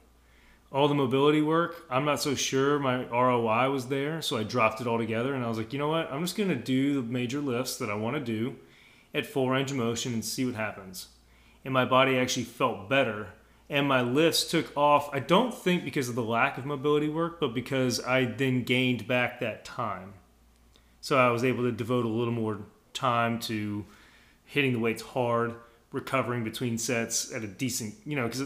All 0.70 0.88
the 0.88 0.94
mobility 0.94 1.42
work, 1.42 1.84
I'm 1.90 2.06
not 2.06 2.20
so 2.20 2.34
sure 2.34 2.78
my 2.78 3.04
ROI 3.04 3.70
was 3.70 3.86
there, 3.88 4.22
so 4.22 4.38
I 4.38 4.42
dropped 4.42 4.80
it 4.80 4.86
all 4.86 4.96
together 4.96 5.34
and 5.34 5.44
I 5.44 5.48
was 5.48 5.58
like, 5.58 5.72
you 5.72 5.78
know 5.78 5.88
what? 5.88 6.10
I'm 6.10 6.22
just 6.22 6.36
gonna 6.36 6.54
do 6.54 6.94
the 6.94 7.02
major 7.02 7.40
lifts 7.40 7.76
that 7.76 7.90
I 7.90 7.94
want 7.94 8.16
to 8.16 8.20
do 8.20 8.56
at 9.14 9.26
full 9.26 9.50
range 9.50 9.70
of 9.70 9.76
motion 9.76 10.14
and 10.14 10.24
see 10.24 10.46
what 10.46 10.54
happens. 10.54 11.08
And 11.64 11.74
my 11.74 11.84
body 11.84 12.18
actually 12.18 12.44
felt 12.44 12.88
better 12.88 13.28
and 13.72 13.88
my 13.88 14.02
lifts 14.02 14.44
took 14.44 14.76
off. 14.76 15.08
I 15.14 15.18
don't 15.18 15.54
think 15.54 15.82
because 15.82 16.10
of 16.10 16.14
the 16.14 16.22
lack 16.22 16.58
of 16.58 16.66
mobility 16.66 17.08
work, 17.08 17.40
but 17.40 17.54
because 17.54 18.04
I 18.04 18.26
then 18.26 18.64
gained 18.64 19.08
back 19.08 19.40
that 19.40 19.64
time. 19.64 20.12
So 21.00 21.16
I 21.16 21.30
was 21.30 21.42
able 21.42 21.64
to 21.64 21.72
devote 21.72 22.04
a 22.04 22.08
little 22.08 22.34
more 22.34 22.58
time 22.92 23.40
to 23.40 23.86
hitting 24.44 24.74
the 24.74 24.78
weights 24.78 25.00
hard, 25.00 25.54
recovering 25.90 26.44
between 26.44 26.76
sets 26.76 27.32
at 27.32 27.44
a 27.44 27.46
decent, 27.46 27.94
you 28.04 28.14
know, 28.14 28.26
because 28.26 28.42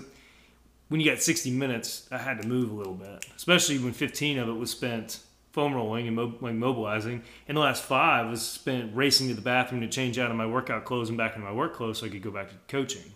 when 0.89 1.01
you 1.01 1.11
got 1.11 1.20
60 1.20 1.51
minutes, 1.51 2.07
I 2.12 2.18
had 2.18 2.41
to 2.43 2.47
move 2.47 2.70
a 2.70 2.74
little 2.74 2.95
bit, 2.95 3.27
especially 3.37 3.81
when 3.81 3.95
15 3.95 4.39
of 4.39 4.49
it 4.49 4.53
was 4.53 4.70
spent 4.70 5.18
foam 5.51 5.74
rolling 5.74 6.07
and 6.07 6.14
mo- 6.14 6.35
like 6.41 6.55
mobilizing. 6.55 7.24
And 7.49 7.57
the 7.57 7.62
last 7.62 7.83
five 7.83 8.31
was 8.31 8.43
spent 8.43 8.95
racing 8.95 9.27
to 9.27 9.35
the 9.35 9.41
bathroom 9.41 9.81
to 9.81 9.89
change 9.89 10.20
out 10.20 10.31
of 10.31 10.37
my 10.37 10.47
workout 10.47 10.85
clothes 10.85 11.09
and 11.09 11.18
back 11.18 11.35
into 11.35 11.45
my 11.45 11.53
work 11.53 11.74
clothes 11.74 11.99
so 11.99 12.07
I 12.07 12.11
could 12.11 12.22
go 12.22 12.31
back 12.31 12.51
to 12.51 12.55
coaching. 12.68 13.12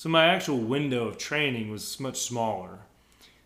So 0.00 0.08
my 0.08 0.28
actual 0.28 0.56
window 0.56 1.08
of 1.08 1.18
training 1.18 1.70
was 1.70 2.00
much 2.00 2.22
smaller. 2.22 2.78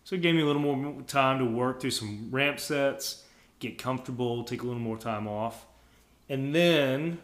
So 0.05 0.15
it 0.15 0.21
gave 0.21 0.35
me 0.35 0.41
a 0.41 0.45
little 0.45 0.61
more 0.61 1.01
time 1.01 1.39
to 1.39 1.43
work 1.43 1.81
through 1.81 1.91
some 1.91 2.29
ramp 2.31 2.61
sets, 2.61 3.25
get 3.59 3.77
comfortable, 3.77 4.45
take 4.45 4.63
a 4.63 4.65
little 4.65 4.81
more 4.81 4.97
time 4.97 5.27
off. 5.27 5.65
And 6.29 6.55
then 6.55 7.19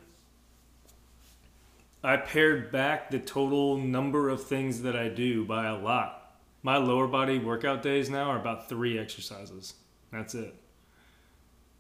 I 2.04 2.18
pared 2.18 2.74
back 2.74 3.10
the 3.10 3.20
total 3.20 3.78
number 3.78 4.28
of 4.28 4.44
things 4.44 4.82
that 4.82 4.98
I 4.98 5.08
do 5.08 5.46
by 5.46 5.68
a 5.68 5.78
lot. 5.78 6.36
My 6.62 6.76
lower 6.76 7.08
body 7.08 7.40
workout 7.40 7.82
days 7.82 8.10
now 8.10 8.32
are 8.32 8.38
about 8.38 8.68
three 8.68 9.00
exercises. 9.00 9.76
That's 10.12 10.36
it. 10.36 10.54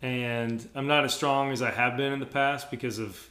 And 0.02 0.70
I'm 0.74 0.88
not 0.88 1.04
as 1.04 1.14
strong 1.14 1.52
as 1.52 1.62
I 1.62 1.72
have 1.72 1.98
been 1.98 2.14
in 2.14 2.22
the 2.22 2.26
past 2.26 2.72
because 2.72 2.98
of 2.98 3.30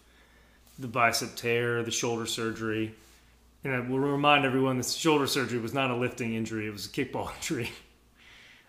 the 0.78 0.88
bicep 0.88 1.36
tear, 1.36 1.82
the 1.82 1.90
shoulder 1.90 2.26
surgery. 2.26 2.94
And 3.62 3.74
I 3.74 3.80
will 3.80 3.98
remind 3.98 4.44
everyone 4.44 4.78
this 4.78 4.94
shoulder 4.94 5.26
surgery 5.26 5.58
was 5.58 5.74
not 5.74 5.90
a 5.90 5.96
lifting 5.96 6.34
injury, 6.34 6.66
it 6.66 6.72
was 6.72 6.86
a 6.86 6.88
kickball 6.88 7.34
injury. 7.36 7.70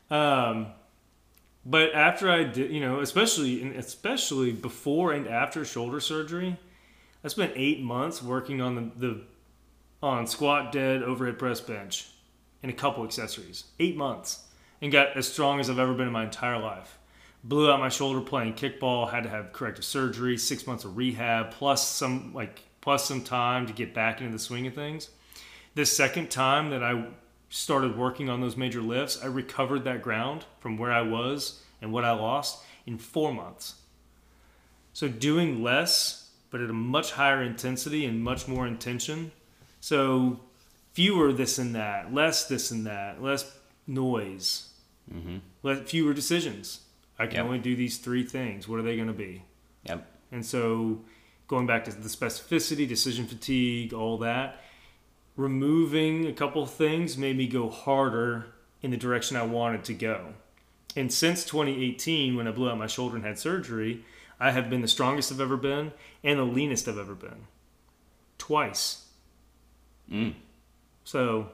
um, 0.10 0.68
but 1.66 1.94
after 1.94 2.30
I 2.30 2.44
did, 2.44 2.72
you 2.72 2.80
know, 2.80 3.02
especially 3.02 3.76
especially 3.76 4.52
before 4.52 5.14
and 5.14 5.28
after 5.28 5.64
shoulder 5.64 6.00
surgery, 6.00 6.58
I 7.24 7.28
spent 7.28 7.54
eight 7.56 7.82
months 7.82 8.22
working 8.22 8.62
on 8.62 8.76
the, 8.76 9.08
the 9.08 9.22
on 10.02 10.26
squat, 10.26 10.72
dead, 10.72 11.04
overhead 11.04 11.38
press, 11.38 11.62
bench, 11.62 12.08
and 12.64 12.72
a 12.72 12.76
couple 12.76 13.04
accessories. 13.04 13.66
Eight 13.80 13.96
months, 13.96 14.46
and 14.82 14.92
got 14.92 15.16
as 15.16 15.32
strong 15.32 15.60
as 15.60 15.70
I've 15.70 15.78
ever 15.78 15.94
been 15.94 16.08
in 16.08 16.14
my 16.14 16.24
entire 16.24 16.60
life. 16.60 16.98
Blew 17.44 17.72
out 17.72 17.80
my 17.80 17.90
shoulder 17.90 18.22
playing 18.22 18.54
kickball. 18.54 19.12
Had 19.12 19.24
to 19.24 19.30
have 19.30 19.54
corrective 19.54 19.86
surgery, 19.86 20.38
six 20.38 20.66
months 20.66 20.84
of 20.84 20.98
rehab, 20.98 21.52
plus 21.52 21.88
some 21.88 22.34
like 22.34 22.64
plus 22.82 23.06
some 23.06 23.24
time 23.24 23.68
to 23.68 23.74
get 23.74 23.94
back 23.94 24.20
into 24.20 24.34
the 24.34 24.40
swing 24.40 24.68
of 24.68 24.74
things. 24.74 25.10
The 25.76 25.86
second 25.86 26.30
time 26.30 26.70
that 26.72 26.84
I 26.84 27.06
started 27.50 27.98
working 27.98 28.30
on 28.30 28.42
those 28.42 28.58
major 28.58 28.82
lifts, 28.82 29.22
I 29.22 29.28
recovered 29.28 29.84
that 29.84 30.02
ground 30.02 30.46
from 30.60 30.78
where 30.78 30.92
I 30.92 31.02
was 31.02 31.62
and 31.82 31.94
what 31.94 32.04
I 32.04 32.12
lost 32.12 32.64
in 32.86 32.98
four 32.98 33.34
months. 33.34 33.76
So 34.94 35.08
doing 35.08 35.64
less, 35.64 36.30
but 36.50 36.62
at 36.62 36.70
a 36.70 36.74
much 36.74 37.14
higher 37.14 37.42
intensity 37.42 38.06
and 38.06 38.24
much 38.24 38.48
more 38.48 38.68
intention. 38.68 39.32
So 39.80 40.40
fewer 40.94 41.32
this 41.32 41.58
and 41.58 41.76
that, 41.76 42.14
less 42.14 42.48
this 42.48 42.72
and 42.72 42.86
that, 42.86 43.22
less 43.22 43.50
noise, 43.88 44.70
mm-hmm. 45.14 45.38
less, 45.64 45.90
fewer 45.90 46.14
decisions. 46.14 46.82
I 47.18 47.28
can 47.28 47.38
yep. 47.38 47.46
only 47.46 47.60
do 47.60 47.76
these 47.76 47.98
three 47.98 48.24
things. 48.24 48.68
What 48.68 48.80
are 48.80 48.84
they 48.84 48.96
going 48.96 49.08
to 49.08 49.14
be? 49.14 49.44
Yep. 49.84 50.06
And 50.32 50.46
so 50.46 51.02
going 51.52 51.68
back 51.68 51.84
to 51.84 51.92
the 51.92 52.08
specificity, 52.08 52.88
decision 52.88 53.28
fatigue, 53.28 53.94
all 53.94 54.18
that, 54.18 54.62
removing 55.36 56.26
a 56.26 56.32
couple 56.32 56.66
things 56.66 57.18
made 57.18 57.38
me 57.38 57.46
go 57.46 57.70
harder 57.70 58.46
in 58.82 58.90
the 58.90 58.96
direction 58.96 59.36
I 59.36 59.44
wanted 59.44 59.84
to 59.84 59.94
go. 59.94 60.34
And 60.96 61.12
since 61.12 61.44
2018, 61.44 62.38
when 62.38 62.48
I 62.48 62.52
blew 62.52 62.70
out 62.70 62.78
my 62.78 62.88
shoulder 62.88 63.18
and 63.18 63.26
had 63.26 63.38
surgery, 63.38 64.06
I 64.40 64.52
have 64.52 64.70
been 64.70 64.82
the 64.82 64.88
strongest 64.88 65.30
I've 65.30 65.42
ever 65.42 65.58
been 65.58 65.92
and 66.24 66.40
the 66.40 66.44
leanest 66.44 66.88
I've 66.88 66.98
ever 66.98 67.16
been. 67.16 67.48
Twice. 68.38 69.08
Mm. 70.10 70.36
So 71.04 71.50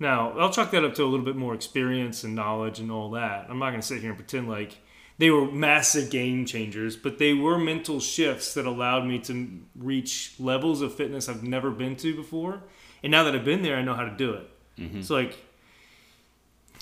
now 0.00 0.36
I'll 0.36 0.52
chalk 0.52 0.72
that 0.72 0.84
up 0.84 0.96
to 0.96 1.04
a 1.04 1.06
little 1.06 1.24
bit 1.24 1.36
more 1.36 1.54
experience 1.54 2.24
and 2.24 2.34
knowledge 2.34 2.80
and 2.80 2.90
all 2.90 3.10
that. 3.12 3.46
I'm 3.48 3.60
not 3.60 3.70
going 3.70 3.80
to 3.80 3.86
sit 3.86 4.00
here 4.00 4.10
and 4.10 4.18
pretend 4.18 4.48
like 4.48 4.78
they 5.20 5.28
were 5.28 5.44
massive 5.44 6.08
game 6.08 6.46
changers, 6.46 6.96
but 6.96 7.18
they 7.18 7.34
were 7.34 7.58
mental 7.58 8.00
shifts 8.00 8.54
that 8.54 8.64
allowed 8.64 9.04
me 9.04 9.18
to 9.18 9.60
reach 9.76 10.32
levels 10.38 10.80
of 10.80 10.94
fitness 10.94 11.28
I've 11.28 11.42
never 11.42 11.70
been 11.70 11.94
to 11.96 12.16
before. 12.16 12.62
And 13.02 13.10
now 13.10 13.24
that 13.24 13.34
I've 13.34 13.44
been 13.44 13.60
there, 13.60 13.76
I 13.76 13.82
know 13.82 13.92
how 13.92 14.04
to 14.04 14.16
do 14.16 14.32
it. 14.32 14.50
Mm-hmm. 14.78 15.02
So 15.02 15.14
like 15.16 15.36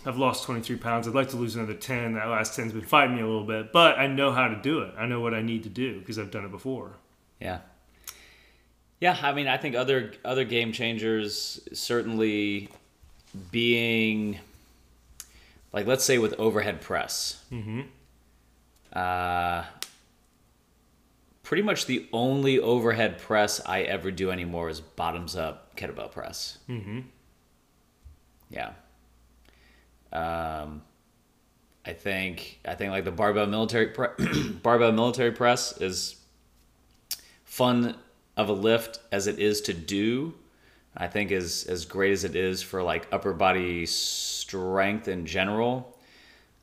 I've 0.06 0.18
lost 0.18 0.44
23 0.44 0.76
pounds. 0.76 1.08
I'd 1.08 1.16
like 1.16 1.30
to 1.30 1.36
lose 1.36 1.56
another 1.56 1.74
10. 1.74 2.14
That 2.14 2.28
last 2.28 2.56
10's 2.56 2.72
been 2.72 2.82
fighting 2.82 3.16
me 3.16 3.22
a 3.22 3.26
little 3.26 3.42
bit, 3.44 3.72
but 3.72 3.98
I 3.98 4.06
know 4.06 4.30
how 4.30 4.46
to 4.46 4.54
do 4.54 4.82
it. 4.82 4.94
I 4.96 5.06
know 5.06 5.18
what 5.18 5.34
I 5.34 5.42
need 5.42 5.64
to 5.64 5.68
do 5.68 5.98
because 5.98 6.16
I've 6.16 6.30
done 6.30 6.44
it 6.44 6.52
before. 6.52 6.92
Yeah. 7.40 7.58
Yeah, 9.00 9.18
I 9.20 9.32
mean, 9.32 9.48
I 9.48 9.56
think 9.56 9.74
other 9.74 10.12
other 10.24 10.44
game 10.44 10.70
changers 10.70 11.60
certainly 11.72 12.68
being 13.50 14.38
like 15.72 15.88
let's 15.88 16.04
say 16.04 16.18
with 16.18 16.34
overhead 16.34 16.80
press. 16.80 17.42
Mm-hmm. 17.50 17.80
Uh, 18.92 19.64
pretty 21.42 21.62
much 21.62 21.86
the 21.86 22.06
only 22.12 22.58
overhead 22.58 23.18
press 23.18 23.60
I 23.64 23.82
ever 23.82 24.10
do 24.10 24.30
anymore 24.30 24.68
is 24.68 24.80
bottoms 24.80 25.34
up 25.34 25.76
kettlebell 25.76 26.12
press. 26.12 26.58
Mm-hmm. 26.68 27.00
Yeah. 28.50 28.72
Um, 30.12 30.82
I 31.86 31.94
think 31.94 32.60
I 32.66 32.74
think 32.74 32.90
like 32.90 33.04
the 33.04 33.10
barbell 33.10 33.46
military 33.46 33.88
pre- 33.88 34.08
barbell 34.62 34.92
military 34.92 35.32
press 35.32 35.80
is 35.80 36.16
fun 37.44 37.96
of 38.36 38.50
a 38.50 38.52
lift 38.52 39.00
as 39.10 39.26
it 39.26 39.38
is 39.38 39.62
to 39.62 39.74
do. 39.74 40.34
I 40.96 41.06
think 41.08 41.30
is 41.30 41.64
as 41.64 41.86
great 41.86 42.12
as 42.12 42.24
it 42.24 42.36
is 42.36 42.62
for 42.62 42.82
like 42.82 43.06
upper 43.10 43.32
body 43.32 43.86
strength 43.86 45.08
in 45.08 45.24
general. 45.24 45.98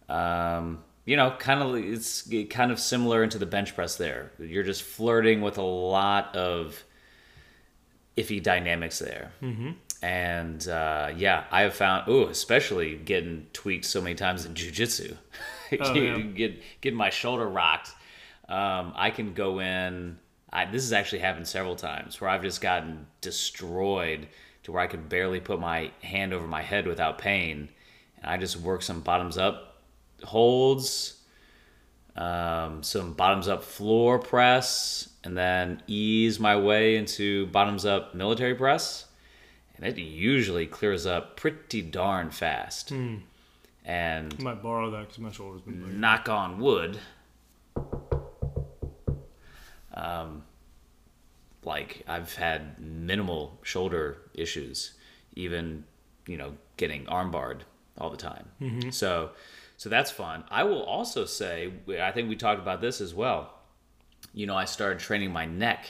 Um, 0.09 0.83
you 1.05 1.15
know, 1.15 1.35
kind 1.37 1.61
of 1.61 1.75
it's 1.75 2.29
kind 2.49 2.71
of 2.71 2.79
similar 2.79 3.23
into 3.23 3.37
the 3.37 3.45
bench 3.45 3.75
press 3.75 3.95
there. 3.95 4.31
You're 4.39 4.63
just 4.63 4.81
flirting 4.81 5.41
with 5.41 5.57
a 5.57 5.63
lot 5.63 6.35
of 6.35 6.83
iffy 8.17 8.41
dynamics 8.41 8.99
there. 8.99 9.31
Mm-hmm. 9.41 9.71
And 10.01 10.67
uh, 10.67 11.11
yeah, 11.15 11.45
I 11.51 11.61
have 11.61 11.75
found, 11.75 12.05
oh, 12.07 12.27
especially 12.27 12.95
getting 12.95 13.47
tweaked 13.53 13.85
so 13.85 14.01
many 14.01 14.15
times 14.15 14.45
in 14.45 14.53
jujitsu, 14.53 15.15
oh, 15.79 15.93
yeah. 15.93 16.17
get 16.19 16.61
getting 16.81 16.97
my 16.97 17.11
shoulder 17.11 17.47
rocked. 17.47 17.91
Um, 18.49 18.93
I 18.95 19.11
can 19.11 19.33
go 19.33 19.59
in. 19.59 20.17
I, 20.51 20.65
this 20.65 20.83
has 20.83 20.93
actually 20.93 21.19
happened 21.19 21.47
several 21.47 21.75
times 21.75 22.19
where 22.19 22.29
I've 22.29 22.43
just 22.43 22.61
gotten 22.61 23.07
destroyed 23.21 24.27
to 24.63 24.71
where 24.71 24.81
I 24.81 24.87
could 24.87 25.09
barely 25.09 25.39
put 25.39 25.59
my 25.59 25.91
hand 26.01 26.33
over 26.33 26.47
my 26.47 26.61
head 26.61 26.87
without 26.87 27.17
pain, 27.17 27.69
and 28.17 28.25
I 28.25 28.37
just 28.37 28.57
work 28.57 28.81
some 28.81 29.01
bottoms 29.01 29.37
up 29.37 29.74
holds, 30.25 31.21
um, 32.15 32.83
some 32.83 33.13
bottoms 33.13 33.47
up 33.47 33.63
floor 33.63 34.19
press, 34.19 35.09
and 35.23 35.37
then 35.37 35.81
ease 35.87 36.39
my 36.39 36.55
way 36.55 36.95
into 36.95 37.47
bottoms 37.47 37.85
up 37.85 38.15
military 38.15 38.55
press. 38.55 39.05
And 39.77 39.85
it 39.85 39.97
usually 39.97 40.67
clears 40.67 41.05
up 41.05 41.35
pretty 41.35 41.81
darn 41.81 42.31
fast. 42.31 42.93
Mm. 42.93 43.21
And 43.83 44.35
I 44.39 44.43
might 44.43 44.63
borrow 44.63 44.89
that 44.91 45.01
because 45.01 45.19
my 45.19 45.31
shoulder's 45.31 45.61
been. 45.61 45.99
Knock 45.99 46.29
on 46.29 46.59
wood. 46.59 46.97
Um, 49.93 50.43
like 51.63 52.03
I've 52.07 52.35
had 52.35 52.79
minimal 52.79 53.59
shoulder 53.63 54.17
issues, 54.33 54.93
even 55.35 55.83
you 56.27 56.37
know 56.37 56.53
getting 56.77 57.05
armbarred 57.05 57.61
all 57.97 58.09
the 58.09 58.17
time. 58.17 58.45
Mm-hmm. 58.61 58.89
So 58.91 59.31
so 59.77 59.89
that's 59.89 60.11
fun. 60.11 60.43
I 60.49 60.63
will 60.63 60.83
also 60.83 61.25
say, 61.25 61.71
I 61.99 62.11
think 62.11 62.29
we 62.29 62.35
talked 62.35 62.61
about 62.61 62.81
this 62.81 63.01
as 63.01 63.13
well. 63.13 63.53
You 64.33 64.47
know, 64.47 64.55
I 64.55 64.65
started 64.65 64.99
training 64.99 65.31
my 65.31 65.45
neck 65.45 65.85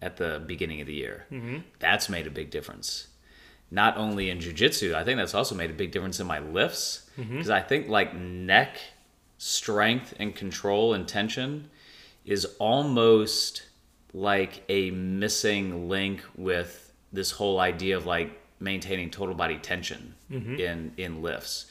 at 0.00 0.16
the 0.16 0.42
beginning 0.46 0.80
of 0.80 0.86
the 0.86 0.94
year. 0.94 1.26
Mm-hmm. 1.30 1.58
That's 1.78 2.08
made 2.08 2.26
a 2.26 2.30
big 2.30 2.50
difference. 2.50 3.08
Not 3.70 3.96
only 3.96 4.30
in 4.30 4.38
jujitsu, 4.38 4.94
I 4.94 5.04
think 5.04 5.18
that's 5.18 5.34
also 5.34 5.54
made 5.54 5.70
a 5.70 5.74
big 5.74 5.90
difference 5.90 6.20
in 6.20 6.26
my 6.26 6.38
lifts. 6.38 7.08
Because 7.16 7.46
mm-hmm. 7.46 7.52
I 7.52 7.60
think 7.60 7.88
like 7.88 8.14
neck 8.14 8.78
strength 9.38 10.14
and 10.18 10.34
control 10.34 10.94
and 10.94 11.06
tension 11.06 11.70
is 12.24 12.44
almost 12.58 13.62
like 14.12 14.62
a 14.68 14.90
missing 14.90 15.88
link 15.88 16.22
with 16.36 16.92
this 17.12 17.30
whole 17.32 17.60
idea 17.60 17.96
of 17.96 18.06
like 18.06 18.40
maintaining 18.60 19.10
total 19.10 19.34
body 19.34 19.58
tension 19.58 20.14
mm-hmm. 20.30 20.56
in 20.56 20.92
in 20.96 21.22
lifts. 21.22 21.70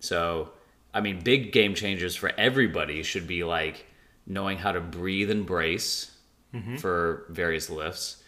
So 0.00 0.50
I 0.92 1.00
mean, 1.00 1.20
big 1.20 1.52
game 1.52 1.74
changers 1.74 2.16
for 2.16 2.32
everybody 2.38 3.02
should 3.02 3.26
be 3.26 3.44
like 3.44 3.86
knowing 4.26 4.58
how 4.58 4.72
to 4.72 4.80
breathe 4.80 5.30
and 5.30 5.46
brace 5.46 6.16
mm-hmm. 6.54 6.76
for 6.76 7.26
various 7.30 7.70
lifts, 7.70 8.22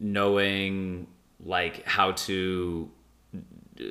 knowing 0.00 1.06
like 1.40 1.84
how 1.84 2.12
to 2.12 2.90
uh, 3.34 3.84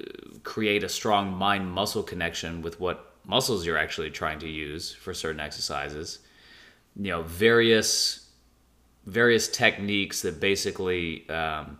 create 0.44 0.84
a 0.84 0.90
strong 0.90 1.34
mind 1.34 1.72
muscle 1.72 2.04
connection 2.04 2.62
with 2.62 2.80
what 2.80 3.14
muscles 3.26 3.66
you're 3.66 3.78
actually 3.78 4.10
trying 4.10 4.40
to 4.40 4.48
use 4.48 4.92
for 4.92 5.14
certain 5.14 5.40
exercises. 5.40 6.20
You 6.96 7.12
know, 7.12 7.22
various 7.24 8.22
various 9.06 9.48
techniques 9.48 10.24
that 10.24 10.40
basically 10.40 11.30
um, 11.30 11.80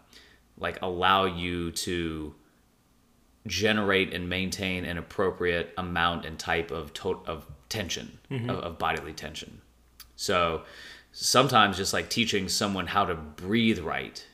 like 0.58 0.82
allow 0.82 1.26
you 1.26 1.72
to 1.72 2.36
generate 3.48 4.14
and 4.14 4.28
maintain 4.28 4.86
an 4.86 4.98
appropriate 4.98 5.74
amount 5.78 6.26
and 6.26 6.40
type 6.40 6.72
of 6.72 6.94
to- 6.94 7.22
of 7.26 7.46
tension 7.70 8.18
mm-hmm. 8.32 8.50
of, 8.50 8.60
of 8.60 8.78
bodily 8.78 9.14
tension. 9.14 9.62
So 10.16 10.64
sometimes 11.12 11.78
just 11.78 11.94
like 11.94 12.10
teaching 12.10 12.50
someone 12.50 12.88
how 12.88 13.06
to 13.06 13.16
breathe 13.16 13.80
right, 13.80 14.26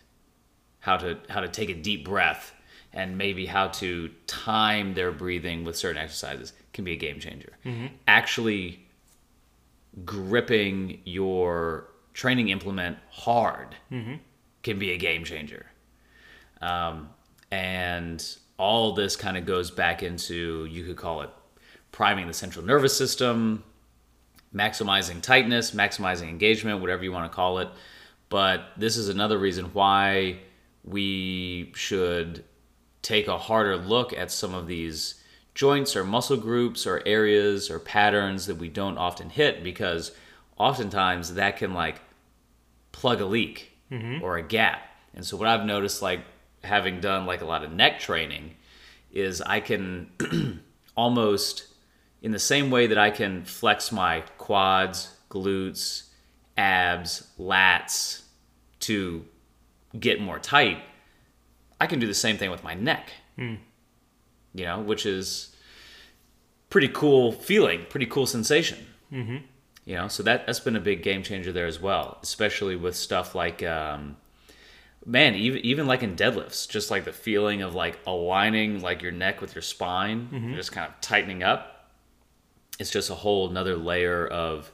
how 0.80 0.98
to 0.98 1.18
how 1.30 1.42
to 1.42 1.48
take 1.48 1.70
a 1.70 1.74
deep 1.74 2.06
breath, 2.06 2.54
and 2.94 3.18
maybe 3.18 3.46
how 3.46 3.68
to 3.68 4.10
time 4.28 4.94
their 4.94 5.12
breathing 5.12 5.64
with 5.64 5.76
certain 5.76 6.02
exercises 6.02 6.54
can 6.74 6.84
be 6.84 6.94
a 6.94 6.98
game 6.98 7.20
changer. 7.20 7.54
Mm-hmm. 7.66 7.88
Actually 8.08 8.86
gripping 10.06 11.02
your 11.04 11.88
training 12.14 12.50
implement 12.50 12.98
hard 13.10 13.76
mm-hmm. 13.92 14.16
can 14.64 14.80
be 14.80 14.92
a 14.92 14.98
game 14.98 15.24
changer. 15.24 15.66
Um, 16.62 17.10
and 17.52 18.24
all 18.62 18.94
this 18.94 19.16
kind 19.16 19.38
of 19.38 19.46
goes 19.48 19.72
back 19.72 20.04
into 20.04 20.66
you 20.66 20.86
could 20.86 20.96
call 20.96 21.24
it 21.24 21.32
priming 21.92 22.28
the 22.28 22.34
central 22.34 22.64
nervous 22.64 22.96
system, 22.96 23.64
maximizing 24.54 25.20
tightness, 25.20 25.72
maximizing 25.72 26.30
engagement, 26.30 26.80
whatever 26.80 27.04
you 27.04 27.12
want 27.12 27.30
to 27.30 27.36
call 27.36 27.58
it. 27.58 27.68
But 28.30 28.68
this 28.78 28.98
is 28.98 29.10
another 29.10 29.40
reason 29.40 29.66
why 29.74 30.42
we 30.84 31.72
should 31.76 32.44
take 33.02 33.28
a 33.28 33.38
harder 33.40 33.78
look 33.78 34.14
at 34.14 34.30
some 34.30 34.54
of 34.54 34.68
these 34.68 35.16
joints 35.56 35.96
or 35.96 36.04
muscle 36.04 36.38
groups 36.38 36.86
or 36.86 37.02
areas 37.04 37.72
or 37.72 37.80
patterns 37.80 38.46
that 38.46 38.58
we 38.58 38.70
don't 38.70 39.00
often 39.00 39.32
hit 39.32 39.64
because 39.64 40.12
oftentimes 40.60 41.34
that 41.34 41.58
can 41.58 41.74
like 41.74 42.00
plug 42.92 43.22
a 43.22 43.26
leak 43.26 43.72
mm-hmm. 43.92 44.24
or 44.24 44.38
a 44.38 44.44
gap. 44.44 44.84
And 45.16 45.26
so 45.26 45.36
what 45.36 45.48
I've 45.48 45.66
noticed 45.66 46.04
like 46.04 46.22
having 46.64 47.00
done 47.00 47.26
like 47.26 47.42
a 47.42 47.46
lot 47.46 47.64
of 47.64 47.72
neck 47.72 48.00
training 48.00 48.56
is 49.12 49.42
I 49.42 49.60
can 49.60 50.62
almost 50.96 51.68
in 52.22 52.32
the 52.32 52.40
same 52.40 52.70
way 52.70 52.88
that 52.88 52.98
I 52.98 53.10
can 53.10 53.44
flex 53.44 53.92
my 53.92 54.22
quads, 54.38 55.16
glutes, 55.30 56.04
abs, 56.58 57.28
lats 57.40 58.22
to 58.82 59.26
get 60.00 60.22
more 60.22 60.40
tight, 60.40 60.82
I 61.80 61.88
can 61.88 62.00
do 62.00 62.08
the 62.08 62.14
same 62.14 62.38
thing 62.38 62.52
with 62.52 62.64
my 62.64 62.74
neck. 62.74 63.10
You 64.54 64.66
know, 64.66 64.82
which 64.82 65.06
is 65.06 65.56
pretty 66.70 66.90
cool 66.90 67.32
feeling, 67.32 67.86
pretty 67.90 68.06
cool 68.06 68.26
sensation. 68.28 68.86
Mm-hmm. 69.12 69.38
You 69.86 69.96
know, 69.96 70.08
so 70.08 70.24
that 70.24 70.46
that's 70.46 70.60
been 70.60 70.76
a 70.76 70.82
big 70.82 71.02
game 71.02 71.24
changer 71.24 71.52
there 71.52 71.66
as 71.66 71.82
well, 71.82 72.20
especially 72.22 72.76
with 72.76 72.96
stuff 72.96 73.34
like, 73.34 73.64
um, 73.64 74.18
man, 75.06 75.36
even 75.36 75.60
even 75.66 75.88
like 75.88 76.04
in 76.04 76.16
deadlifts, 76.16 76.68
just 76.70 76.92
like 76.92 77.06
the 77.06 77.14
feeling 77.14 77.62
of 77.62 77.74
like 77.76 78.00
aligning 78.06 78.82
like 78.82 79.02
your 79.02 79.12
neck 79.12 79.42
with 79.42 79.56
your 79.56 79.62
spine, 79.62 80.28
just 80.56 80.72
kind 80.72 80.88
of 80.88 81.00
tightening 81.02 81.44
up. 81.44 81.90
It's 82.80 82.92
just 82.92 83.10
a 83.10 83.16
whole 83.16 83.50
another 83.50 83.76
layer 83.76 84.26
of 84.28 84.72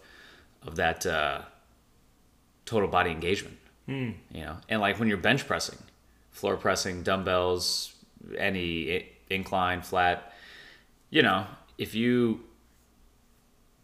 of 0.66 0.76
that 0.78 1.06
uh, 1.06 1.42
total 2.66 2.90
body 2.90 3.12
engagement. 3.12 3.58
You 4.32 4.42
know, 4.42 4.58
and 4.68 4.82
like 4.82 5.00
when 5.00 5.08
you're 5.08 5.18
bench 5.18 5.48
pressing, 5.48 5.78
floor 6.32 6.58
pressing, 6.58 7.04
dumbbells, 7.04 7.94
any 8.38 9.08
incline, 9.30 9.82
flat, 9.82 10.34
you 11.10 11.22
know, 11.22 11.48
if 11.78 11.96
you, 11.96 12.42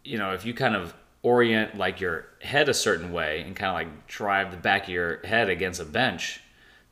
you 0.04 0.18
know, 0.18 0.34
if 0.34 0.46
you 0.46 0.54
kind 0.54 0.76
of 0.76 0.94
orient 1.24 1.78
like 1.78 2.00
your 2.00 2.26
head 2.42 2.70
a 2.70 2.74
certain 2.74 3.12
way 3.12 3.42
and 3.42 3.56
kind 3.56 3.70
of 3.70 3.76
like 3.76 4.08
drive 4.08 4.52
the 4.52 4.58
back 4.58 4.84
of 4.84 4.90
your 4.90 5.26
head 5.26 5.50
against 5.50 5.80
a 5.80 5.86
bench, 5.86 6.42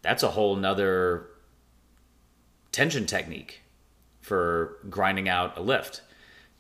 that's 0.01 0.23
a 0.23 0.29
whole 0.29 0.55
nother 0.55 1.27
tension 2.71 3.05
technique 3.05 3.61
for 4.21 4.77
grinding 4.89 5.29
out 5.29 5.57
a 5.57 5.61
lift. 5.61 6.01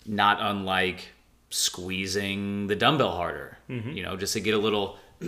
Not 0.05 0.37
unlike 0.41 1.13
squeezing 1.49 2.67
the 2.67 2.75
dumbbell 2.75 3.11
harder, 3.11 3.57
you 3.95 4.03
know, 4.03 4.15
just 4.17 4.33
to 4.33 4.39
get 4.39 4.53
a 4.53 4.57
little, 4.57 4.97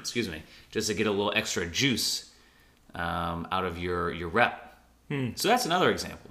excuse 0.00 0.28
me, 0.28 0.42
just 0.70 0.88
to 0.88 0.94
get 0.94 1.06
a 1.06 1.10
little 1.10 1.32
extra 1.34 1.66
juice 1.66 2.30
um, 2.94 3.48
out 3.50 3.64
of 3.64 3.78
your 3.78 4.12
your 4.12 4.28
rep. 4.28 4.78
So 5.36 5.48
that's 5.48 5.64
another 5.66 5.90
example. 5.90 6.30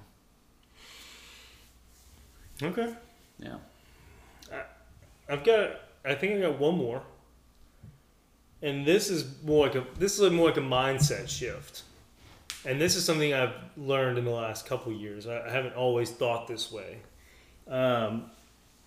Okay. 2.62 2.94
Yeah. 3.40 3.56
I've 5.30 5.44
got. 5.44 5.72
I 6.06 6.16
think 6.16 6.36
I 6.36 6.42
got 6.42 6.60
one 6.60 6.78
more. 6.78 7.04
And 8.62 8.86
this 8.86 9.10
is 9.10 9.26
more 9.44 9.68
like 9.68 9.76
a. 9.76 9.86
This 9.98 10.20
is 10.20 10.32
more 10.32 10.48
like 10.48 10.58
a 10.58 10.62
mindset 10.62 11.28
shift. 11.28 11.84
And 12.66 12.82
this 12.82 12.96
is 12.96 13.06
something 13.06 13.34
I've 13.34 13.54
learned 13.78 14.18
in 14.18 14.26
the 14.26 14.32
last 14.32 14.66
couple 14.66 14.92
years. 14.92 15.28
I, 15.28 15.46
I 15.46 15.50
haven't 15.50 15.76
always 15.76 16.10
thought 16.10 16.48
this 16.48 16.72
way. 16.72 16.98
Um, 17.68 18.32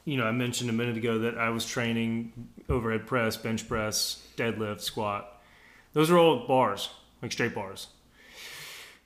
you 0.04 0.16
know, 0.16 0.24
I 0.24 0.32
mentioned 0.32 0.70
a 0.70 0.72
minute 0.72 0.96
ago 0.96 1.20
that 1.20 1.38
I 1.38 1.50
was 1.50 1.64
training 1.64 2.32
overhead 2.68 3.06
press, 3.06 3.36
bench 3.36 3.68
press, 3.68 4.26
deadlift, 4.36 4.80
squat. 4.80 5.40
Those 5.92 6.10
are 6.10 6.18
all 6.18 6.46
bars, 6.46 6.90
like 7.22 7.32
straight 7.32 7.54
bars. 7.54 7.88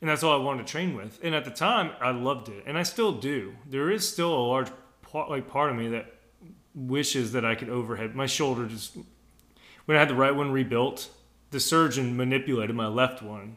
And 0.01 0.11
that's 0.11 0.23
all 0.23 0.39
I 0.39 0.43
wanted 0.43 0.67
to 0.67 0.71
train 0.71 0.95
with. 0.95 1.19
And 1.23 1.35
at 1.35 1.45
the 1.45 1.51
time, 1.51 1.93
I 2.01 2.11
loved 2.11 2.49
it, 2.49 2.65
and 2.67 2.77
I 2.77 2.83
still 2.83 3.13
do. 3.13 3.55
There 3.69 3.91
is 3.91 4.09
still 4.09 4.35
a 4.35 4.45
large 4.47 4.69
part, 5.03 5.31
like 5.31 5.49
part 5.49 5.71
of 5.71 5.77
me 5.77 5.89
that 5.89 6.14
wishes 6.75 7.33
that 7.33 7.45
I 7.45 7.55
could 7.55 7.69
overhead. 7.69 8.15
My 8.15 8.27
shoulder 8.27 8.67
just 8.67 8.97
when 9.85 9.97
I 9.97 10.01
had 10.01 10.09
the 10.09 10.15
right 10.15 10.35
one 10.35 10.51
rebuilt, 10.51 11.11
the 11.51 11.61
surgeon 11.61 12.17
manipulated 12.17 12.75
my 12.75 12.87
left 12.87 13.23
one 13.23 13.57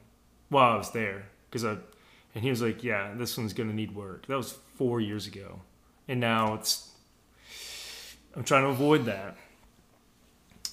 while 0.50 0.74
I 0.74 0.78
was 0.78 0.92
there 0.92 1.30
because 1.50 1.66
I 1.66 1.78
and 2.36 2.44
he 2.44 2.50
was 2.50 2.62
like, 2.62 2.84
"Yeah, 2.84 3.14
this 3.16 3.38
one's 3.38 3.54
gonna 3.54 3.74
need 3.74 3.96
work." 3.96 4.28
That 4.28 4.38
was 4.38 4.58
four 4.76 5.02
years 5.02 5.26
ago, 5.26 5.62
and 6.08 6.20
now 6.20 6.54
it's 6.54 6.92
I'm 8.36 8.44
trying 8.44 8.64
to 8.64 8.70
avoid 8.70 9.06
that. 9.06 9.36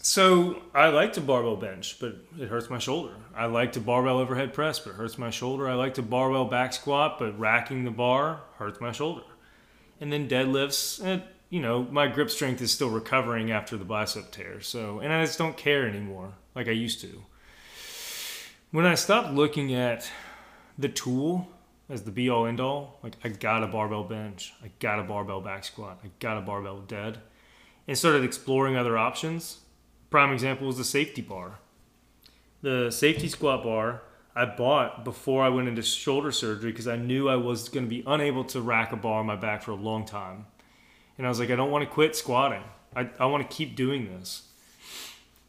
So 0.03 0.61
I 0.75 0.89
like 0.89 1.15
to 1.15 1.23
barbell 1.23 1.57
bench, 1.57 1.99
but 1.99 2.17
it 2.39 2.49
hurts 2.49 2.69
my 2.69 2.79
shoulder. 2.79 3.15
I 3.35 3.47
like 3.47 3.73
to 3.73 3.81
barbell 3.81 4.19
overhead 4.19 4.53
press, 4.53 4.79
but 4.79 4.91
it 4.91 4.97
hurts 4.97 5.17
my 5.17 5.31
shoulder. 5.31 5.67
I 5.67 5.73
like 5.73 5.95
to 5.95 6.03
barbell 6.03 6.45
back 6.45 6.75
squat, 6.75 7.19
but 7.19 7.39
racking 7.39 7.85
the 7.85 7.91
bar 7.91 8.43
hurts 8.59 8.83
my 8.83 8.93
shoulder. 8.93 9.23
And 10.03 10.13
then 10.13 10.29
deadlifts, 10.29 11.03
eh, 11.03 11.21
you 11.55 11.61
know, 11.61 11.87
my 11.89 12.09
grip 12.09 12.31
strength 12.31 12.61
is 12.61 12.73
still 12.73 12.91
recovering 12.91 13.53
after 13.53 13.77
the 13.77 13.85
bicep 13.85 14.33
tear. 14.33 14.61
So, 14.61 14.99
and 14.99 15.13
I 15.13 15.25
just 15.25 15.39
don't 15.39 15.57
care 15.57 15.87
anymore 15.87 16.33
like 16.57 16.67
I 16.67 16.73
used 16.73 17.01
to. 17.03 17.23
When 18.73 18.85
I 18.85 18.97
stopped 18.97 19.33
looking 19.33 19.73
at 19.73 20.11
the 20.77 20.89
tool 20.89 21.47
as 21.89 22.03
the 22.03 22.11
be 22.11 22.29
all 22.29 22.45
end 22.45 22.59
all, 22.59 22.99
like 23.05 23.15
I 23.23 23.29
got 23.29 23.63
a 23.63 23.69
barbell 23.69 24.03
bench, 24.03 24.53
I 24.65 24.73
got 24.81 24.99
a 24.99 25.05
barbell 25.05 25.41
back 25.41 25.63
squat, 25.63 26.01
I 26.03 26.09
got 26.19 26.39
a 26.39 26.41
barbell 26.41 26.81
dead, 26.81 27.19
and 27.87 27.97
started 27.97 28.25
exploring 28.25 28.77
other 28.77 28.99
options. 28.99 29.61
Prime 30.11 30.33
example 30.33 30.69
is 30.71 30.79
the 30.79 30.83
safety 30.83 31.23
bar. 31.23 31.61
The 32.63 32.91
safety 32.91 33.29
squat 33.29 33.63
bar 33.63 34.03
I 34.35 34.45
bought 34.45 35.05
before 35.05 35.45
I 35.45 35.51
went 35.51 35.69
into 35.69 35.83
shoulder 35.83 36.33
surgery 36.33 36.73
because 36.73 36.89
I 36.89 36.97
knew 36.97 37.29
I 37.29 37.37
was 37.37 37.69
going 37.69 37.87
to 37.87 37.91
be 37.91 38.03
unable 38.09 38.43
to 38.47 38.61
rack 38.61 38.91
a 38.91 38.97
bar 38.97 39.21
on 39.21 39.27
my 39.27 39.37
back 39.37 39.63
for 39.63 39.71
a 39.71 39.77
long 39.77 40.05
time. 40.05 40.47
And 41.17 41.27
I 41.27 41.31
was 41.31 41.39
like, 41.39 41.51
I 41.51 41.57
don't 41.57 41.71
want 41.71 41.85
to 41.85 41.91
quit 41.91 42.17
squatting. 42.17 42.63
I, 42.95 43.09
I 43.19 43.27
want 43.27 43.49
to 43.49 43.57
keep 43.57 43.77
doing 43.77 44.07
this. 44.07 44.49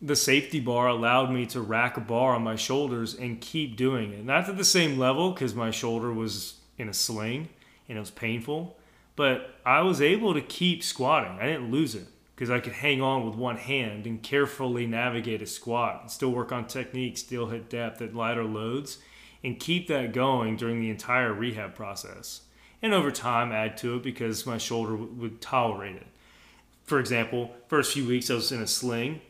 The 0.01 0.15
safety 0.15 0.59
bar 0.59 0.87
allowed 0.87 1.31
me 1.31 1.45
to 1.47 1.61
rack 1.61 1.97
a 1.97 2.01
bar 2.01 2.35
on 2.35 2.43
my 2.43 2.55
shoulders 2.55 3.15
and 3.15 3.41
keep 3.41 3.75
doing 3.75 4.11
it. 4.13 4.23
Not 4.23 4.49
at 4.49 4.57
the 4.57 4.63
same 4.63 4.99
level 4.99 5.31
because 5.31 5.55
my 5.55 5.71
shoulder 5.71 6.13
was 6.13 6.55
in 6.77 6.89
a 6.89 6.93
sling 6.93 7.49
and 7.87 7.97
it 7.97 8.01
was 8.01 8.11
painful, 8.11 8.77
but 9.15 9.55
I 9.65 9.81
was 9.81 10.01
able 10.01 10.33
to 10.33 10.41
keep 10.41 10.83
squatting. 10.83 11.39
I 11.39 11.45
didn't 11.45 11.71
lose 11.71 11.95
it 11.95 12.07
because 12.35 12.49
I 12.49 12.59
could 12.59 12.73
hang 12.73 13.01
on 13.01 13.25
with 13.25 13.35
one 13.35 13.57
hand 13.57 14.05
and 14.05 14.21
carefully 14.21 14.85
navigate 14.85 15.41
a 15.41 15.47
squat, 15.47 16.01
and 16.01 16.11
still 16.11 16.31
work 16.31 16.51
on 16.51 16.67
technique, 16.67 17.17
still 17.17 17.47
hit 17.47 17.69
depth 17.69 18.01
at 18.01 18.13
lighter 18.13 18.43
loads, 18.43 18.97
and 19.41 19.59
keep 19.59 19.87
that 19.87 20.11
going 20.11 20.57
during 20.57 20.81
the 20.81 20.89
entire 20.89 21.31
rehab 21.31 21.75
process. 21.75 22.41
And 22.85 22.93
over 22.93 23.09
time, 23.09 23.51
add 23.51 23.77
to 23.77 23.95
it 23.95 24.03
because 24.03 24.45
my 24.45 24.59
shoulder 24.59 24.95
would 24.95 25.41
tolerate 25.41 25.95
it. 25.95 26.05
For 26.83 26.99
example, 26.99 27.49
first 27.67 27.91
few 27.91 28.05
weeks 28.05 28.29
I 28.29 28.35
was 28.35 28.51
in 28.51 28.61
a 28.61 28.67
sling. 28.67 29.21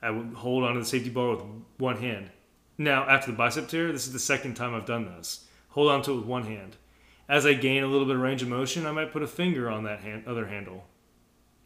I 0.00 0.10
would 0.10 0.32
hold 0.32 0.64
onto 0.64 0.80
the 0.80 0.86
safety 0.86 1.10
bar 1.10 1.36
with 1.36 1.44
one 1.76 1.98
hand. 1.98 2.30
Now, 2.78 3.06
after 3.06 3.30
the 3.30 3.36
bicep 3.36 3.68
tear, 3.68 3.92
this 3.92 4.06
is 4.06 4.14
the 4.14 4.18
second 4.18 4.54
time 4.54 4.74
I've 4.74 4.86
done 4.86 5.04
this. 5.04 5.44
Hold 5.72 5.90
onto 5.90 6.14
it 6.14 6.16
with 6.16 6.24
one 6.24 6.44
hand. 6.44 6.76
As 7.28 7.44
I 7.44 7.52
gain 7.52 7.82
a 7.82 7.86
little 7.86 8.06
bit 8.06 8.16
of 8.16 8.22
range 8.22 8.40
of 8.40 8.48
motion, 8.48 8.86
I 8.86 8.92
might 8.92 9.12
put 9.12 9.22
a 9.22 9.26
finger 9.26 9.68
on 9.68 9.84
that 9.84 10.00
hand, 10.00 10.24
other 10.26 10.46
handle, 10.46 10.84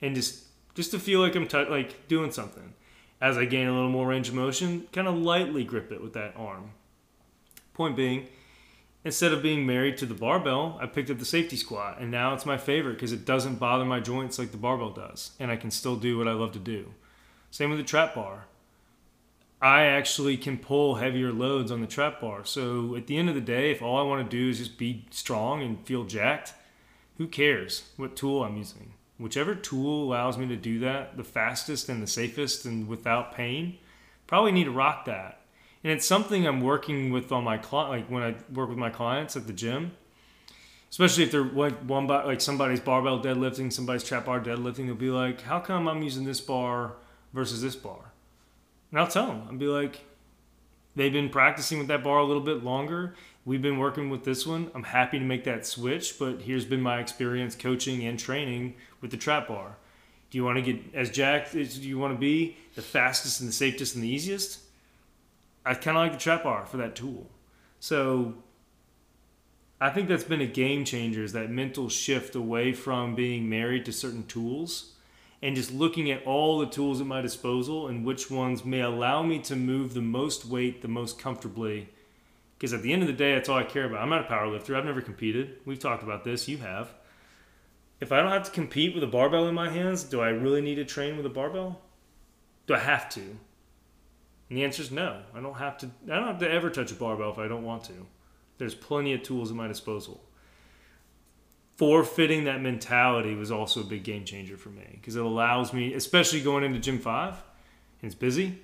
and 0.03 0.17
just 0.17 0.47
just 0.75 0.91
to 0.91 0.99
feel 0.99 1.21
like 1.21 1.37
I'm 1.37 1.47
t- 1.47 1.65
like 1.67 2.09
doing 2.09 2.33
something. 2.33 2.75
As 3.21 3.39
I 3.39 3.45
gain 3.45 3.69
a 3.69 3.73
little 3.73 3.89
more 3.89 4.09
range 4.09 4.29
of 4.29 4.35
motion, 4.35 4.89
kind 4.93 5.07
of 5.07 5.15
lightly 5.15 5.63
grip 5.63 5.93
it 5.93 6.03
with 6.03 6.15
that 6.15 6.35
arm. 6.37 6.73
Point 7.73 7.95
being, 7.95 8.27
instead 9.07 9.33
of 9.33 9.41
being 9.41 9.65
married 9.65 9.97
to 9.97 10.05
the 10.05 10.15
barbell, 10.15 10.77
I 10.83 10.87
picked 10.87 11.11
up 11.11 11.21
the 11.21 11.25
safety 11.25 11.57
squat, 11.57 11.99
and 12.01 12.11
now 12.11 12.35
it's 12.35 12.45
my 12.45 12.59
favorite 12.59 12.95
because 12.95 13.13
it 13.13 13.25
doesn't 13.25 13.61
bother 13.61 13.85
my 13.85 14.01
joints 14.01 14.37
like 14.37 14.51
the 14.51 14.57
barbell 14.57 14.91
does, 14.91 15.31
and 15.39 15.49
I 15.49 15.55
can 15.55 15.71
still 15.71 15.95
do 15.95 16.19
what 16.19 16.27
I 16.27 16.33
love 16.33 16.51
to 16.55 16.59
do. 16.59 16.93
Same 17.53 17.71
with 17.71 17.79
the 17.79 17.85
trap 17.85 18.17
bar. 18.17 18.47
I 19.63 19.85
actually 19.85 20.37
can 20.37 20.59
pull 20.59 20.97
heavier 20.97 21.33
loads 21.33 21.71
on 21.71 21.81
the 21.81 21.87
trap 21.87 22.21
bar. 22.21 22.45
So 22.45 22.97
at 22.97 23.07
the 23.07 23.17
end 23.17 23.29
of 23.29 23.37
the 23.37 23.41
day, 23.41 23.71
if 23.71 23.81
all 23.81 23.97
I 23.97 24.03
want 24.03 24.29
to 24.29 24.37
do 24.37 24.51
is 24.51 24.59
just 24.59 24.77
be 24.77 25.07
strong 25.13 25.63
and 25.63 25.87
feel 25.87 26.03
jacked, 26.03 26.53
who 27.17 27.29
cares 27.29 27.91
what 27.97 28.17
tool 28.17 28.43
I'm 28.43 28.57
using? 28.57 28.95
Whichever 29.19 29.55
tool 29.55 30.03
allows 30.03 30.37
me 30.37 30.49
to 30.49 30.57
do 30.57 30.81
that 30.81 31.17
the 31.17 31.23
fastest 31.23 31.89
and 31.89 32.03
the 32.03 32.09
safest 32.09 32.65
and 32.65 32.89
without 32.89 33.37
pain, 33.37 33.79
probably 34.27 34.51
need 34.51 34.65
to 34.65 34.73
rock 34.73 35.05
that. 35.05 35.43
And 35.87 35.93
it's 35.93 36.05
something 36.05 36.49
I'm 36.49 36.63
working 36.63 37.13
with 37.13 37.31
on 37.31 37.45
my 37.45 37.59
client, 37.59 37.91
like 37.91 38.11
when 38.11 38.25
I 38.25 38.35
work 38.53 38.69
with 38.69 38.77
my 38.77 38.91
clients 38.91 39.37
at 39.37 39.47
the 39.47 39.53
gym, 39.53 39.93
especially 40.91 41.23
if 41.23 41.31
they're 41.31 41.45
like 41.45 41.75
one 41.83 42.09
by 42.09 42.25
like 42.25 42.41
somebody's 42.41 42.81
barbell 42.81 43.23
deadlifting, 43.23 43.73
somebody's 43.73 44.03
trap 44.03 44.25
bar 44.25 44.41
deadlifting, 44.41 44.87
they'll 44.87 44.97
be 44.97 45.11
like, 45.11 45.43
"How 45.43 45.61
come 45.61 45.87
I'm 45.87 46.03
using 46.03 46.25
this 46.25 46.41
bar 46.41 46.95
versus 47.33 47.63
this 47.63 47.77
bar?" 47.77 48.11
And 48.91 48.99
I'll 48.99 49.07
tell 49.07 49.29
them, 49.29 49.45
I'll 49.49 49.57
be 49.57 49.69
like, 49.69 50.01
they've 50.97 51.13
been 51.13 51.29
practicing 51.29 51.79
with 51.79 51.87
that 51.87 52.03
bar 52.03 52.19
a 52.19 52.25
little 52.25 52.43
bit 52.43 52.65
longer. 52.65 53.15
We've 53.45 53.63
been 53.63 53.79
working 53.79 54.11
with 54.11 54.25
this 54.25 54.45
one. 54.45 54.73
I'm 54.75 54.83
happy 54.83 55.21
to 55.21 55.25
make 55.25 55.45
that 55.45 55.67
switch, 55.67 56.19
but 56.19 56.43
here's 56.43 56.65
been 56.65 56.83
my 56.83 56.99
experience 56.99 57.55
coaching 57.55 58.05
and 58.05 58.19
training 58.19 58.75
with 59.01 59.13
the 59.13 59.17
trap 59.17 59.47
bar. 59.47 59.77
Do 60.33 60.39
you 60.39 60.45
want 60.45 60.57
to 60.57 60.63
get 60.63 60.83
as 60.97 61.11
jacked 61.11 61.55
as 61.55 61.79
you 61.79 61.97
want 61.97 62.13
to 62.13 62.19
be, 62.19 62.57
the 62.75 62.83
fastest 62.83 63.39
and 63.39 63.49
the 63.49 63.53
safest 63.53 63.95
and 63.95 64.03
the 64.03 64.09
easiest? 64.09 64.66
I 65.67 65.75
kind 65.75 65.97
of 65.97 66.03
like 66.03 66.13
the 66.13 66.19
trap 66.19 66.45
bar 66.45 66.65
for 66.65 66.77
that 66.77 66.95
tool. 66.95 67.29
So 67.81 68.35
I 69.81 69.91
think 69.91 70.09
that's 70.09 70.25
been 70.25 70.41
a 70.41 70.47
game 70.47 70.85
changer 70.85 71.25
is 71.25 71.33
that 71.33 71.51
mental 71.51 71.89
shift 71.89 72.35
away 72.35 72.73
from 72.73 73.15
being 73.15 73.49
married 73.49 73.85
to 73.87 73.93
certain 73.93 74.25
tools 74.27 74.93
and 75.43 75.55
just 75.57 75.73
looking 75.73 76.11
at 76.11 76.25
all 76.25 76.61
the 76.61 76.67
tools 76.67 77.01
at 77.01 77.07
my 77.07 77.21
disposal 77.21 77.89
and 77.89 78.07
which 78.07 78.31
ones 78.31 78.65
may 78.65 78.81
allow 78.81 79.23
me 79.23 79.41
to 79.41 79.57
move 79.57 79.93
the 79.93 80.01
most 80.01 80.47
weight 80.47 80.81
the 80.81 80.89
most 80.89 81.19
comfortably. 81.19 81.89
Because 82.57 82.73
at 82.73 82.83
the 82.83 82.93
end 82.93 83.03
of 83.03 83.09
the 83.09 83.13
day, 83.13 83.35
that's 83.35 83.49
all 83.49 83.59
I 83.59 83.65
care 83.65 83.85
about. 83.85 84.01
I'm 84.01 84.09
not 84.09 84.23
a 84.23 84.29
power 84.29 84.47
lifter. 84.47 84.77
I've 84.77 84.85
never 84.87 85.03
competed. 85.03 85.59
We've 85.67 85.79
talked 85.79 86.03
about 86.03 86.25
this. 86.25 86.49
You 86.49 86.59
have. 86.59 86.95
If 88.01 88.13
I 88.13 88.21
don't 88.21 88.31
have 88.31 88.45
to 88.45 88.51
compete 88.51 88.95
with 88.95 89.03
a 89.03 89.09
barbell 89.09 89.47
in 89.47 89.55
my 89.55 89.69
hands, 89.69 90.05
do 90.05 90.21
I 90.21 90.29
really 90.29 90.63
need 90.63 90.77
to 90.77 90.85
train 90.85 91.17
with 91.17 91.27
a 91.27 91.31
barbell? 91.31 91.83
Do 92.67 92.75
I 92.75 92.79
have 92.79 93.11
to? 93.11 93.37
And 94.49 94.59
the 94.59 94.65
answer 94.65 94.83
is 94.83 94.91
no. 94.91 95.23
I 95.35 95.41
don't 95.41 95.55
have 95.55 95.79
to. 95.79 95.87
I 96.05 96.17
don't 96.17 96.27
have 96.27 96.39
to 96.39 96.51
ever 96.51 96.71
touch 96.71 96.93
a 96.93 96.95
barbell 96.95 97.31
if 97.31 97.39
I 97.39 97.49
don't 97.49 97.65
want 97.65 97.85
to. 97.85 98.07
There's 98.59 98.75
plenty 98.75 99.13
of 99.13 99.23
tools 99.23 99.51
at 99.51 99.57
my 99.57 99.69
disposal 99.69 100.23
forfeiting 101.77 102.45
that 102.45 102.61
mentality 102.61 103.35
was 103.35 103.51
also 103.51 103.81
a 103.81 103.85
big 103.85 104.03
game 104.03 104.25
changer 104.25 104.57
for 104.57 104.71
me 104.71 104.87
because 104.93 105.15
it 105.15 105.25
allows 105.25 105.73
me, 105.73 105.93
especially 105.95 106.41
going 106.41 106.65
into 106.65 106.79
Gym 106.79 106.99
5 106.99 107.35
and 108.03 108.11
it's 108.11 108.15
busy, 108.15 108.59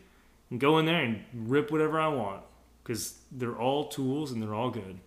and 0.50 0.58
go 0.58 0.78
in 0.78 0.86
there 0.86 1.02
and 1.02 1.22
rip 1.34 1.70
whatever 1.70 2.00
I 2.00 2.08
want 2.08 2.42
because 2.82 3.18
they're 3.30 3.56
all 3.56 3.88
tools 3.88 4.32
and 4.32 4.42
they're 4.42 4.54
all 4.54 4.70
good. 4.70 4.98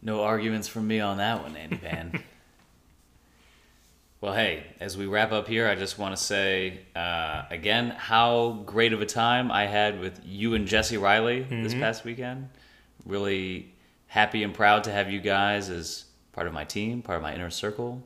No 0.00 0.22
arguments 0.22 0.66
from 0.66 0.88
me 0.88 0.98
on 0.98 1.18
that 1.18 1.42
one, 1.42 1.56
Andy 1.56 1.76
Pan. 1.76 2.22
well, 4.22 4.32
hey, 4.32 4.62
as 4.78 4.96
we 4.96 5.06
wrap 5.06 5.32
up 5.32 5.48
here, 5.48 5.66
I 5.66 5.74
just 5.74 5.98
want 5.98 6.16
to 6.16 6.22
say 6.22 6.78
uh, 6.94 7.42
again 7.50 7.90
how 7.90 8.62
great 8.64 8.92
of 8.92 9.02
a 9.02 9.06
time 9.06 9.50
I 9.50 9.66
had 9.66 9.98
with 9.98 10.20
you 10.24 10.54
and 10.54 10.64
Jesse 10.68 10.96
Riley 10.96 11.40
mm-hmm. 11.40 11.64
this 11.64 11.74
past 11.74 12.04
weekend. 12.04 12.48
Really 13.04 13.74
happy 14.06 14.44
and 14.44 14.54
proud 14.54 14.84
to 14.84 14.92
have 14.92 15.10
you 15.10 15.20
guys 15.20 15.68
as 15.70 16.04
part 16.32 16.46
of 16.46 16.52
my 16.52 16.62
team, 16.62 17.02
part 17.02 17.16
of 17.16 17.22
my 17.22 17.34
inner 17.34 17.50
circle 17.50 18.00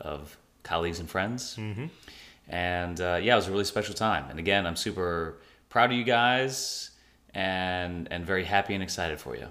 of 0.00 0.34
colleagues 0.62 0.98
and 0.98 1.10
friends. 1.10 1.56
Mm-hmm. 1.56 1.86
And 2.48 2.98
uh, 2.98 3.20
yeah, 3.22 3.34
it 3.34 3.36
was 3.36 3.48
a 3.48 3.52
really 3.52 3.64
special 3.64 3.94
time. 3.94 4.30
And 4.30 4.38
again, 4.38 4.66
I'm 4.66 4.76
super 4.76 5.36
proud 5.68 5.92
of 5.92 5.98
you 5.98 6.04
guys 6.04 6.90
and 7.34 8.08
and 8.10 8.24
very 8.24 8.44
happy 8.44 8.72
and 8.72 8.82
excited 8.82 9.20
for 9.20 9.36
you. 9.36 9.48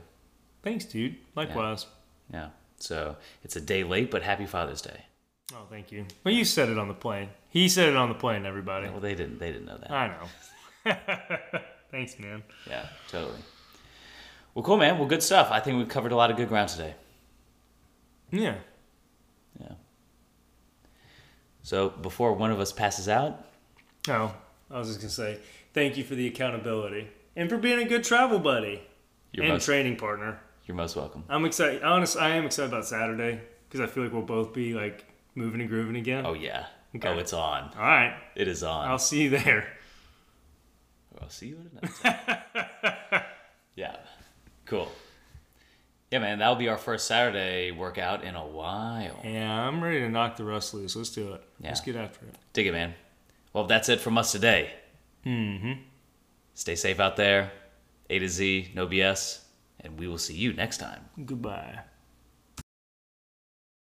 Thanks, 0.63 0.85
dude. 0.85 1.17
Likewise. 1.35 1.85
Yeah. 2.33 2.39
yeah. 2.39 2.49
So 2.79 3.15
it's 3.43 3.55
a 3.55 3.61
day 3.61 3.83
late, 3.83 4.09
but 4.09 4.23
happy 4.23 4.47
Father's 4.47 4.81
Day. 4.81 5.05
Oh, 5.53 5.65
thank 5.69 5.91
you. 5.91 6.05
Well, 6.23 6.33
you 6.33 6.45
said 6.45 6.69
it 6.69 6.77
on 6.77 6.87
the 6.87 6.93
plane. 6.93 7.29
He 7.49 7.69
said 7.69 7.89
it 7.89 7.95
on 7.95 8.09
the 8.09 8.15
plane. 8.15 8.45
Everybody. 8.45 8.89
Well, 8.89 8.99
they 8.99 9.15
didn't. 9.15 9.39
They 9.39 9.51
didn't 9.51 9.65
know 9.65 9.77
that. 9.77 9.91
I 9.91 10.07
know. 10.07 11.59
Thanks, 11.91 12.19
man. 12.19 12.43
Yeah, 12.67 12.85
totally. 13.09 13.39
Well, 14.53 14.63
cool, 14.63 14.77
man. 14.77 14.97
Well, 14.99 15.07
good 15.07 15.23
stuff. 15.23 15.49
I 15.51 15.59
think 15.59 15.77
we've 15.77 15.89
covered 15.89 16.11
a 16.11 16.15
lot 16.15 16.29
of 16.29 16.37
good 16.37 16.49
ground 16.49 16.69
today. 16.69 16.93
Yeah. 18.31 18.55
Yeah. 19.59 19.73
So 21.63 21.89
before 21.89 22.33
one 22.33 22.51
of 22.51 22.59
us 22.59 22.71
passes 22.71 23.09
out. 23.09 23.45
Oh, 24.07 24.33
I 24.71 24.77
was 24.77 24.87
just 24.87 24.99
gonna 24.99 25.09
say 25.09 25.39
thank 25.73 25.97
you 25.97 26.03
for 26.03 26.15
the 26.15 26.27
accountability 26.27 27.07
and 27.35 27.49
for 27.49 27.57
being 27.57 27.79
a 27.79 27.85
good 27.85 28.03
travel 28.03 28.39
buddy 28.39 28.81
you're 29.31 29.45
and 29.45 29.53
most, 29.53 29.65
training 29.65 29.95
partner. 29.97 30.39
You're 30.65 30.75
most 30.75 30.95
welcome. 30.95 31.23
I'm 31.29 31.45
excited. 31.45 31.83
Honestly, 31.83 32.21
I 32.21 32.29
am 32.29 32.45
excited 32.45 32.71
about 32.71 32.85
Saturday 32.85 33.41
because 33.67 33.81
I 33.81 33.91
feel 33.91 34.03
like 34.03 34.13
we'll 34.13 34.21
both 34.21 34.53
be 34.53 34.73
like 34.73 35.05
moving 35.39 35.61
and 35.61 35.69
grooving 35.69 35.95
again. 35.95 36.25
Oh 36.25 36.33
yeah. 36.33 36.67
Okay. 36.95 37.07
Oh, 37.07 37.17
it's 37.17 37.33
on. 37.33 37.71
All 37.75 37.81
right. 37.81 38.15
It 38.35 38.47
is 38.47 38.61
on. 38.63 38.87
I'll 38.87 38.99
see 38.99 39.23
you 39.23 39.29
there. 39.29 39.67
I'll 41.21 41.29
see 41.29 41.47
you 41.47 41.57
at 41.59 41.91
another 42.01 43.25
yeah. 43.75 43.95
Cool. 44.65 44.91
Yeah, 46.11 46.19
man, 46.19 46.39
that'll 46.39 46.55
be 46.55 46.69
our 46.69 46.77
first 46.77 47.05
Saturday 47.07 47.71
workout 47.71 48.23
in 48.23 48.35
a 48.35 48.45
while. 48.45 49.19
Yeah, 49.23 49.67
I'm 49.67 49.83
ready 49.83 49.99
to 49.99 50.09
knock 50.09 50.37
the 50.37 50.43
rust 50.43 50.73
loose. 50.73 50.95
Let's 50.95 51.09
do 51.09 51.33
it. 51.33 51.43
Yeah. 51.59 51.67
Let's 51.67 51.81
get 51.81 51.95
after 51.95 52.25
it. 52.25 52.35
Dig 52.53 52.67
it, 52.67 52.71
man. 52.71 52.95
Well, 53.53 53.65
that's 53.65 53.89
it 53.89 53.99
from 53.99 54.17
us 54.17 54.31
today. 54.31 54.71
Mm-hmm. 55.25 55.81
Stay 56.55 56.75
safe 56.75 56.99
out 56.99 57.15
there. 57.15 57.51
A 58.09 58.17
to 58.17 58.27
Z, 58.27 58.71
no 58.73 58.87
BS, 58.87 59.41
and 59.81 59.99
we 59.99 60.07
will 60.07 60.17
see 60.17 60.35
you 60.35 60.53
next 60.53 60.77
time. 60.77 61.01
Goodbye. 61.25 61.79